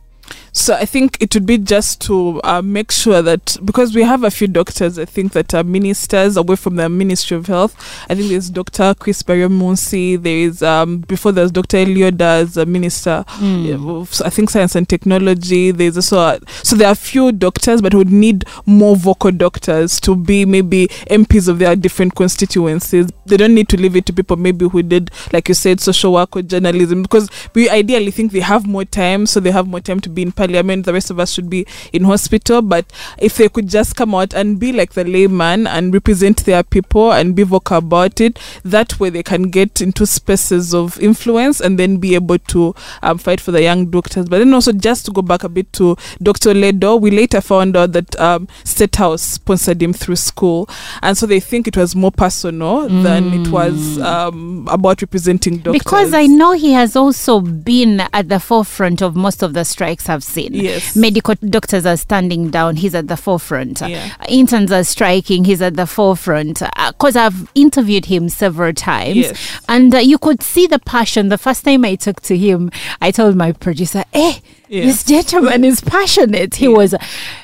So 0.56 0.74
I 0.74 0.86
think 0.86 1.18
it 1.20 1.34
would 1.34 1.44
be 1.44 1.58
just 1.58 2.00
to 2.06 2.40
uh, 2.42 2.62
make 2.62 2.90
sure 2.90 3.20
that 3.20 3.58
because 3.62 3.94
we 3.94 4.02
have 4.02 4.24
a 4.24 4.30
few 4.30 4.48
doctors, 4.48 4.98
I 4.98 5.04
think 5.04 5.32
that 5.32 5.52
are 5.52 5.62
ministers 5.62 6.38
away 6.38 6.56
from 6.56 6.76
the 6.76 6.88
Ministry 6.88 7.36
of 7.36 7.46
Health. 7.46 7.76
I 8.08 8.14
think 8.14 8.30
there's 8.30 8.48
Dr. 8.48 8.94
Chris 8.98 9.22
Baryomunsi. 9.22 10.20
There 10.22 10.38
is 10.38 10.62
um, 10.62 11.00
before 11.00 11.32
there's 11.32 11.50
Dr. 11.52 11.76
Elioda 11.76 12.40
as 12.40 12.56
a 12.56 12.64
minister. 12.64 13.22
Yeah, 13.42 13.74
of, 13.74 14.22
I 14.24 14.30
think 14.30 14.48
science 14.48 14.74
and 14.74 14.88
technology. 14.88 15.72
There's 15.72 15.98
also 15.98 16.20
a, 16.20 16.40
so 16.62 16.74
there 16.74 16.88
are 16.88 16.94
few 16.94 17.32
doctors, 17.32 17.82
but 17.82 17.92
would 17.92 18.10
need 18.10 18.46
more 18.64 18.96
vocal 18.96 19.32
doctors 19.32 20.00
to 20.00 20.16
be 20.16 20.46
maybe 20.46 20.88
MPs 21.10 21.48
of 21.48 21.58
their 21.58 21.76
different 21.76 22.14
constituencies. 22.14 23.10
They 23.26 23.36
don't 23.36 23.54
need 23.54 23.68
to 23.68 23.76
leave 23.76 23.94
it 23.94 24.06
to 24.06 24.14
people 24.14 24.36
maybe 24.36 24.66
who 24.66 24.82
did, 24.82 25.10
like 25.34 25.48
you 25.50 25.54
said, 25.54 25.82
social 25.82 26.14
work 26.14 26.34
or 26.34 26.40
journalism, 26.40 27.02
because 27.02 27.28
we 27.52 27.68
ideally 27.68 28.10
think 28.10 28.32
they 28.32 28.40
have 28.40 28.66
more 28.66 28.86
time, 28.86 29.26
so 29.26 29.38
they 29.38 29.50
have 29.50 29.68
more 29.68 29.80
time 29.80 30.00
to 30.00 30.08
be 30.08 30.22
in 30.22 30.32
parliament 30.32 30.45
I 30.54 30.62
mean, 30.62 30.82
the 30.82 30.92
rest 30.92 31.10
of 31.10 31.18
us 31.18 31.32
should 31.32 31.48
be 31.50 31.66
in 31.92 32.04
hospital, 32.04 32.62
but 32.62 32.92
if 33.18 33.36
they 33.36 33.48
could 33.48 33.68
just 33.68 33.96
come 33.96 34.14
out 34.14 34.34
and 34.34 34.58
be 34.60 34.72
like 34.72 34.92
the 34.92 35.04
layman 35.04 35.66
and 35.66 35.92
represent 35.92 36.44
their 36.44 36.62
people 36.62 37.12
and 37.12 37.34
be 37.34 37.42
vocal 37.42 37.78
about 37.78 38.20
it, 38.20 38.38
that 38.64 39.00
way 39.00 39.10
they 39.10 39.22
can 39.22 39.44
get 39.50 39.80
into 39.80 40.06
spaces 40.06 40.74
of 40.74 40.98
influence 41.00 41.60
and 41.60 41.78
then 41.78 41.96
be 41.96 42.14
able 42.14 42.38
to 42.38 42.74
um, 43.02 43.18
fight 43.18 43.40
for 43.40 43.52
the 43.52 43.62
young 43.62 43.86
doctors. 43.90 44.28
But 44.28 44.38
then 44.38 44.52
also 44.54 44.72
just 44.72 45.06
to 45.06 45.12
go 45.12 45.22
back 45.22 45.44
a 45.44 45.48
bit 45.48 45.72
to 45.74 45.96
Dr. 46.22 46.50
Oledo, 46.50 47.00
we 47.00 47.10
later 47.10 47.40
found 47.40 47.76
out 47.76 47.92
that 47.92 48.18
um, 48.20 48.48
State 48.64 48.96
House 48.96 49.22
sponsored 49.22 49.82
him 49.82 49.92
through 49.92 50.16
school, 50.16 50.68
and 51.02 51.16
so 51.16 51.26
they 51.26 51.40
think 51.40 51.66
it 51.66 51.76
was 51.76 51.96
more 51.96 52.12
personal 52.12 52.88
than 52.88 53.32
it 53.32 53.48
was 53.48 53.98
um, 53.98 54.66
about 54.70 55.02
representing 55.02 55.58
doctors. 55.58 55.82
Because 55.82 56.14
I 56.14 56.26
know 56.26 56.52
he 56.52 56.72
has 56.72 56.96
also 56.96 57.40
been 57.40 58.00
at 58.12 58.28
the 58.28 58.40
forefront 58.40 59.02
of 59.02 59.16
most 59.16 59.42
of 59.42 59.54
the 59.54 59.64
strikes 59.64 60.08
I've 60.08 60.24
Yes. 60.36 60.96
Medical 60.96 61.34
doctors 61.34 61.86
are 61.86 61.96
standing 61.96 62.50
down, 62.50 62.76
he's 62.76 62.94
at 62.94 63.08
the 63.08 63.16
forefront. 63.16 63.80
Yeah. 63.80 64.14
Interns 64.28 64.72
are 64.72 64.84
striking, 64.84 65.44
he's 65.44 65.62
at 65.62 65.76
the 65.76 65.86
forefront. 65.86 66.62
Because 66.88 67.16
I've 67.16 67.50
interviewed 67.54 68.06
him 68.06 68.28
several 68.28 68.72
times. 68.72 69.16
Yes. 69.16 69.60
And 69.68 69.94
uh, 69.94 69.98
you 69.98 70.18
could 70.18 70.42
see 70.42 70.66
the 70.66 70.78
passion. 70.78 71.28
The 71.28 71.38
first 71.38 71.64
time 71.64 71.84
I 71.84 71.96
talked 71.96 72.24
to 72.24 72.36
him, 72.36 72.70
I 73.00 73.10
told 73.10 73.36
my 73.36 73.52
producer, 73.52 74.04
eh, 74.12 74.34
Yeah. 74.68 74.84
this 74.86 75.04
gentleman 75.04 75.64
is 75.64 75.80
passionate. 75.80 76.56
He 76.56 76.68
was, 76.68 76.94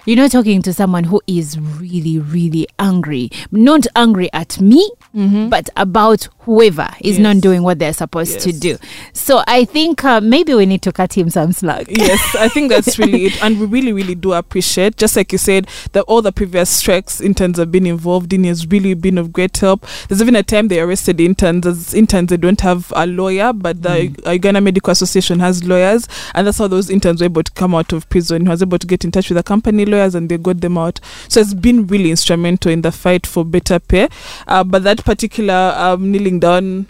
you 0.06 0.16
know, 0.16 0.28
talking 0.28 0.62
to 0.62 0.72
someone 0.72 1.04
who 1.04 1.20
is 1.26 1.58
really, 1.58 2.18
really 2.18 2.66
angry. 2.78 3.30
Not 3.50 3.86
angry 3.94 4.32
at 4.32 4.60
me, 4.60 4.90
but 5.14 5.68
about 5.76 6.28
whoever 6.40 6.88
is 7.00 7.18
not 7.18 7.32
Mm-hmm. 7.32 7.40
Doing 7.42 7.62
what 7.62 7.78
they're 7.78 7.92
supposed 7.94 8.40
to 8.40 8.52
do. 8.52 8.76
So 9.14 9.42
I 9.46 9.64
think 9.64 10.04
uh, 10.04 10.20
maybe 10.20 10.54
we 10.54 10.66
need 10.66 10.82
to 10.82 10.92
cut 10.92 11.16
him 11.16 11.30
some 11.30 11.52
slack. 11.52 11.86
yes, 11.88 12.36
I 12.36 12.48
think 12.48 12.68
that's 12.68 12.98
really 13.00 13.24
it, 13.26 13.42
and 13.42 13.58
we 13.58 13.66
really, 13.66 13.92
really 13.92 14.14
do 14.14 14.32
appreciate. 14.34 14.96
Just 14.96 15.16
like 15.16 15.32
you 15.32 15.38
said, 15.38 15.66
that 15.92 16.02
all 16.02 16.20
the 16.22 16.30
previous 16.30 16.68
strikes 16.70 17.20
interns 17.20 17.58
have 17.58 17.72
been 17.72 17.86
involved 17.86 18.32
in 18.32 18.44
has 18.44 18.66
really 18.66 18.94
been 18.94 19.18
of 19.18 19.32
great 19.32 19.56
help. 19.56 19.86
There's 20.08 20.20
even 20.22 20.36
a 20.36 20.42
time 20.42 20.68
they 20.68 20.78
arrested 20.80 21.20
interns. 21.20 21.66
As 21.66 21.94
interns, 21.94 22.28
they 22.28 22.36
don't 22.36 22.60
have 22.60 22.92
a 22.94 23.06
lawyer, 23.06 23.52
but 23.52 23.82
the 23.82 24.14
Uganda 24.26 24.60
Medical 24.60 24.90
Association 24.92 25.40
has 25.40 25.64
lawyers, 25.64 26.06
and 26.34 26.46
that's 26.46 26.58
how 26.58 26.68
those 26.68 26.90
interns 26.90 27.11
were 27.20 27.26
able 27.26 27.42
to 27.42 27.52
come 27.52 27.74
out 27.74 27.92
of 27.92 28.08
prison. 28.08 28.42
He 28.42 28.48
was 28.48 28.62
able 28.62 28.78
to 28.78 28.86
get 28.86 29.04
in 29.04 29.10
touch 29.10 29.28
with 29.28 29.36
the 29.36 29.42
company 29.42 29.84
lawyers, 29.84 30.14
and 30.14 30.28
they 30.28 30.38
got 30.38 30.60
them 30.60 30.78
out. 30.78 31.00
So 31.28 31.40
it's 31.40 31.54
been 31.54 31.86
really 31.86 32.10
instrumental 32.10 32.72
in 32.72 32.82
the 32.82 32.92
fight 32.92 33.26
for 33.26 33.44
better 33.44 33.78
pay. 33.78 34.08
Uh, 34.46 34.64
but 34.64 34.84
that 34.84 35.04
particular 35.04 35.74
um, 35.76 36.10
kneeling 36.10 36.40
down. 36.40 36.86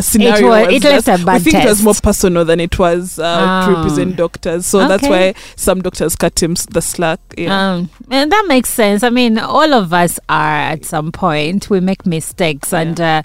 Scenario 0.00 0.48
wa- 0.48 0.66
was 0.66 0.84
it 0.84 1.08
a 1.08 1.24
bad 1.24 1.44
we 1.44 1.50
think 1.50 1.64
it 1.64 1.68
was 1.68 1.82
more 1.82 1.94
personal 1.94 2.44
than 2.44 2.60
it 2.60 2.78
was 2.78 3.18
uh, 3.18 3.22
to 3.22 3.72
Ah. 3.72 3.74
represent 3.76 4.16
doctors. 4.16 4.64
So 4.66 4.86
that's 4.86 5.02
why 5.02 5.34
some 5.56 5.82
doctors 5.82 6.14
cut 6.14 6.40
him 6.42 6.54
the 6.70 6.80
slack. 6.80 7.18
Yeah. 7.36 7.72
Um, 7.74 7.90
and 8.10 8.30
that 8.30 8.44
makes 8.46 8.68
sense. 8.70 9.02
I 9.02 9.10
mean, 9.10 9.38
all 9.38 9.74
of 9.74 9.92
us 9.92 10.20
are 10.28 10.56
at 10.72 10.84
some 10.84 11.10
point. 11.10 11.68
We 11.68 11.80
make 11.80 12.06
mistakes, 12.06 12.72
and 12.72 13.00
uh, 13.00 13.22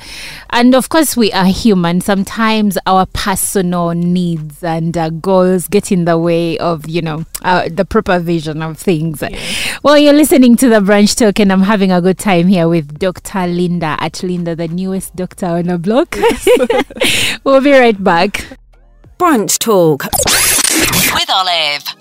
and 0.50 0.74
of 0.74 0.90
course 0.90 1.16
we 1.16 1.32
are 1.34 1.46
human. 1.46 2.02
Sometimes 2.02 2.78
our 2.88 3.06
personal 3.06 3.92
needs 3.92 4.64
and 4.64 4.98
uh, 4.98 5.10
goals 5.12 5.68
get 5.68 5.92
in 5.92 6.06
the 6.06 6.18
way 6.18 6.58
of 6.58 6.88
you 6.90 7.02
know 7.04 7.26
uh, 7.44 7.70
the 7.72 7.86
proper 7.86 8.18
vision 8.20 8.62
of 8.64 8.78
things. 8.80 9.22
Well, 9.84 9.98
you're 10.00 10.14
listening 10.14 10.56
to 10.58 10.70
the 10.70 10.80
Brunch 10.80 11.16
Talk, 11.16 11.40
and 11.40 11.52
I'm 11.52 11.62
having 11.64 11.92
a 11.92 12.02
good 12.02 12.18
time 12.18 12.48
here 12.48 12.68
with 12.68 12.98
Dr. 12.98 13.46
Linda 13.46 13.96
Atulinda, 14.02 14.58
the 14.58 14.68
newest 14.68 15.16
doctor 15.16 15.46
on 15.48 15.64
the 15.68 15.78
block. 15.78 16.18
we'll 17.44 17.62
be 17.62 17.72
right 17.72 18.02
back. 18.04 18.58
Brunch 19.20 19.58
Talk 19.58 20.04
with 20.04 21.30
Olive. 21.30 21.97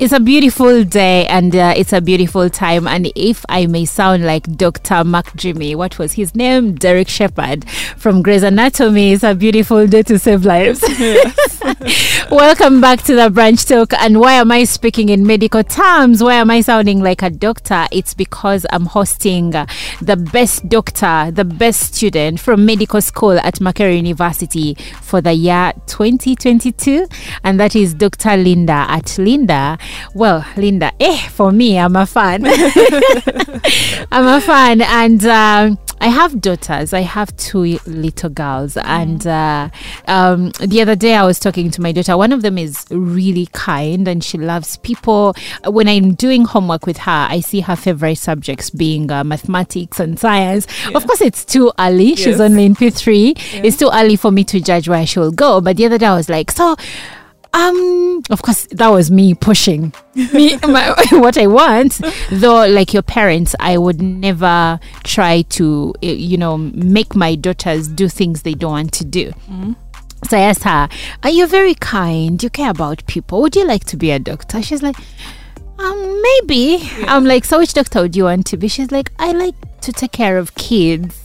It's 0.00 0.12
a 0.12 0.18
beautiful 0.18 0.82
day 0.84 1.26
and 1.26 1.54
uh, 1.54 1.74
it's 1.76 1.92
a 1.92 2.00
beautiful 2.00 2.50
time. 2.50 2.88
And 2.88 3.12
if 3.14 3.44
I 3.48 3.66
may 3.66 3.84
sound 3.84 4.24
like 4.24 4.56
Dr. 4.56 5.04
McDreamy, 5.04 5.76
what 5.76 5.98
was 5.98 6.14
his 6.14 6.34
name? 6.34 6.74
Derek 6.74 7.08
Shepherd 7.08 7.68
from 7.96 8.22
Grey's 8.22 8.42
Anatomy. 8.42 9.12
It's 9.12 9.22
a 9.22 9.34
beautiful 9.34 9.86
day 9.86 10.02
to 10.04 10.18
save 10.18 10.44
lives. 10.44 10.82
Welcome 12.30 12.80
back 12.80 13.02
to 13.02 13.14
the 13.14 13.28
Brunch 13.28 13.68
Talk. 13.68 13.92
And 14.00 14.18
why 14.18 14.32
am 14.32 14.50
I 14.50 14.64
speaking 14.64 15.08
in 15.10 15.26
medical 15.26 15.62
terms? 15.62 16.22
Why 16.22 16.34
am 16.34 16.50
I 16.50 16.60
sounding 16.62 17.00
like 17.02 17.22
a 17.22 17.30
doctor? 17.30 17.86
It's 17.92 18.14
because 18.14 18.66
I'm 18.72 18.86
hosting 18.86 19.50
the 19.50 20.28
best 20.32 20.68
doctor, 20.68 21.30
the 21.30 21.44
best 21.44 21.94
student 21.94 22.40
from 22.40 22.66
medical 22.66 23.00
school 23.00 23.38
at 23.38 23.56
Makerere 23.56 23.96
University 23.96 24.74
for 25.02 25.20
the 25.20 25.32
year 25.32 25.72
2022. 25.86 27.06
And 27.44 27.60
that 27.60 27.76
is 27.76 27.94
Dr. 27.94 28.36
Linda 28.36 28.86
Atulinda. 28.88 29.78
Well, 30.14 30.44
Linda, 30.56 30.92
eh, 31.00 31.28
for 31.28 31.52
me, 31.52 31.78
I'm 31.78 31.96
a 31.96 32.06
fan. 32.06 32.44
I'm 34.12 34.26
a 34.26 34.40
fan. 34.40 34.82
And 34.82 35.24
um, 35.24 35.78
I 36.02 36.08
have 36.08 36.40
daughters. 36.40 36.92
I 36.92 37.00
have 37.00 37.34
two 37.36 37.78
little 37.86 38.28
girls. 38.28 38.76
And 38.76 39.24
uh, 39.24 39.70
um, 40.08 40.50
the 40.60 40.82
other 40.82 40.96
day 40.96 41.14
I 41.14 41.24
was 41.24 41.38
talking 41.38 41.70
to 41.70 41.80
my 41.80 41.92
daughter. 41.92 42.16
One 42.16 42.32
of 42.32 42.42
them 42.42 42.58
is 42.58 42.84
really 42.90 43.46
kind 43.52 44.08
and 44.08 44.24
she 44.24 44.36
loves 44.36 44.76
people. 44.78 45.34
When 45.64 45.88
I'm 45.88 46.14
doing 46.14 46.44
homework 46.44 46.86
with 46.86 46.98
her, 46.98 47.26
I 47.30 47.38
see 47.38 47.60
her 47.60 47.76
favorite 47.76 48.18
subjects 48.18 48.68
being 48.68 49.12
uh, 49.12 49.22
mathematics 49.22 50.00
and 50.00 50.18
science. 50.18 50.66
Of 50.92 51.06
course, 51.06 51.20
it's 51.20 51.44
too 51.44 51.70
early. 51.78 52.16
She's 52.16 52.40
only 52.40 52.64
in 52.64 52.74
P3. 52.74 53.62
It's 53.64 53.76
too 53.76 53.90
early 53.92 54.16
for 54.16 54.32
me 54.32 54.42
to 54.44 54.60
judge 54.60 54.88
where 54.88 55.06
she 55.06 55.20
will 55.20 55.30
go. 55.30 55.60
But 55.60 55.76
the 55.76 55.86
other 55.86 55.98
day 55.98 56.06
I 56.06 56.16
was 56.16 56.28
like, 56.28 56.50
so 56.50 56.74
um 57.54 58.22
of 58.30 58.42
course 58.42 58.66
that 58.70 58.88
was 58.88 59.10
me 59.10 59.34
pushing. 59.34 59.92
Me 60.14 60.56
my, 60.62 60.94
what 61.12 61.36
i 61.36 61.46
want. 61.46 62.00
Though 62.30 62.66
like 62.66 62.92
your 62.92 63.02
parents 63.02 63.54
i 63.60 63.76
would 63.76 64.00
never 64.00 64.80
try 65.04 65.42
to 65.42 65.94
eh, 66.02 66.12
you 66.12 66.38
know 66.38 66.56
make 66.56 67.14
my 67.14 67.34
daughters 67.34 67.88
do 67.88 68.08
things 68.08 68.42
they 68.42 68.54
don't 68.54 68.70
want 68.70 68.92
to 68.94 69.04
do. 69.04 69.32
So 70.28 70.36
i 70.38 70.40
asked 70.40 70.64
her 70.64 70.88
are 71.22 71.30
you 71.30 71.46
very 71.46 71.74
kind? 71.74 72.42
You 72.42 72.50
care 72.50 72.70
about 72.70 73.06
people. 73.06 73.42
Would 73.42 73.56
you 73.56 73.66
like 73.66 73.84
to 73.86 73.96
be 73.96 74.10
a 74.10 74.18
doctor? 74.18 74.62
She's 74.62 74.82
like 74.82 74.96
um 75.78 76.22
maybe. 76.22 76.90
I'm 77.06 77.24
like 77.24 77.44
so 77.44 77.58
which 77.58 77.74
doctor 77.74 78.02
would 78.02 78.16
you 78.16 78.24
want 78.24 78.46
to 78.46 78.56
be? 78.56 78.68
She's 78.68 78.90
like 78.90 79.12
i 79.18 79.32
like 79.32 79.54
to 79.82 79.92
take 79.92 80.12
care 80.12 80.38
of 80.38 80.54
kids 80.54 81.21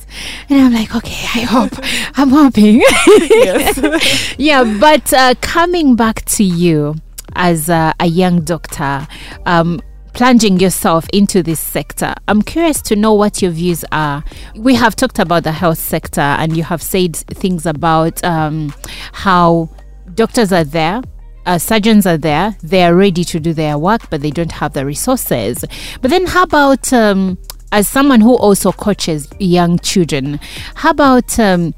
and 0.49 0.59
i'm 0.59 0.73
like 0.73 0.95
okay 0.95 1.39
i 1.39 1.43
hope 1.43 1.73
i'm 2.15 2.29
hoping 2.29 2.81
yes. 3.07 4.35
yeah, 4.37 4.63
but 4.79 5.13
uh, 5.13 5.33
coming 5.41 5.95
back 5.95 6.25
to 6.25 6.43
you 6.43 6.95
as 7.35 7.69
a, 7.69 7.93
a 7.99 8.07
young 8.07 8.41
doctor, 8.41 9.07
um, 9.45 9.81
plunging 10.13 10.59
yourself 10.59 11.07
into 11.13 11.43
this 11.43 11.59
sector, 11.59 12.13
I'm 12.27 12.41
curious 12.41 12.81
to 12.83 12.95
know 12.95 13.13
what 13.13 13.41
your 13.41 13.51
views 13.51 13.85
are. 13.91 14.23
We 14.55 14.75
have 14.75 14.95
talked 14.95 15.19
about 15.19 15.43
the 15.43 15.51
health 15.51 15.77
sector, 15.77 16.21
and 16.21 16.55
you 16.55 16.63
have 16.63 16.81
said 16.81 17.15
things 17.15 17.65
about 17.65 18.23
um, 18.23 18.73
how 19.11 19.69
doctors 20.15 20.51
are 20.51 20.63
there. 20.63 21.01
Uh, 21.45 21.57
surgeons 21.57 22.05
are 22.05 22.17
there, 22.17 22.57
they 22.61 22.83
are 22.83 22.93
ready 22.93 23.23
to 23.23 23.39
do 23.39 23.53
their 23.53 23.77
work, 23.77 24.09
but 24.09 24.21
they 24.21 24.31
don't 24.31 24.51
have 24.51 24.73
the 24.73 24.85
resources. 24.85 25.63
But 26.01 26.11
then, 26.11 26.25
how 26.25 26.43
about 26.43 26.91
um, 26.91 27.37
as 27.71 27.87
someone 27.87 28.21
who 28.21 28.35
also 28.35 28.71
coaches 28.71 29.27
young 29.39 29.79
children, 29.79 30.39
how 30.75 30.91
about 30.91 31.37
um, 31.39 31.73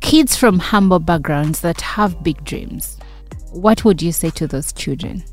kids 0.00 0.36
from 0.36 0.58
humble 0.58 0.98
backgrounds 0.98 1.60
that 1.60 1.80
have 1.80 2.22
big 2.22 2.42
dreams? 2.44 2.96
What 3.50 3.84
would 3.84 4.00
you 4.00 4.12
say 4.12 4.30
to 4.30 4.46
those 4.46 4.72
children? 4.72 5.24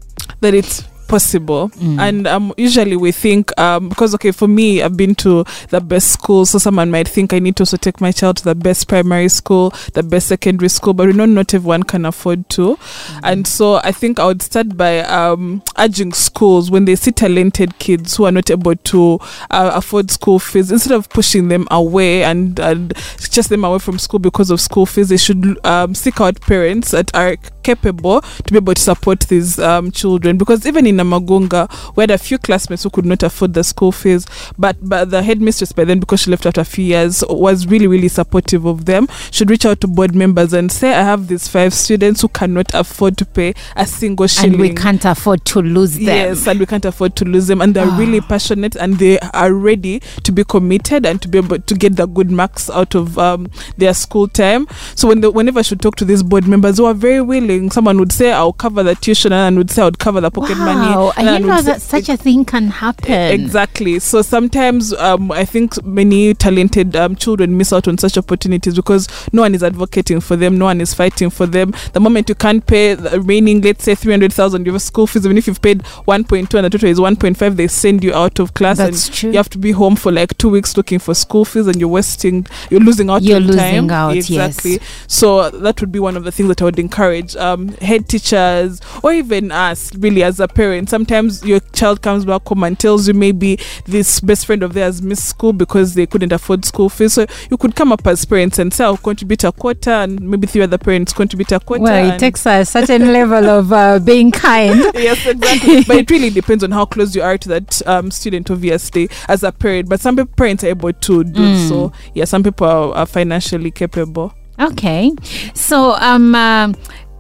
that 0.42 0.54
it's 0.54 0.84
possible. 1.10 1.72
And 2.00 2.28
um 2.28 2.54
usually 2.58 2.96
we 2.96 3.12
think 3.12 3.52
um 3.60 3.90
because 3.90 4.14
okay 4.16 4.32
for 4.32 4.48
me 4.48 4.82
i've 4.84 4.96
been 4.96 5.16
to 5.16 5.44
the 5.70 5.82
best 5.82 6.12
school 6.12 6.46
so 6.46 6.58
someone 6.60 6.92
might 6.92 7.08
think 7.08 7.34
i 7.34 7.40
need 7.40 7.56
to 7.58 7.64
also 7.64 7.78
take 7.78 8.00
my 8.00 8.12
child 8.12 8.38
to 8.38 8.44
the 8.44 8.56
best 8.56 8.88
primary 8.88 9.28
school 9.28 9.74
the 9.94 10.04
best 10.04 10.28
secondary 10.28 10.70
school 10.70 10.94
but 10.94 11.08
we 11.08 11.14
know 11.14 11.26
not 11.26 11.54
everyone 11.54 11.84
can 11.84 12.06
afford 12.06 12.48
to. 12.50 12.78
And 13.24 13.48
so 13.48 13.76
i 13.84 13.92
think 13.92 14.20
i 14.20 14.26
would 14.26 14.42
start 14.42 14.78
by 14.78 15.00
um 15.00 15.62
urging 15.78 16.14
schools 16.14 16.70
when 16.72 16.86
they 16.86 16.96
see 16.96 17.12
talented 17.12 17.78
kids 17.80 18.16
who 18.16 18.26
are 18.26 18.32
not 18.32 18.50
able 18.52 18.76
to 18.76 19.20
uh, 19.50 19.72
afford 19.74 20.12
school 20.12 20.38
fees 20.40 20.72
instead 20.72 20.94
of 20.94 21.10
pushing 21.10 21.48
them 21.48 21.68
away 21.72 22.24
and 22.24 22.60
and 22.60 22.94
chase 23.32 23.48
them 23.48 23.64
away 23.64 23.80
from 23.80 23.98
school 23.98 24.20
because 24.20 24.52
of 24.52 24.62
school 24.62 24.86
fees 24.86 25.10
they 25.10 25.18
should 25.18 25.58
um, 25.66 25.96
seek 25.96 26.22
out 26.22 26.40
parents 26.42 26.94
at 26.94 27.14
are 27.16 27.36
capable 27.64 28.22
to 28.22 28.52
be 28.52 28.58
able 28.58 28.74
to 28.74 28.82
support 28.82 29.22
these 29.22 29.60
um, 29.60 29.92
children 29.92 30.38
because 30.38 30.66
even 30.66 30.86
in 30.86 30.98
Namagunga 30.98 31.96
we 31.96 32.04
had 32.04 32.12
a 32.12 32.18
few 32.18 32.38
classmates 32.38 32.84
who 32.84 32.90
could 32.90 33.06
not 33.06 33.24
afford 33.24 33.54
the 33.54 33.64
school 33.64 33.92
fees 33.92 34.26
but 34.58 34.78
but 34.82 35.10
the 35.10 35.22
headmistress 35.24 35.72
by 35.72 35.84
then 35.84 36.00
because 36.00 36.22
she 36.22 36.32
left 36.32 36.46
after 36.46 36.62
a 36.62 36.66
few 36.66 36.86
years 36.86 37.24
was 37.30 37.68
really 37.68 37.88
really 37.88 38.08
supportive 38.08 38.66
of 38.66 38.86
them 38.86 39.08
should 39.32 39.50
reach 39.50 39.66
out 39.66 39.80
to 39.82 39.88
board 39.88 40.16
members 40.16 40.54
and 40.54 40.72
say 40.72 40.94
I 40.94 41.04
have 41.04 41.28
these 41.28 41.48
five 41.48 41.74
students 41.74 42.22
who 42.22 42.28
cannot 42.30 42.74
afford 42.74 43.18
to 43.18 43.26
pay 43.26 43.54
a 43.76 43.86
single 43.86 44.28
shilling 44.28 44.54
And 44.54 44.62
we 44.62 44.74
can't 44.74 45.04
afford 45.06 45.46
to 45.46 45.62
lose 45.62 45.96
them. 45.96 46.06
Yes, 46.06 46.48
and 46.48 46.60
we 46.60 46.66
can't 46.66 46.86
afford 46.86 47.16
to 47.18 47.26
lose 47.26 47.48
them. 47.48 47.62
And 47.62 47.76
they're 47.76 47.88
really 47.88 48.22
passionate 48.22 48.76
and 48.76 48.98
they 48.98 49.20
are 49.20 49.54
ready 49.54 50.00
to 50.24 50.32
be 50.32 50.44
committed 50.44 51.06
and 51.06 51.22
to 51.22 51.28
be 51.28 51.38
able 51.38 51.60
to 51.60 51.76
get 51.76 51.96
the 51.96 52.06
good 52.06 52.32
marks 52.32 52.70
out 52.70 52.96
of 52.96 53.18
um, 53.18 53.50
their 53.78 53.94
school 53.94 54.28
time. 54.28 54.68
So 54.96 55.08
when 55.08 55.22
the, 55.22 55.32
whenever 55.32 55.60
I 55.60 55.64
should 55.64 55.82
talk 55.82 55.96
to 55.98 56.06
these 56.06 56.24
board 56.24 56.48
members 56.48 56.78
who 56.78 56.86
are 56.86 56.94
very 56.94 57.22
willing 57.22 57.49
someone 57.70 57.98
would 58.00 58.12
say, 58.12 58.32
"I'll 58.32 58.54
cover 58.54 58.84
the 58.84 58.96
tuition," 58.96 59.34
and 59.34 59.58
would 59.58 59.72
say, 59.72 59.82
"I 59.82 59.86
would 59.86 60.00
cover 60.00 60.22
the 60.22 60.32
pocket 60.32 60.58
wow, 60.58 60.66
money." 60.66 60.88
I 60.88 61.14
and 61.18 61.28
didn't 61.28 61.42
would 61.48 61.56
know 61.56 61.62
that 61.62 61.82
such 61.82 62.10
a 62.10 62.18
thing 62.18 62.46
can 62.46 62.68
happen. 62.70 63.12
Exactly. 63.12 64.00
So 64.00 64.22
sometimes 64.22 64.94
um, 64.94 65.32
I 65.32 65.46
think 65.46 65.84
many 65.84 66.34
talented 66.34 66.96
um, 66.96 67.16
children 67.16 67.58
miss 67.58 67.74
out 67.74 67.88
on 67.88 67.98
such 67.98 68.18
opportunities 68.18 68.76
because 68.76 69.08
no 69.34 69.42
one 69.42 69.56
is 69.56 69.64
advocating 69.64 70.20
for 70.22 70.36
them, 70.36 70.58
no 70.58 70.66
one 70.66 70.82
is 70.82 70.94
fighting 70.94 71.30
for 71.30 71.46
them. 71.46 71.74
The 71.94 72.00
moment 72.00 72.30
you 72.30 72.36
can't 72.36 72.66
pay 72.66 72.94
the 72.94 73.20
remaining, 73.20 73.62
let's 73.62 73.84
say 73.84 73.96
three 73.96 74.12
hundred 74.14 74.34
thousand, 74.34 74.66
you 74.66 74.74
have 74.74 74.82
school 74.82 75.08
fees. 75.08 75.26
Even 75.26 75.38
if 75.38 75.48
you've 75.48 75.62
paid 75.62 75.86
one 76.06 76.24
point 76.24 76.50
two 76.52 76.58
and 76.58 76.66
the 76.66 76.70
total 76.70 76.90
is 76.90 77.00
one 77.00 77.16
point 77.16 77.38
five, 77.38 77.58
they 77.58 77.68
send 77.68 78.04
you 78.04 78.14
out 78.14 78.40
of 78.40 78.54
class 78.54 78.78
That's 78.78 79.08
and 79.08 79.16
true. 79.16 79.32
you 79.32 79.38
have 79.38 79.50
to 79.50 79.58
be 79.58 79.72
home 79.72 79.96
for 79.96 80.12
like 80.12 80.38
two 80.38 80.50
weeks 80.50 80.78
looking 80.78 81.00
for 81.00 81.14
school 81.14 81.46
fees, 81.46 81.68
and 81.68 81.78
you're 81.78 81.90
wasting, 81.90 82.46
you're 82.70 82.80
losing 82.80 83.10
out. 83.10 83.22
You're 83.24 83.40
losing 83.40 83.88
time. 83.88 83.90
out, 83.90 84.16
yes. 84.16 84.30
Exactly. 84.30 84.80
So 85.08 85.50
that 85.50 85.82
would 85.82 85.92
be 85.92 86.00
one 86.00 86.18
of 86.18 86.24
the 86.24 86.32
things 86.32 86.50
that 86.50 86.62
I 86.62 86.66
would 86.66 86.80
encourage 86.80 87.36
um, 87.40 87.70
head 87.80 88.08
teachers 88.08 88.80
or 89.04 89.14
even 89.14 89.52
us, 89.52 89.94
really, 89.96 90.24
as 90.24 90.40
a 90.40 90.48
parent. 90.48 90.90
Sometimes 90.90 91.44
your 91.46 91.60
child 91.74 92.02
comes 92.02 92.26
back 92.26 92.48
home 92.48 92.64
and 92.64 92.80
tells 92.80 93.08
you 93.08 93.14
maybe 93.14 93.60
this 93.86 94.20
best 94.20 94.46
friend 94.46 94.64
of 94.64 94.74
theirs 94.74 95.02
missed 95.02 95.26
school 95.28 95.54
because 95.54 95.94
they 95.96 96.06
couldn't 96.06 96.32
afford 96.32 96.66
school 96.66 96.90
fees. 96.90 97.14
So 97.14 97.26
you 97.50 97.58
could 97.58 97.76
come 97.76 97.92
up 97.92 98.06
as 98.08 98.24
parents 98.26 98.60
and 98.60 98.74
say, 98.74 98.84
I'll 98.84 98.98
contribute 98.98 99.44
a 99.44 99.52
quarter, 99.52 99.90
and 99.92 100.20
maybe 100.22 100.48
three 100.48 100.62
other 100.62 100.78
parents 100.78 101.14
contribute 101.14 101.52
a 101.52 101.60
quarter. 101.60 101.84
Well, 101.84 102.14
it 102.14 102.20
takes 102.20 102.46
a 102.46 102.64
certain 102.66 103.12
level 103.12 103.50
of 103.50 103.74
uh, 103.74 104.00
being 104.00 104.32
kind. 104.32 104.80
yes, 104.94 105.26
exactly. 105.26 105.84
but 105.84 105.98
it 105.98 106.10
really 106.12 106.30
depends 106.30 106.64
on 106.64 106.72
how 106.72 106.86
close 106.86 107.16
you 107.16 107.22
are 107.22 107.38
to 107.38 107.50
that 107.50 107.88
um, 107.88 108.12
student, 108.12 108.50
obviously, 108.52 109.10
as 109.28 109.44
a 109.44 109.52
parent. 109.52 109.90
But 109.90 110.00
some 110.00 110.16
parents 110.28 110.64
are 110.64 110.68
able 110.68 110.94
to 110.94 111.24
do 111.24 111.40
Mm. 111.50 111.68
so. 111.70 111.92
Yeah, 112.14 112.26
some 112.26 112.44
people 112.44 112.68
are, 112.68 112.94
are 112.94 113.06
financially 113.06 113.72
capable. 113.72 114.34
Okay, 114.60 115.12
so 115.54 115.94
um, 115.94 116.36
um, 116.36 116.76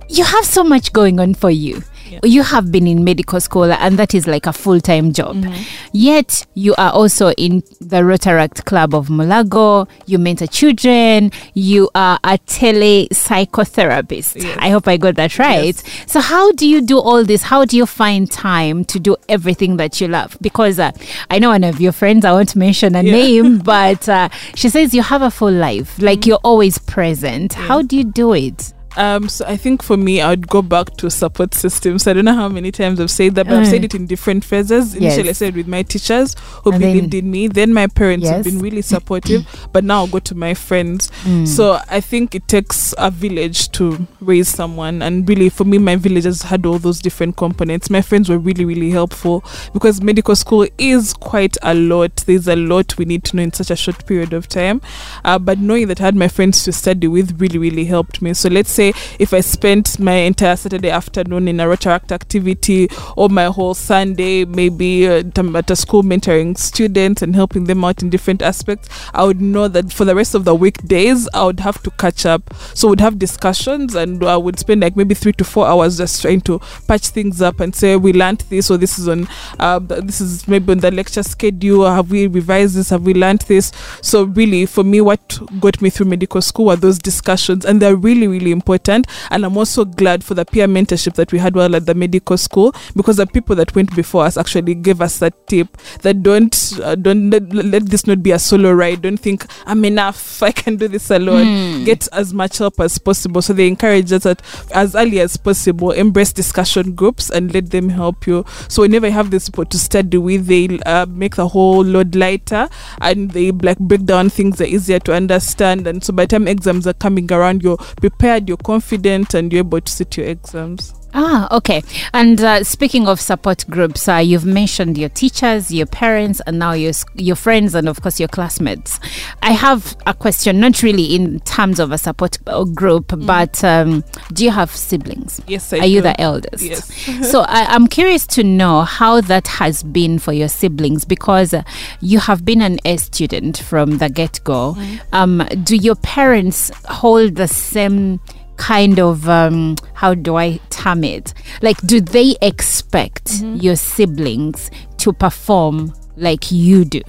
you 0.09 0.23
have 0.25 0.43
so 0.45 0.63
much 0.63 0.91
going 0.91 1.19
on 1.19 1.33
for 1.35 1.49
you. 1.51 1.81
Yeah. 2.09 2.19
You 2.23 2.41
have 2.41 2.71
been 2.71 2.87
in 2.87 3.03
medical 3.03 3.39
school, 3.39 3.71
and 3.71 3.99
that 3.99 4.15
is 4.15 4.25
like 4.25 4.47
a 4.47 4.53
full 4.53 4.79
time 4.81 5.13
job. 5.13 5.35
Mm-hmm. 5.35 5.63
Yet 5.93 6.47
you 6.55 6.73
are 6.79 6.91
also 6.91 7.29
in 7.33 7.61
the 7.79 7.97
Rotaract 7.97 8.65
Club 8.65 8.95
of 8.95 9.09
Mulago. 9.09 9.87
You 10.07 10.17
mentor 10.17 10.47
children. 10.47 11.31
You 11.53 11.87
are 11.93 12.17
a 12.23 12.39
tele 12.39 13.07
psychotherapist. 13.09 14.41
Yes. 14.41 14.57
I 14.59 14.69
hope 14.69 14.87
I 14.87 14.97
got 14.97 15.15
that 15.15 15.37
right. 15.37 15.75
So 16.07 16.19
how 16.19 16.51
do 16.53 16.67
you 16.67 16.81
do 16.81 16.97
all 16.97 17.23
this? 17.23 17.43
How 17.43 17.63
do 17.65 17.77
you 17.77 17.85
find 17.85 18.29
time 18.31 18.85
to 18.85 18.99
do 18.99 19.15
everything 19.27 19.77
that 19.77 20.01
you 20.01 20.07
love? 20.07 20.35
Because 20.41 20.79
uh, 20.79 20.91
I 21.29 21.37
know 21.39 21.49
one 21.49 21.63
of 21.63 21.79
your 21.79 21.91
friends. 21.91 22.25
I 22.25 22.31
won't 22.31 22.55
mention 22.55 22.95
a 22.95 23.03
Yeah. 23.03 23.11
name, 23.11 23.57
but 23.63 24.09
uh, 24.09 24.29
she 24.55 24.69
says 24.69 24.95
you 24.95 25.03
have 25.03 25.21
a 25.21 25.29
full 25.31 25.51
life. 25.51 25.99
Like 26.01 26.19
Mm-hmm. 26.21 26.29
you're 26.29 26.39
always 26.43 26.79
present. 26.79 27.53
How 27.53 27.81
do 27.83 27.95
you 27.95 28.03
do 28.03 28.33
it? 28.33 28.73
Um, 28.97 29.29
so 29.29 29.45
I 29.45 29.57
think 29.57 29.83
for 29.83 29.97
me, 29.97 30.21
I 30.21 30.31
would 30.31 30.47
go 30.47 30.61
back 30.61 30.97
to 30.97 31.09
support 31.09 31.53
systems. 31.53 32.07
I 32.07 32.13
don't 32.13 32.25
know 32.25 32.33
how 32.35 32.49
many 32.49 32.71
times 32.71 32.99
I've 32.99 33.11
said 33.11 33.35
that, 33.35 33.45
but 33.47 33.55
I've 33.55 33.67
said 33.67 33.83
it 33.85 33.95
in 33.95 34.05
different 34.07 34.43
phases. 34.43 34.95
Initially, 34.95 35.29
I 35.29 35.33
said 35.33 35.55
with 35.55 35.67
my 35.67 35.83
teachers 35.83 36.35
who 36.63 36.71
And 36.71 36.81
then- 36.83 36.93
believed 36.93 37.13
in 37.13 37.31
me. 37.31 37.47
Then 37.47 37.73
my 37.73 37.87
parents 37.87 38.27
have 38.27 38.43
been 38.43 38.59
really 38.59 38.81
supportive, 38.81 39.45
but 39.71 39.83
now 39.83 39.99
I'll 39.99 40.07
go 40.07 40.19
to 40.19 40.35
my 40.35 40.53
friends. 40.53 41.09
Mm. 41.23 41.47
So 41.47 41.79
I 41.89 42.01
think 42.01 42.35
it 42.35 42.47
takes 42.47 42.93
a 42.97 43.09
village 43.11 43.69
to 43.71 44.07
raise 44.21 44.49
someone, 44.49 45.01
and 45.01 45.27
really 45.27 45.49
for 45.49 45.63
me, 45.65 45.77
my 45.77 45.95
village 45.95 46.25
has 46.25 46.41
had 46.43 46.65
all 46.65 46.79
those 46.79 46.99
different 46.99 47.37
components. 47.37 47.89
My 47.89 48.01
friends 48.01 48.29
were 48.29 48.37
really, 48.37 48.65
really 48.65 48.89
helpful 48.89 49.43
because 49.73 50.01
medical 50.01 50.35
school 50.35 50.67
is 50.77 51.13
quite 51.13 51.57
a 51.61 51.73
lot. 51.73 52.15
There's 52.25 52.47
a 52.47 52.55
lot 52.55 52.97
we 52.97 53.05
need 53.05 53.23
to 53.25 53.35
know 53.35 53.43
in 53.43 53.53
such 53.53 53.71
a 53.71 53.75
short 53.75 54.05
period 54.05 54.33
of 54.33 54.47
time. 54.47 54.81
Uh, 55.23 55.39
but 55.39 55.59
knowing 55.59 55.87
that 55.87 56.01
I 56.01 56.05
had 56.05 56.15
my 56.15 56.27
friends 56.27 56.63
to 56.63 56.71
study 56.71 57.07
with 57.07 57.39
really, 57.39 57.57
really 57.57 57.85
helped 57.85 58.21
me. 58.21 58.33
So 58.33 58.49
let's 58.49 58.71
say 58.79 58.93
if 59.19 59.33
I 59.33 59.41
spent 59.41 59.99
my 59.99 60.13
entire 60.13 60.55
Saturday 60.55 60.89
afternoon 60.89 61.49
in 61.49 61.59
a 61.59 61.65
Rotaract 61.65 62.13
activity 62.13 62.87
or 63.17 63.27
my 63.27 63.45
whole 63.45 63.73
Sunday 63.73 64.45
maybe 64.45 65.05
uh, 65.07 65.23
at 65.55 65.69
a 65.69 65.75
school 65.75 66.01
mentoring 66.01 66.57
students 66.57 67.21
and 67.21 67.35
helping 67.35 67.65
them 67.65 67.83
out 67.83 68.01
in 68.01 68.09
different 68.09 68.41
aspects, 68.41 68.87
I 69.13 69.25
would 69.25 69.41
know 69.41 69.67
that 69.67 69.91
for 69.91 70.05
the 70.05 70.15
rest 70.15 70.33
of 70.33 70.45
the 70.45 70.55
weekdays, 70.55 71.27
I 71.33 71.43
would 71.43 71.59
have 71.59 71.83
to 71.83 71.91
catch 71.91 72.25
up. 72.25 72.53
So 72.73 72.87
we'd 72.87 73.01
have 73.01 73.19
discussions 73.19 73.95
and 73.95 74.23
I 74.23 74.37
would 74.37 74.57
spend 74.57 74.81
like 74.81 74.95
maybe 74.95 75.13
three 75.13 75.33
to 75.33 75.43
four 75.43 75.67
hours 75.67 75.97
just 75.97 76.21
trying 76.21 76.41
to 76.41 76.59
patch 76.87 77.07
things 77.07 77.41
up 77.41 77.59
and 77.59 77.75
say, 77.75 77.97
we 77.97 78.13
learned 78.13 78.45
this 78.49 78.71
or 78.71 78.77
this 78.77 78.97
is 78.97 79.09
on, 79.09 79.27
uh, 79.59 79.79
this 79.79 80.21
is 80.21 80.47
maybe 80.47 80.71
on 80.71 80.79
the 80.79 80.91
lecture 80.91 81.23
schedule. 81.23 81.85
Have 81.85 82.11
we 82.11 82.27
revised 82.27 82.75
this? 82.75 82.91
Have 82.91 83.03
we 83.03 83.13
learned 83.13 83.41
this? 83.41 83.73
So 84.01 84.23
really, 84.23 84.65
for 84.65 84.85
me, 84.85 85.01
what 85.01 85.39
got 85.59 85.81
me 85.81 85.89
through 85.89 86.05
medical 86.07 86.41
school 86.41 86.67
were 86.67 86.77
those 86.77 86.97
discussions, 86.97 87.65
and 87.65 87.81
they're 87.81 87.95
really, 87.97 88.27
really 88.27 88.51
important. 88.51 88.68
And 88.77 89.45
I'm 89.45 89.57
also 89.57 89.85
glad 89.85 90.23
for 90.23 90.33
the 90.33 90.45
peer 90.45 90.67
mentorship 90.67 91.15
that 91.15 91.31
we 91.31 91.39
had 91.39 91.55
while 91.55 91.75
at 91.75 91.85
the 91.85 91.95
medical 91.95 92.37
school 92.37 92.73
because 92.95 93.17
the 93.17 93.27
people 93.27 93.55
that 93.55 93.75
went 93.75 93.95
before 93.95 94.25
us 94.25 94.37
actually 94.37 94.75
gave 94.75 95.01
us 95.01 95.19
that 95.19 95.47
tip 95.47 95.77
that 96.01 96.23
don't 96.23 96.79
uh, 96.83 96.95
don't 96.95 97.29
let, 97.29 97.51
let 97.53 97.85
this 97.87 98.07
not 98.07 98.21
be 98.23 98.31
a 98.31 98.39
solo 98.39 98.71
ride. 98.71 99.01
Don't 99.01 99.17
think 99.17 99.45
I'm 99.65 99.83
enough. 99.85 100.43
I 100.49 100.51
can 100.51 100.77
do 100.77 100.87
this 100.87 101.09
alone. 101.11 101.45
Hmm. 101.45 101.83
Get 101.83 102.07
as 102.13 102.33
much 102.33 102.57
help 102.57 102.79
as 102.79 102.97
possible. 102.97 103.41
So 103.41 103.53
they 103.53 103.67
encourage 103.67 104.11
us 104.11 104.23
that 104.23 104.41
as 104.73 104.95
early 104.95 105.19
as 105.19 105.37
possible, 105.37 105.91
embrace 105.91 106.33
discussion 106.33 106.95
groups 106.95 107.29
and 107.29 107.53
let 107.53 107.71
them 107.71 107.89
help 107.89 108.27
you. 108.27 108.45
So 108.67 108.83
whenever 108.83 109.07
you 109.07 109.13
have 109.13 109.31
this 109.31 109.49
people 109.49 109.65
to 109.65 109.79
study 109.79 110.17
with, 110.17 110.47
they 110.47 110.79
uh, 110.85 111.05
make 111.07 111.35
the 111.35 111.47
whole 111.47 111.83
load 111.83 112.15
lighter 112.15 112.69
and 113.01 113.31
they 113.31 113.51
like 113.51 113.79
break 113.79 114.05
down 114.05 114.29
things 114.29 114.57
that 114.57 114.65
are 114.65 114.75
easier 114.75 114.99
to 114.99 115.13
understand. 115.13 115.87
And 115.87 116.03
so 116.03 116.13
by 116.13 116.23
the 116.23 116.29
time 116.29 116.47
exams 116.47 116.87
are 116.87 116.93
coming 116.93 117.31
around, 117.31 117.63
you're 117.63 117.77
prepared, 117.77 118.47
you're 118.47 118.57
confident, 118.63 119.33
and 119.33 119.51
you're 119.51 119.61
able 119.65 119.81
to 119.81 119.91
sit 119.91 120.17
your 120.17 120.27
exams. 120.27 120.93
Ah, 121.13 121.55
okay. 121.55 121.81
And 122.13 122.39
uh, 122.41 122.63
speaking 122.63 123.07
of 123.07 123.19
support 123.19 123.65
groups, 123.69 124.07
uh, 124.07 124.17
you've 124.17 124.45
mentioned 124.45 124.97
your 124.97 125.09
teachers, 125.09 125.71
your 125.71 125.87
parents, 125.87 126.39
and 126.45 126.59
now 126.59 126.73
your 126.73 126.93
your 127.15 127.35
friends, 127.35 127.73
and 127.73 127.89
of 127.89 128.01
course 128.01 128.19
your 128.19 128.29
classmates. 128.29 128.99
I 129.41 129.51
have 129.51 129.95
a 130.05 130.13
question, 130.13 130.59
not 130.59 130.83
really 130.83 131.15
in 131.15 131.39
terms 131.41 131.79
of 131.79 131.91
a 131.91 131.97
support 131.97 132.37
uh, 132.45 132.63
group, 132.63 133.13
but 133.25 133.63
um, 133.63 134.03
do 134.33 134.45
you 134.45 134.51
have 134.51 134.71
siblings? 134.71 135.41
Yes, 135.47 135.73
I 135.73 135.79
Are 135.79 135.85
you 135.85 136.01
the 136.01 136.19
eldest? 136.21 136.63
Yes. 136.63 136.93
so 137.31 137.41
I, 137.41 137.65
I'm 137.65 137.87
curious 137.87 138.27
to 138.27 138.43
know 138.43 138.81
how 138.81 139.21
that 139.21 139.47
has 139.47 139.81
been 139.81 140.19
for 140.19 140.33
your 140.33 140.49
siblings 140.49 141.05
because 141.05 141.53
uh, 141.53 141.63
you 142.01 142.19
have 142.19 142.45
been 142.45 142.61
an 142.61 142.79
A 142.85 142.97
student 142.97 143.57
from 143.57 143.97
the 143.97 144.09
get 144.09 144.39
go. 144.43 144.77
Um, 145.11 145.47
do 145.63 145.75
your 145.75 145.95
parents 145.95 146.71
hold 146.85 147.35
the 147.35 147.47
same 147.47 148.19
kind 148.59 148.99
of 148.99 149.27
um, 149.27 149.75
how 149.93 150.13
do 150.13 150.35
I 150.35 150.59
term 150.69 151.03
it? 151.03 151.33
Like, 151.61 151.77
do 151.81 151.99
they 151.99 152.35
expect 152.41 153.41
your 153.41 153.75
siblings 153.75 154.69
to 154.97 155.13
perform 155.13 155.93
like 156.17 156.51
you 156.51 156.85
do? 156.85 157.01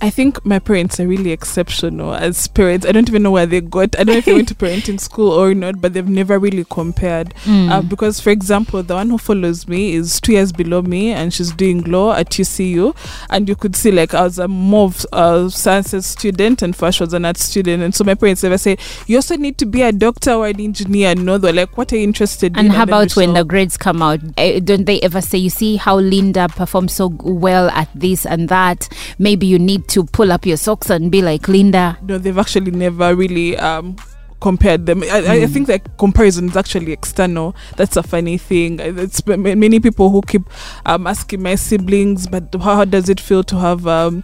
I 0.00 0.10
think 0.10 0.44
my 0.44 0.58
parents 0.58 1.00
are 1.00 1.06
really 1.06 1.32
exceptional 1.32 2.14
as 2.14 2.46
parents. 2.48 2.86
I 2.86 2.92
don't 2.92 3.08
even 3.08 3.22
know 3.22 3.30
where 3.30 3.46
they 3.46 3.60
got. 3.60 3.98
I 3.98 4.04
don't 4.04 4.14
know 4.14 4.18
if 4.18 4.24
they 4.24 4.34
went 4.34 4.48
to 4.48 4.54
parenting 4.54 5.00
school 5.00 5.30
or 5.32 5.54
not, 5.54 5.80
but 5.80 5.94
they've 5.94 6.08
never 6.08 6.38
really 6.38 6.64
compared. 6.68 7.34
Uh, 7.64 7.80
because, 7.80 8.20
for 8.20 8.30
example, 8.30 8.82
the 8.82 8.94
one 8.94 9.08
who 9.08 9.16
follows 9.16 9.66
me 9.66 9.94
is 9.94 10.20
two 10.20 10.32
years 10.32 10.52
below 10.52 10.82
me, 10.82 11.10
and 11.12 11.32
she's 11.32 11.50
doing 11.52 11.82
law 11.84 12.12
at 12.12 12.28
UCU. 12.30 12.94
And 13.30 13.48
you 13.48 13.56
could 13.56 13.74
see, 13.74 13.90
like, 13.90 14.12
I 14.12 14.22
was 14.22 14.38
a 14.38 14.46
more 14.48 14.86
of 14.88 15.06
a 15.12 15.50
sciences 15.50 16.04
student, 16.04 16.60
and 16.62 16.76
Fash 16.76 17.00
was 17.00 17.14
an 17.14 17.24
art 17.24 17.38
student. 17.38 17.82
And 17.82 17.94
so 17.94 18.04
my 18.04 18.14
parents 18.14 18.42
never 18.42 18.58
say, 18.58 18.76
"You 19.06 19.16
also 19.16 19.36
need 19.36 19.56
to 19.58 19.66
be 19.66 19.82
a 19.82 19.92
doctor 19.92 20.32
or 20.32 20.46
an 20.48 20.60
engineer." 20.60 21.14
No, 21.14 21.38
they're 21.38 21.52
like, 21.54 21.76
"What 21.78 21.92
are 21.92 21.96
you 21.96 22.02
interested 22.02 22.56
And 22.56 22.66
in?" 22.66 22.72
how 22.72 22.84
then 22.84 22.94
we 22.98 23.02
about 23.04 23.16
when 23.16 23.28
show- 23.30 23.34
the 23.34 23.44
grades 23.44 23.76
come 23.76 24.02
out? 24.02 24.20
Eh, 24.36 24.60
Don't 24.60 24.84
they 24.84 25.00
ever 25.00 25.20
say, 25.22 25.38
you 25.38 25.50
see 25.50 25.76
how 25.76 25.98
Linda 25.98 26.48
performed 26.48 26.90
so 26.90 27.08
well 27.22 27.70
at 27.70 27.88
this 27.94 28.26
and 28.26 28.48
that? 28.50 28.88
Maybe 29.18 29.46
you 29.46 29.58
need 29.64 29.88
to 29.88 30.04
pull 30.04 30.30
up 30.32 30.46
your 30.46 30.56
socks 30.58 30.90
and 30.90 31.10
be 31.10 31.22
like 31.22 31.48
Linda. 31.48 31.96
no, 32.02 32.18
they've 32.18 32.38
actually 32.38 32.70
never 32.70 33.14
really 33.14 33.56
um 33.58 33.96
compared 34.40 34.84
them. 34.84 35.02
I, 35.04 35.06
I- 35.26 35.42
I 35.44 35.46
think 35.46 35.68
that 35.68 35.96
comparison 35.96 36.50
is 36.50 36.56
actually 36.56 36.92
external. 36.92 37.54
That's 37.78 37.96
a 37.96 38.02
funny 38.02 38.36
thing. 38.36 38.78
Uh, 38.78 38.92
It's 39.04 39.26
many 39.26 39.80
people 39.80 40.10
who 40.10 40.20
keep 40.20 40.42
um, 40.84 41.06
asking 41.06 41.40
my 41.42 41.54
siblings, 41.54 42.26
but 42.26 42.54
how, 42.60 42.74
how 42.76 42.84
does 42.84 43.08
it 43.08 43.20
feel 43.20 43.42
to 43.44 43.56
have 43.58 43.86
um, 43.86 44.22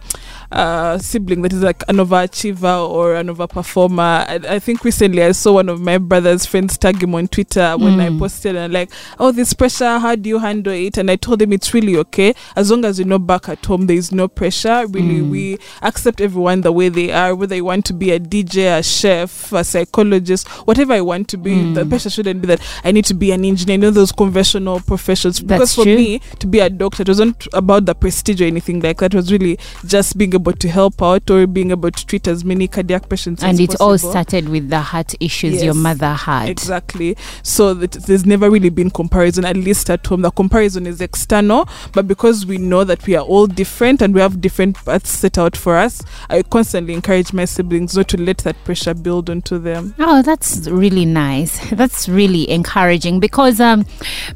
a 0.51 0.99
sibling 1.01 1.41
that 1.43 1.53
is 1.53 1.61
like 1.61 1.83
an 1.87 1.97
overachiever 1.97 2.89
or 2.89 3.15
an 3.15 3.27
overperformer? 3.27 4.27
I, 4.27 4.55
I 4.55 4.59
think 4.59 4.83
recently 4.83 5.23
I 5.23 5.31
saw 5.31 5.53
one 5.53 5.69
of 5.69 5.79
my 5.81 5.97
brother's 5.97 6.45
friends 6.45 6.77
tag 6.77 7.01
him 7.01 7.15
on 7.15 7.27
Twitter 7.27 7.75
when 7.77 7.99
I 7.99 8.09
Mm. 8.09 8.19
posted 8.19 8.55
and 8.55 8.73
like, 8.73 8.91
oh, 9.19 9.31
this 9.31 9.53
pressure, 9.53 9.99
how 9.99 10.15
do 10.15 10.27
you 10.29 10.39
handle 10.39 10.73
it? 10.73 10.97
And 10.97 11.09
I 11.09 11.15
told 11.15 11.41
him 11.41 11.53
it's 11.53 11.73
really 11.73 11.95
okay 11.97 12.33
as 12.55 12.71
long 12.71 12.83
as 12.85 12.99
you're 12.99 13.07
not 13.07 13.25
back 13.27 13.47
at 13.49 13.65
home. 13.65 13.87
There 13.87 13.95
is 13.95 14.11
no 14.11 14.27
pressure. 14.27 14.85
Really, 14.87 15.19
Mm. 15.21 15.29
we 15.29 15.57
accept 15.81 16.19
everyone 16.21 16.61
the 16.61 16.71
way 16.71 16.89
they 16.89 17.11
are, 17.11 17.33
whether 17.35 17.55
you 17.55 17.65
want 17.65 17.85
to 17.85 17.93
be 17.93 18.11
a 18.11 18.19
DJ, 18.19 18.67
a 18.77 18.83
chef, 18.83 19.51
a 19.53 19.63
psychologist, 19.63 20.47
whatever 20.67 20.93
I 20.93 21.01
want 21.01 21.27
to 21.29 21.37
be. 21.37 21.73
The 21.73 21.83
Mm. 21.85 21.89
pressure 21.89 22.09
shouldn't 22.09 22.41
be 22.41 22.47
that 22.47 22.59
I 22.83 22.91
need 22.91 23.05
to 23.05 23.13
be 23.13 23.31
an 23.31 23.45
engineer, 23.45 23.75
you 23.75 23.81
know, 23.81 23.91
those 23.91 24.11
conventional 24.11 24.79
professions. 24.79 25.39
because 25.39 25.73
for 25.75 25.83
true. 25.83 25.95
me, 25.95 26.21
to 26.39 26.47
be 26.47 26.59
a 26.59 26.69
doctor, 26.69 27.01
it 27.03 27.07
wasn't 27.07 27.47
about 27.53 27.85
the 27.85 27.93
prestige 27.95 28.41
or 28.41 28.45
anything 28.45 28.79
like 28.81 28.97
that. 28.99 29.13
It 29.13 29.17
was 29.17 29.31
really 29.31 29.57
just 29.85 30.17
being 30.17 30.33
able 30.41 30.53
to 30.53 30.67
help 30.69 31.01
out 31.01 31.29
or 31.29 31.45
being 31.45 31.71
able 31.71 31.91
to 31.91 32.05
treat 32.05 32.27
as 32.27 32.43
many 32.43 32.67
cardiac 32.67 33.07
patients 33.07 33.43
and 33.43 33.59
it 33.59 33.67
possible. 33.67 33.85
all 33.85 33.97
started 33.97 34.49
with 34.49 34.69
the 34.69 34.79
heart 34.79 35.13
issues 35.19 35.63
your 35.63 35.73
mother 35.73 36.13
had. 36.13 36.49
Exactly. 36.49 37.15
So 37.43 37.73
that 37.75 37.91
there's 37.91 38.25
never 38.25 38.49
really 38.49 38.69
been 38.69 38.89
comparison, 38.89 39.45
at 39.45 39.55
least 39.55 39.89
at 39.89 40.05
home. 40.05 40.21
The 40.21 40.31
comparison 40.31 40.87
is 40.87 40.99
external, 41.01 41.67
but 41.93 42.07
because 42.07 42.45
we 42.45 42.57
know 42.57 42.83
that 42.83 43.05
we 43.05 43.15
are 43.15 43.23
all 43.23 43.47
different 43.47 44.01
and 44.01 44.13
we 44.13 44.21
have 44.21 44.41
different 44.41 44.83
paths 44.83 45.11
set 45.11 45.37
out 45.37 45.55
for 45.55 45.77
us, 45.77 46.01
I 46.29 46.41
constantly 46.41 46.93
encourage 46.93 47.33
my 47.33 47.45
siblings 47.45 47.95
not 47.95 48.07
to 48.09 48.17
let 48.17 48.39
that 48.39 48.55
pressure 48.63 48.93
build 48.93 49.29
onto 49.29 49.59
them. 49.59 49.93
Oh, 49.99 50.21
that's 50.21 50.67
really 50.67 51.05
nice. 51.05 51.51
That's 51.81 52.07
really 52.07 52.49
encouraging 52.49 53.19
because 53.19 53.59
um, 53.59 53.85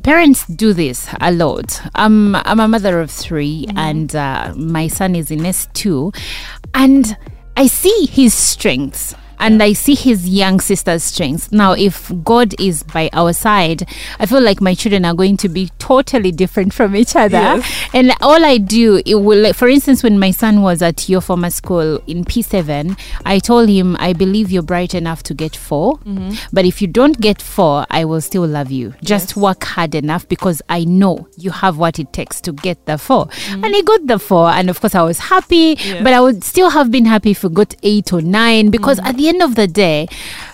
parents 0.04 0.46
do 0.48 0.74
this 0.74 1.08
a 1.22 1.32
lot. 1.32 1.82
Um, 1.96 2.36
I'm 2.46 2.60
a 2.60 2.68
mother 2.68 3.00
of 3.00 3.12
3 3.12 3.68
and 3.76 4.16
uh, 4.16 4.54
my 4.56 4.88
son 4.88 5.16
is 5.16 5.32
in 5.32 5.40
S2, 5.40 5.95
and 6.74 7.18
I 7.58 7.68
see 7.68 8.06
his 8.06 8.34
strengths. 8.34 9.16
And 9.40 9.62
I 9.62 9.74
see 9.74 9.96
his 9.96 10.28
young 10.28 10.60
sister's 10.60 11.04
strengths. 11.04 11.52
Now, 11.52 11.74
if 11.74 12.12
God 12.24 12.54
is 12.60 12.84
by 12.84 13.10
our 13.14 13.34
side, 13.34 13.88
I 14.20 14.26
feel 14.26 14.42
like 14.42 14.62
my 14.62 14.74
children 14.74 15.06
are 15.06 15.14
going 15.14 15.38
to 15.38 15.50
be 15.50 15.70
totally 15.80 16.32
different 16.32 16.74
from 16.74 16.96
each 16.96 17.16
other. 17.16 17.38
Yes. 17.38 17.88
And 17.94 18.12
all 18.22 18.44
I 18.46 18.58
do, 18.58 19.02
it 19.06 19.16
will, 19.16 19.40
like, 19.40 19.56
for 19.56 19.68
instance, 19.68 20.04
when 20.04 20.20
my 20.20 20.32
son 20.32 20.62
was 20.62 20.82
at 20.82 21.08
your 21.10 21.22
former 21.22 21.50
school 21.50 22.02
in 22.08 22.26
P7, 22.26 22.98
I 23.26 23.40
told 23.40 23.70
him, 23.70 23.96
I 24.00 24.14
believe 24.14 24.52
you're 24.52 24.64
bright 24.64 24.94
enough 24.94 25.24
to 25.24 25.34
get 25.34 25.56
4 25.56 25.98
mm-hmm. 26.00 26.34
but 26.54 26.66
if 26.66 26.82
you 26.82 26.88
don't 26.88 27.20
get 27.20 27.42
four, 27.42 27.86
I 27.90 28.06
will 28.06 28.22
still 28.22 28.46
love 28.48 28.72
you. 28.72 28.94
Just 29.04 29.30
Yes. 29.30 29.38
work 29.38 29.64
hard 29.64 29.96
enough 29.96 30.28
because 30.28 30.62
I 30.70 30.84
know 30.84 31.28
you 31.38 31.52
have 31.52 31.78
what 31.78 32.00
it 32.00 32.14
takes 32.14 32.42
to 32.42 32.52
get 32.52 32.86
the 32.86 32.98
4 32.98 33.26
mm-hmm. 33.26 33.64
And 33.64 33.76
he 33.76 33.82
got 33.84 34.08
the 34.08 34.20
four, 34.20 34.50
and 34.50 34.70
of 34.70 34.80
course, 34.82 34.96
I 34.96 35.02
was 35.04 35.20
happy, 35.20 35.78
Yes. 35.80 36.04
but 36.04 36.14
I 36.14 36.22
would 36.22 36.44
still 36.44 36.70
have 36.70 36.92
been 36.92 37.06
happy 37.06 37.32
if 37.32 37.42
he 37.42 37.50
got 37.50 37.76
eight 37.84 38.12
or 38.14 38.22
nine 38.22 38.70
because 38.70 39.00
mm. 39.00 39.06
at 39.08 39.18
the 39.18 39.25
end 39.30 39.42
of 39.42 39.56
the 39.56 39.68
day, 39.68 40.08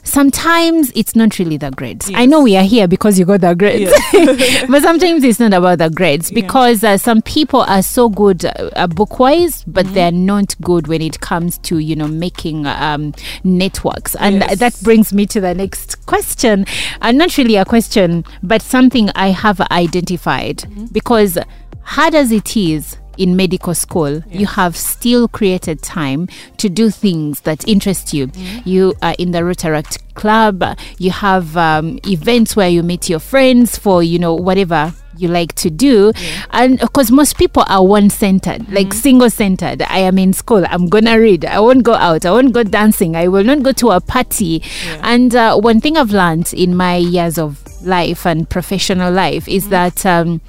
sometimes 0.04 0.92
it's 0.96 1.16
not 1.16 1.38
really 1.40 1.58
the 1.58 1.72
grades. 1.72 2.12
I 2.14 2.26
know 2.26 2.42
we 2.42 2.56
are 2.58 2.64
here 2.64 2.88
because 2.88 3.18
you 3.20 3.26
got 3.26 3.42
the 3.42 3.54
grades, 3.56 3.92
but 4.70 4.82
sometimes 4.82 5.24
it's 5.24 5.40
not 5.40 5.54
about 5.54 5.78
the 5.80 5.90
grades 5.90 6.32
Yeah. 6.32 6.42
because 6.42 6.84
uh, 6.84 6.98
some 6.98 7.22
people 7.22 7.62
are 7.62 7.82
so 7.82 8.10
good 8.10 8.46
uh, 8.46 8.50
uh, 8.76 8.88
book 8.88 9.20
wise, 9.20 9.64
but 9.66 9.86
Mm-hmm. 9.86 9.94
they're 9.96 10.12
not 10.12 10.56
good 10.62 10.88
when 10.88 11.02
it 11.02 11.20
comes 11.22 11.58
to 11.60 11.78
you 11.80 11.96
know 11.96 12.08
making 12.08 12.66
um, 12.68 13.14
networks. 13.44 14.16
And 14.16 14.36
Yes. 14.42 14.60
that 14.60 14.80
brings 14.84 15.12
me 15.14 15.26
to 15.28 15.42
the 15.42 15.54
next 15.54 16.06
question. 16.06 16.66
Uh, 17.02 17.12
not 17.12 17.38
really 17.38 17.56
a 17.56 17.66
question, 17.66 18.24
but 18.44 18.62
something 18.62 19.10
I 19.16 19.30
have 19.30 19.60
identified 19.72 20.58
Mm-hmm. 20.58 20.86
because 20.92 21.38
hard 21.84 22.16
as 22.16 22.32
it 22.32 22.56
is. 22.56 22.98
In 23.18 23.36
medical 23.36 23.74
school, 23.76 24.24
you 24.30 24.48
have 24.48 24.76
still 24.78 25.28
created 25.28 25.82
time 25.82 26.28
to 26.58 26.70
do 26.70 26.90
things 26.90 27.42
that 27.42 27.68
interest 27.68 28.14
you. 28.14 28.28
Mm-hmm. 28.28 28.70
You 28.70 28.94
are 29.02 29.16
in 29.20 29.32
the 29.32 29.40
Rotaract 29.40 30.00
Club. 30.14 30.64
You 30.98 31.12
have 31.12 31.58
um, 31.58 32.00
events 32.08 32.56
where 32.56 32.70
you 32.70 32.84
meet 32.84 33.10
your 33.10 33.20
friends 33.20 33.78
for 33.78 34.02
you 34.02 34.18
know 34.18 34.34
whatever 34.34 34.94
you 35.18 35.28
like 35.28 35.54
to 35.56 35.70
do. 35.70 36.12
And 36.52 36.80
because 36.80 37.12
most 37.12 37.38
people 37.38 37.64
are 37.68 37.86
one 37.86 38.10
centered 38.10 38.70
like 38.72 38.94
single 38.94 39.30
centered 39.30 39.82
i 39.84 40.00
am 40.00 40.18
in 40.18 40.34
school. 40.34 40.64
I'm 40.68 40.88
gonna 40.88 41.20
read. 41.20 41.46
I 41.46 41.60
won't 41.60 41.84
go 41.84 41.94
out. 41.94 42.26
I 42.26 42.32
won't 42.32 42.54
go 42.54 42.64
dancing. 42.64 43.16
I 43.16 43.28
will 43.28 43.44
not 43.44 43.64
go 43.64 43.72
to 43.74 43.92
a 43.92 44.02
party. 44.02 44.64
And 45.02 45.36
uh, 45.36 45.58
one 45.58 45.82
thing 45.82 45.98
i've 45.98 46.12
learned 46.12 46.54
in 46.54 46.76
my 46.76 46.96
years 46.96 47.38
of 47.38 47.62
life 47.86 48.26
and 48.26 48.50
professional 48.50 49.12
life 49.12 49.48
is 49.48 49.70
that 49.70 50.06
um, 50.06 50.42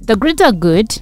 the 0.00 0.16
grades 0.16 0.42
are 0.42 0.52
good 0.52 1.00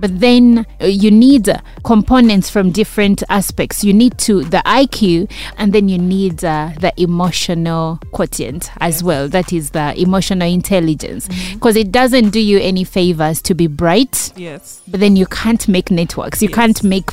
but 0.00 0.18
then 0.20 0.66
uh, 0.80 0.86
you 0.86 1.10
need 1.10 1.48
components 1.84 2.48
from 2.50 2.70
different 2.72 3.22
aspects. 3.28 3.84
You 3.84 3.92
need 3.92 4.18
to 4.18 4.42
the 4.44 4.62
iq 4.64 5.30
and 5.58 5.72
then 5.72 5.88
you 5.88 5.98
need 5.98 6.44
uh, 6.44 6.70
the 6.80 6.92
emotional 7.00 7.98
quotient 8.12 8.70
as 8.80 9.02
well. 9.04 9.28
That 9.28 9.52
is 9.52 9.70
the 9.70 9.94
emotional 10.00 10.48
intelligence. 10.48 11.28
Because 11.52 11.76
it 11.76 11.92
doesn't 11.92 12.30
do 12.30 12.40
you 12.40 12.58
any 12.58 12.84
favors 12.84 13.42
to 13.42 13.54
be 13.54 13.66
bright 13.66 14.32
Yes. 14.36 14.80
but 14.88 15.00
then 15.00 15.16
you 15.16 15.26
can't 15.26 15.68
make 15.68 15.90
networks. 15.90 16.42
You 16.42 16.48
Yes. 16.48 16.54
can't 16.56 16.82
make 16.84 17.10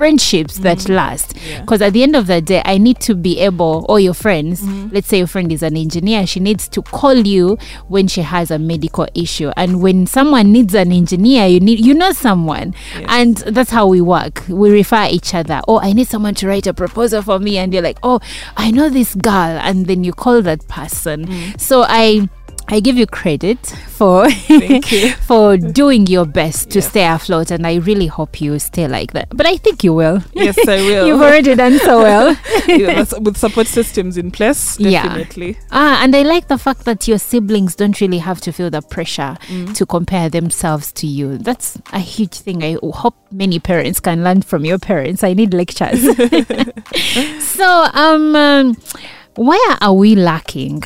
friendships 0.00 0.58
that 0.58 0.78
mm. 0.78 0.94
last. 0.94 1.36
Yeah. 1.36 1.60
because 1.60 1.82
at 1.82 1.92
the 1.92 2.02
end 2.02 2.16
of 2.16 2.26
the 2.26 2.40
day 2.40 2.62
i 2.64 2.78
need 2.78 2.98
to 3.00 3.14
be 3.14 3.40
able 3.40 3.84
or 3.88 4.00
your 4.00 4.14
friends 4.14 4.62
mm-hmm. 4.62 4.94
let's 4.94 5.08
say 5.08 5.18
your 5.18 5.26
friend 5.26 5.52
is 5.52 5.62
an 5.62 5.76
engineer 5.76 6.26
she 6.26 6.40
needs 6.40 6.68
to 6.68 6.80
call 6.82 7.16
you 7.26 7.58
when 7.88 8.06
she 8.08 8.22
has 8.22 8.50
a 8.50 8.58
medical 8.58 9.06
issue. 9.14 9.50
And 9.56 9.82
when 9.82 10.06
someone 10.06 10.52
needs 10.52 10.74
an 10.74 10.92
engineer 10.92 11.46
you 11.46 11.60
need 11.60 11.84
you 11.84 11.94
know 11.94 12.12
someone. 12.12 12.74
Yes. 12.98 13.06
and 13.08 13.36
that's 13.56 13.70
how 13.70 13.86
we 13.86 14.00
work. 14.00 14.44
We 14.48 14.70
refer 14.70 15.06
each 15.10 15.34
other. 15.34 15.60
Oh 15.68 15.80
i 15.80 15.92
need 15.92 16.08
someone 16.08 16.34
to 16.36 16.48
write 16.48 16.66
a 16.66 16.74
proposal 16.74 17.22
for 17.22 17.38
me. 17.38 17.58
And 17.58 17.72
you're 17.72 17.82
like 17.82 17.98
oh 18.02 18.20
i 18.56 18.70
know 18.70 18.88
this 18.88 19.14
girl. 19.14 19.58
And 19.60 19.86
then 19.86 20.04
you 20.04 20.12
call 20.12 20.42
that 20.42 20.66
person. 20.68 21.26
Mm. 21.26 21.60
So 21.60 21.84
i 21.86 22.28
I 22.72 22.80
give 22.80 22.96
you 22.96 23.06
credit 23.06 23.58
for 23.88 24.28
you. 24.28 24.80
for 25.26 25.56
doing 25.80 26.06
your 26.06 26.24
best 26.24 26.70
to 26.70 26.78
Yes. 26.78 26.88
stay 26.88 27.04
afloat, 27.06 27.50
and 27.50 27.66
I 27.66 27.76
really 27.76 28.06
hope 28.06 28.40
you 28.40 28.58
stay 28.58 28.86
like 28.88 29.12
that. 29.12 29.28
But 29.30 29.46
I 29.46 29.56
think 29.56 29.82
you 29.84 29.92
will. 29.94 30.22
Yes, 30.32 30.56
I 30.68 30.76
will. 30.88 31.06
You've 31.06 31.20
already 31.20 31.54
done 31.54 31.78
so 31.80 32.02
well. 32.02 32.36
Yeah, 32.68 33.04
with 33.20 33.36
support 33.36 33.66
systems 33.66 34.16
in 34.16 34.30
place, 34.30 34.78
Yeah. 34.78 35.02
definitely. 35.02 35.58
ah, 35.72 36.00
and 36.02 36.14
I 36.14 36.22
like 36.22 36.48
the 36.48 36.58
fact 36.58 36.84
that 36.84 37.08
your 37.08 37.18
siblings 37.18 37.74
don't 37.74 38.00
really 38.00 38.18
have 38.18 38.40
to 38.42 38.52
feel 38.52 38.70
the 38.70 38.82
pressure 38.82 39.36
to 39.74 39.86
compare 39.86 40.28
themselves 40.30 40.92
to 40.92 41.06
you. 41.06 41.38
That's 41.38 41.78
a 41.92 41.98
huge 41.98 42.34
thing. 42.38 42.62
I 42.62 42.76
hope 42.82 43.14
many 43.32 43.58
parents 43.58 44.00
can 44.00 44.22
learn 44.24 44.42
from 44.42 44.64
your 44.64 44.78
parents. 44.78 45.22
I 45.24 45.34
need 45.34 45.52
lectures. 45.54 46.00
so, 47.40 47.86
um, 47.94 48.36
um, 48.36 48.76
where 49.36 49.76
are 49.80 49.92
we 49.94 50.14
lacking? 50.14 50.82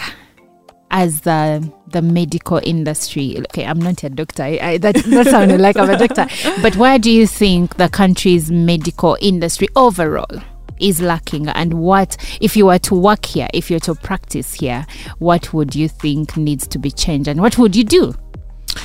As 0.95 1.23
the 1.23 1.73
the 1.89 2.01
medical 2.01 2.61
industry. 2.63 3.37
Okay, 3.39 3.67
I'm 3.67 3.81
not 3.81 4.03
a 4.05 4.09
doctor. 4.09 4.45
I, 4.45 4.59
I, 4.63 4.79
that 4.79 4.95
that 4.95 5.27
sounded 5.27 5.61
like 5.61 5.77
I'm 5.77 5.91
a 5.91 5.99
doctor. 5.99 6.27
But 6.63 6.77
where 6.77 6.99
do 6.99 7.11
you 7.11 7.27
think 7.27 7.77
the 7.77 7.89
country's 7.89 8.51
medical 8.51 9.19
industry 9.21 9.69
overall 9.75 10.31
is 10.79 11.03
lacking? 11.03 11.49
And 11.49 11.75
what, 11.75 12.17
if 12.41 12.57
you 12.57 12.67
were 12.67 12.79
to 12.79 12.95
work 12.95 13.27
here, 13.27 13.49
if 13.53 13.71
you 13.71 13.77
were 13.77 13.81
to 13.81 13.97
practice 13.97 14.55
here, 14.55 14.87
what 15.19 15.53
would 15.53 15.75
you 15.75 15.89
think 15.89 16.37
needs 16.37 16.67
to 16.69 16.79
be 16.79 16.93
changed, 16.93 17.29
and 17.29 17.41
what 17.41 17.59
would 17.59 17.75
you 17.75 17.85
do 17.85 18.15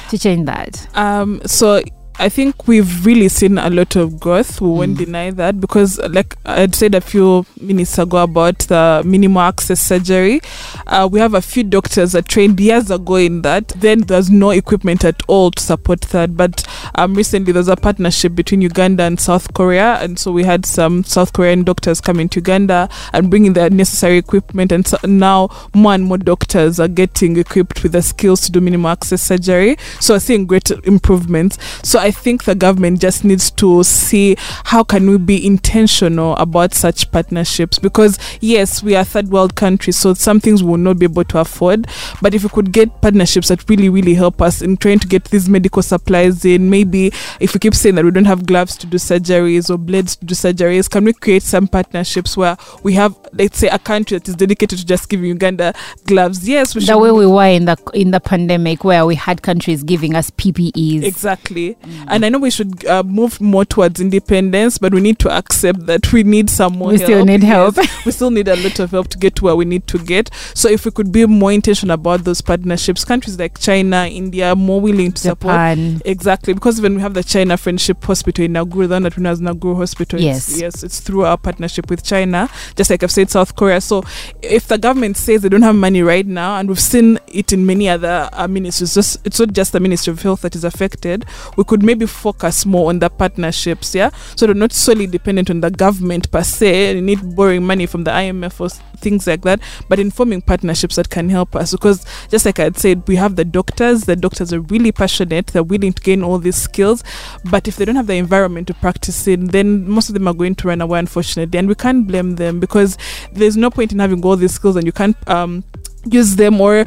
to 0.10 0.18
change 0.18 0.48
that? 0.48 0.88
Um, 0.98 1.42
so 1.46 1.82
I 2.22 2.28
think 2.28 2.68
we've 2.68 3.06
really 3.06 3.30
seen 3.30 3.58
a 3.58 3.70
lot 3.70 3.96
of 3.96 4.20
growth. 4.20 4.60
We 4.60 4.68
won't 4.68 4.98
deny 4.98 5.32
that 5.32 5.62
because, 5.62 5.98
like 6.00 6.36
I'd 6.46 6.76
said 6.76 6.94
a 6.94 7.00
few 7.00 7.46
minutes 7.62 7.98
ago 7.98 8.18
about 8.24 8.60
the 8.60 9.02
minimal 9.06 9.42
access 9.42 9.80
surgery, 9.80 10.42
uh, 10.86 11.08
we 11.10 11.22
have 11.22 11.34
a 11.34 11.42
few 11.42 11.64
doctors 11.64 12.12
that 12.12 12.28
trained 12.28 12.60
years 12.60 12.92
ago 12.92 13.16
in 13.16 13.42
that. 13.44 13.70
Then 13.70 14.02
there's 14.02 14.30
no 14.30 14.50
equipment 14.50 15.06
at 15.06 15.22
all 15.30 15.52
to 15.52 15.64
support 15.64 16.02
that. 16.02 16.36
But 16.36 16.68
um, 16.96 17.14
recently 17.14 17.54
there's 17.54 17.68
a 17.68 17.76
partnership 17.76 18.36
between 18.36 18.62
Uganda 18.62 19.04
and 19.04 19.20
South 19.20 19.54
Korea, 19.54 19.98
and 20.02 20.18
so 20.18 20.32
we 20.32 20.44
had 20.44 20.66
some 20.66 21.04
South 21.04 21.34
Korean 21.34 21.64
doctors 21.64 22.02
come 22.02 22.20
into 22.20 22.40
Uganda 22.40 22.90
and 23.14 23.30
bringing 23.30 23.54
the 23.54 23.70
necessary 23.70 24.18
equipment. 24.18 24.72
And 24.72 24.86
so 24.86 24.98
now 25.04 25.50
more 25.74 25.94
and 25.94 26.06
more 26.06 26.18
doctors 26.18 26.80
are 26.80 26.88
getting 26.88 27.38
equipped 27.38 27.84
with 27.84 27.92
the 27.92 28.02
skills 28.02 28.42
to 28.42 28.52
do 28.52 28.62
minimal 28.62 28.92
access 28.92 29.22
surgery. 29.22 29.78
So 30.00 30.16
we're 30.16 30.20
seeing 30.20 30.46
great 30.46 30.70
improvements. 30.84 31.58
So 31.84 32.00
I 32.00 32.12
think 32.12 32.44
the 32.44 32.56
government 32.56 33.02
just 33.02 33.24
needs 33.24 33.52
to 33.52 33.84
see 33.84 34.36
how 34.66 34.84
can 34.84 35.10
we 35.10 35.18
be 35.18 35.46
intentional 35.46 36.36
about 36.38 36.74
such 36.74 37.12
partnerships 37.12 37.80
because 37.80 38.18
yes, 38.42 38.82
we 38.84 38.96
are 38.96 39.04
third 39.04 39.30
world 39.30 39.56
countries, 39.56 39.98
so 39.98 40.14
some 40.14 40.40
things 40.40 40.64
we 40.64 40.70
will 40.70 40.78
not 40.78 41.00
be 41.00 41.06
able 41.06 41.24
to 41.26 41.40
afford. 41.40 41.88
But 42.22 42.34
if 42.34 42.44
we 42.44 42.50
could 42.50 42.72
get 42.72 43.02
partnerships 43.02 43.50
that 43.50 43.68
really, 43.70 43.90
really 43.90 44.14
help 44.14 44.42
us 44.42 44.62
in 44.62 44.78
trying 44.78 45.00
to 45.00 45.08
get 45.08 45.26
these 45.26 45.50
medical 45.50 45.82
supplies 45.82 46.46
in, 46.46 46.70
maybe 46.80 47.12
if 47.40 47.54
we 47.54 47.60
keep 47.60 47.76
saying 47.76 47.96
that 47.96 48.06
we 48.06 48.12
don't 48.12 48.26
have 48.26 48.46
gloves 48.46 48.78
to 48.78 48.88
do 48.88 48.98
surgeries 48.98 49.70
or 49.70 49.78
blades 49.78 50.16
to 50.18 50.26
do 50.26 50.34
surgeries, 50.36 50.90
can 50.90 51.04
we 51.04 51.14
create 51.14 51.44
some 51.44 51.68
partnerships 51.68 52.38
where 52.38 52.56
we 52.84 52.94
have, 52.94 53.18
let's 53.34 53.58
say, 53.60 53.68
a 53.68 53.80
country 53.80 54.18
that 54.18 54.28
is 54.28 54.36
dedicated 54.36 54.80
to 54.80 54.86
just 54.86 55.10
giving 55.10 55.26
Uganda 55.28 55.74
gloves? 56.06 56.48
Yes, 56.48 56.76
we 56.76 56.82
should 56.82 56.90
The 56.94 56.98
way 56.98 57.12
we 57.12 57.26
were 57.26 57.46
in 57.46 57.66
the 57.66 57.78
in 57.94 58.12
the 58.12 58.20
pandemic, 58.20 58.84
where 58.84 59.06
we 59.06 59.16
had 59.16 59.42
countries 59.42 59.84
giving 59.84 60.16
us 60.16 60.30
PPEs. 60.32 61.04
Exactly. 61.04 61.76
And 62.08 62.26
I 62.26 62.30
know 62.30 62.40
we 62.40 62.52
should 62.52 62.86
uh, 62.86 63.04
move 63.04 63.40
more 63.42 63.66
towards 63.66 64.00
independence, 64.00 64.78
but 64.78 64.94
we 64.94 65.02
need 65.02 65.20
to 65.20 65.30
accept 65.30 65.86
that 65.88 66.12
we 66.14 66.24
need 66.24 66.50
some 66.50 66.74
more 66.78 66.90
We 66.90 66.98
help. 66.98 67.06
still 67.08 67.26
need 67.26 67.44
help. 67.44 67.76
Yes, 67.78 68.06
we 68.06 68.12
still 68.12 68.32
need 68.32 68.48
a 68.48 68.56
lot 68.56 68.80
of 68.80 68.92
help 68.92 69.08
to 69.10 69.18
get 69.18 69.36
to 69.38 69.46
where 69.46 69.56
we 69.56 69.66
need 69.66 69.88
to 69.88 69.98
get. 70.00 70.30
So 70.54 70.70
if 70.70 70.86
we 70.86 70.92
could 70.92 71.12
be 71.12 71.26
more 71.26 71.52
intentional 71.52 71.96
about 71.96 72.24
those 72.24 72.42
partnerships, 72.42 73.04
countries 73.06 73.38
like 73.40 73.60
China, 73.60 74.08
India, 74.10 74.56
more 74.56 74.80
willing 74.82 75.12
to 75.14 75.22
support. 75.22 75.54
Japan. 75.54 76.02
Exactly, 76.06 76.54
because 76.54 76.69
when 76.82 76.96
we 76.96 77.02
have 77.02 77.14
the 77.14 77.24
China 77.24 77.58
Friendship 77.58 78.04
Hospital 78.04 78.46
in 78.46 78.54
Naguru, 78.54 78.88
the 78.88 78.96
one 78.96 79.04
that 79.04 79.18
we 79.18 79.24
know 79.24 79.32
as 79.32 79.42
Naguru 79.42 79.76
Hospital, 79.78 80.20
Yes. 80.20 80.50
it's, 80.50 80.62
yes, 80.62 80.84
it's 80.84 81.00
through 81.00 81.26
our 81.26 81.38
partnership 81.38 81.90
with 81.90 82.04
China, 82.04 82.50
just 82.76 82.90
like 82.90 83.02
I've 83.04 83.12
said, 83.12 83.30
South 83.30 83.56
Korea. 83.56 83.82
So 83.82 84.04
if 84.42 84.68
the 84.68 84.78
government 84.78 85.18
says 85.18 85.42
they 85.42 85.50
don't 85.50 85.62
have 85.64 85.76
money 85.76 86.02
right 86.04 86.26
now, 86.28 86.58
and 86.60 86.70
we've 86.70 86.80
seen 86.80 87.18
it 87.28 87.52
in 87.54 87.66
many 87.66 87.90
other 87.90 88.30
uh, 88.34 88.48
ministries, 88.48 88.94
just 88.94 89.26
it's 89.26 89.40
not 89.40 89.54
just 89.54 89.72
the 89.74 89.80
Ministry 89.80 90.12
of 90.12 90.22
Health 90.22 90.42
that 90.42 90.56
is 90.56 90.64
affected, 90.64 91.26
we 91.58 91.64
could 91.64 91.84
maybe 91.84 92.06
focus 92.06 92.66
more 92.66 92.90
on 92.90 93.00
the 93.00 93.10
partnerships, 93.10 93.96
yeah. 93.96 94.10
So 94.36 94.46
they're 94.46 94.56
not 94.56 94.72
solely 94.74 95.08
dependent 95.08 95.50
on 95.50 95.62
the 95.62 95.72
government 95.72 96.30
per 96.32 96.44
se. 96.44 96.94
They 96.94 97.02
need 97.02 97.36
borrowing 97.36 97.66
money 97.66 97.86
from 97.86 98.04
the 98.04 98.12
IMF 98.12 98.60
or 98.60 98.70
things 99.00 99.28
like 99.28 99.42
that, 99.42 99.60
but 99.88 100.00
in 100.00 100.12
forming 100.12 100.42
partnerships 100.42 100.96
that 100.96 101.10
can 101.10 101.30
help 101.30 101.56
us. 101.56 101.72
Because 101.72 102.06
just 102.30 102.46
like 102.46 102.60
I 102.60 102.64
had 102.64 102.78
said, 102.78 103.08
we 103.08 103.16
have 103.16 103.36
the 103.36 103.46
doctors. 103.46 104.04
The 104.04 104.16
doctors 104.16 104.54
are 104.54 104.62
really 104.62 104.92
passionate. 104.92 105.48
They're 105.48 105.64
willing 105.64 105.94
to 105.94 106.02
gain 106.02 106.24
all 106.24 106.38
these 106.38 106.56
skills, 106.56 107.04
but 107.46 107.68
if 107.68 107.78
they 107.78 107.86
don't 107.86 107.96
have 107.96 108.08
the 108.08 108.16
environment 108.16 108.68
to 108.68 108.74
practice 108.74 109.28
in, 109.28 109.48
then 109.48 109.90
most 109.90 110.10
of 110.10 110.14
them 110.14 110.28
are 110.28 110.34
going 110.34 110.56
to 110.56 110.68
run 110.68 110.82
away, 110.82 111.00
unfortunately. 111.00 111.58
And 111.58 111.68
we 111.68 111.76
can't 111.76 112.08
blame 112.08 112.36
them 112.36 112.60
because 112.60 112.98
there's 113.34 113.58
no 113.58 113.70
point 113.70 113.92
in 113.92 114.00
having 114.00 114.24
all 114.24 114.36
these 114.36 114.54
skills 114.54 114.76
and 114.76 114.86
you 114.86 114.92
can't 114.92 115.18
um, 115.30 115.64
use 116.06 116.36
them 116.36 116.62
or 116.62 116.86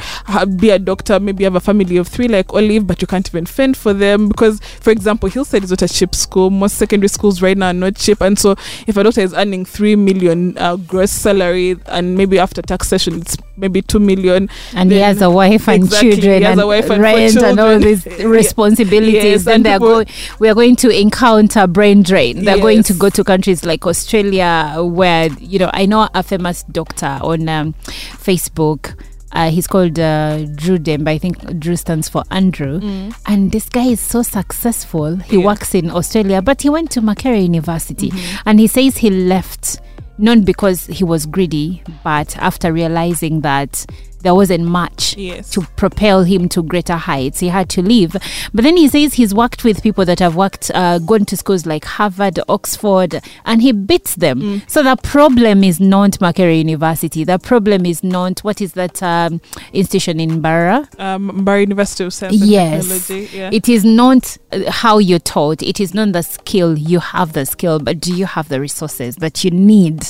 be 0.56 0.70
a 0.70 0.78
doctor 0.78 1.20
maybe 1.20 1.44
have 1.44 1.54
a 1.54 1.60
family 1.60 1.96
of 1.96 2.08
three 2.08 2.28
like 2.28 2.52
olive 2.54 2.86
but 2.86 3.00
you 3.00 3.06
can't 3.06 3.28
even 3.28 3.44
fend 3.44 3.76
for 3.76 3.92
them 3.92 4.28
because 4.28 4.60
for 4.80 4.90
example 4.90 5.28
hillside 5.28 5.64
is 5.64 5.70
not 5.70 5.82
a 5.82 5.88
cheap 5.88 6.14
school. 6.14 6.50
Most 6.50 6.76
secondary 6.76 7.08
schools 7.08 7.42
right 7.42 7.56
now 7.56 7.68
are 7.68 7.72
not 7.74 7.96
cheap. 7.96 8.20
And 8.20 8.38
so 8.38 8.52
if 8.86 8.96
a 8.96 9.02
doctor 9.02 9.20
is 9.20 9.34
earning 9.34 9.64
three 9.64 9.96
million 9.96 10.56
uh, 10.58 10.76
gross 10.76 11.10
salary 11.10 11.76
and 11.86 12.16
maybe 12.16 12.38
after 12.38 12.62
taxation 12.62 13.20
it's 13.20 13.36
maybe 13.56 13.82
two 13.82 13.98
million 14.00 14.48
and 14.74 14.90
he 14.90 14.98
has 14.98 15.20
a 15.20 15.28
wife 15.30 15.68
and 15.68 15.84
Exactly, 15.84 16.10
he 16.10 16.16
children 16.16 16.42
has 16.42 16.52
and 16.52 16.60
a 16.60 16.66
wife 16.66 16.90
and 16.90 17.02
rent 17.02 17.36
and 17.36 17.60
all 17.60 17.78
these 17.78 18.06
responsibilities 18.24 19.24
Yes, 19.24 19.44
then 19.44 19.56
and 19.56 19.66
they 19.66 19.72
are 19.72 19.78
going 19.78 20.06
we 20.38 20.48
are 20.48 20.54
going 20.54 20.76
to 20.76 20.88
encounter 20.88 21.66
brain 21.66 22.02
drain 22.02 22.44
they're 22.44 22.58
going 22.58 22.82
to 22.84 22.94
go 22.94 23.10
to 23.10 23.22
countries 23.24 23.64
like 23.64 23.86
australia 23.86 24.76
where 24.80 25.28
you 25.38 25.58
know 25.58 25.70
i 25.72 25.86
know 25.86 26.08
a 26.14 26.22
famous 26.22 26.62
doctor 26.64 27.18
on 27.22 27.48
um, 27.48 27.72
facebook 27.74 28.94
uh, 29.34 29.50
he's 29.50 29.66
called 29.66 29.98
uh, 29.98 30.44
Drew 30.56 30.76
Demba. 30.76 31.12
I 31.12 31.16
think 31.16 31.58
Drew 31.58 31.74
stands 31.76 32.06
for 32.06 32.22
Andrew. 32.30 32.80
And 33.24 33.50
this 33.50 33.66
guy 33.70 33.84
is 33.86 33.98
so 33.98 34.20
successful. 34.22 35.16
He 35.16 35.38
Yeah. 35.38 35.46
works 35.46 35.74
in 35.74 35.90
Australia, 35.90 36.42
but 36.42 36.60
he 36.60 36.68
went 36.68 36.90
to 36.90 37.00
Makerere 37.00 37.40
University. 37.42 38.12
And 38.44 38.60
he 38.60 38.66
says 38.66 38.98
he 38.98 39.08
left 39.08 39.80
not 40.18 40.44
because 40.44 40.86
he 40.86 41.04
was 41.04 41.26
greedy, 41.26 41.82
but 42.04 42.36
after 42.38 42.72
realizing 42.72 43.40
that 43.40 43.86
there 44.22 44.34
wasn't 44.34 44.64
much 44.64 45.16
Yes. 45.16 45.50
to 45.50 45.62
propel 45.76 46.24
him 46.24 46.48
to 46.50 46.62
greater 46.62 46.96
heights. 46.96 47.40
He 47.40 47.48
had 47.48 47.68
to 47.70 47.82
leave. 47.82 48.12
But 48.54 48.62
then 48.64 48.76
he 48.76 48.88
says 48.88 49.14
he's 49.14 49.34
worked 49.34 49.64
with 49.64 49.82
people 49.82 50.04
that 50.04 50.18
have 50.20 50.36
worked, 50.36 50.70
uh, 50.74 50.98
gone 50.98 51.24
to 51.26 51.36
schools 51.36 51.66
like 51.66 51.84
Harvard, 51.84 52.38
Oxford, 52.48 53.20
and 53.44 53.62
he 53.62 53.72
beats 53.72 54.14
them. 54.16 54.40
Mm. 54.40 54.70
So 54.70 54.82
the 54.82 54.96
problem 54.96 55.62
is 55.64 55.80
not 55.80 56.12
Makerere 56.20 56.56
University. 56.58 57.24
The 57.24 57.38
problem 57.38 57.84
is 57.86 58.02
not, 58.02 58.40
what 58.40 58.60
is 58.60 58.72
that 58.72 59.02
um, 59.02 59.40
institution 59.72 60.20
in 60.20 60.42
Mbarara? 60.42 60.88
um 61.00 61.44
Bar 61.44 61.60
University 61.60 62.04
of 62.04 62.12
Science 62.14 62.40
and 62.40 62.50
Yes. 62.50 62.86
Technology 63.06 63.36
yeah 63.36 63.50
It 63.52 63.68
is 63.68 63.84
not 63.84 64.36
uh, 64.52 64.70
how 64.70 64.98
you're 64.98 65.18
taught. 65.18 65.62
It 65.62 65.80
is 65.80 65.94
not 65.94 66.12
the 66.12 66.22
skill. 66.22 66.76
You 66.78 67.00
have 67.00 67.32
the 67.32 67.44
skill, 67.46 67.78
but 67.78 68.00
do 68.00 68.14
you 68.14 68.26
have 68.26 68.48
the 68.48 68.60
resources 68.60 69.16
that 69.16 69.44
you 69.44 69.50
need 69.50 70.04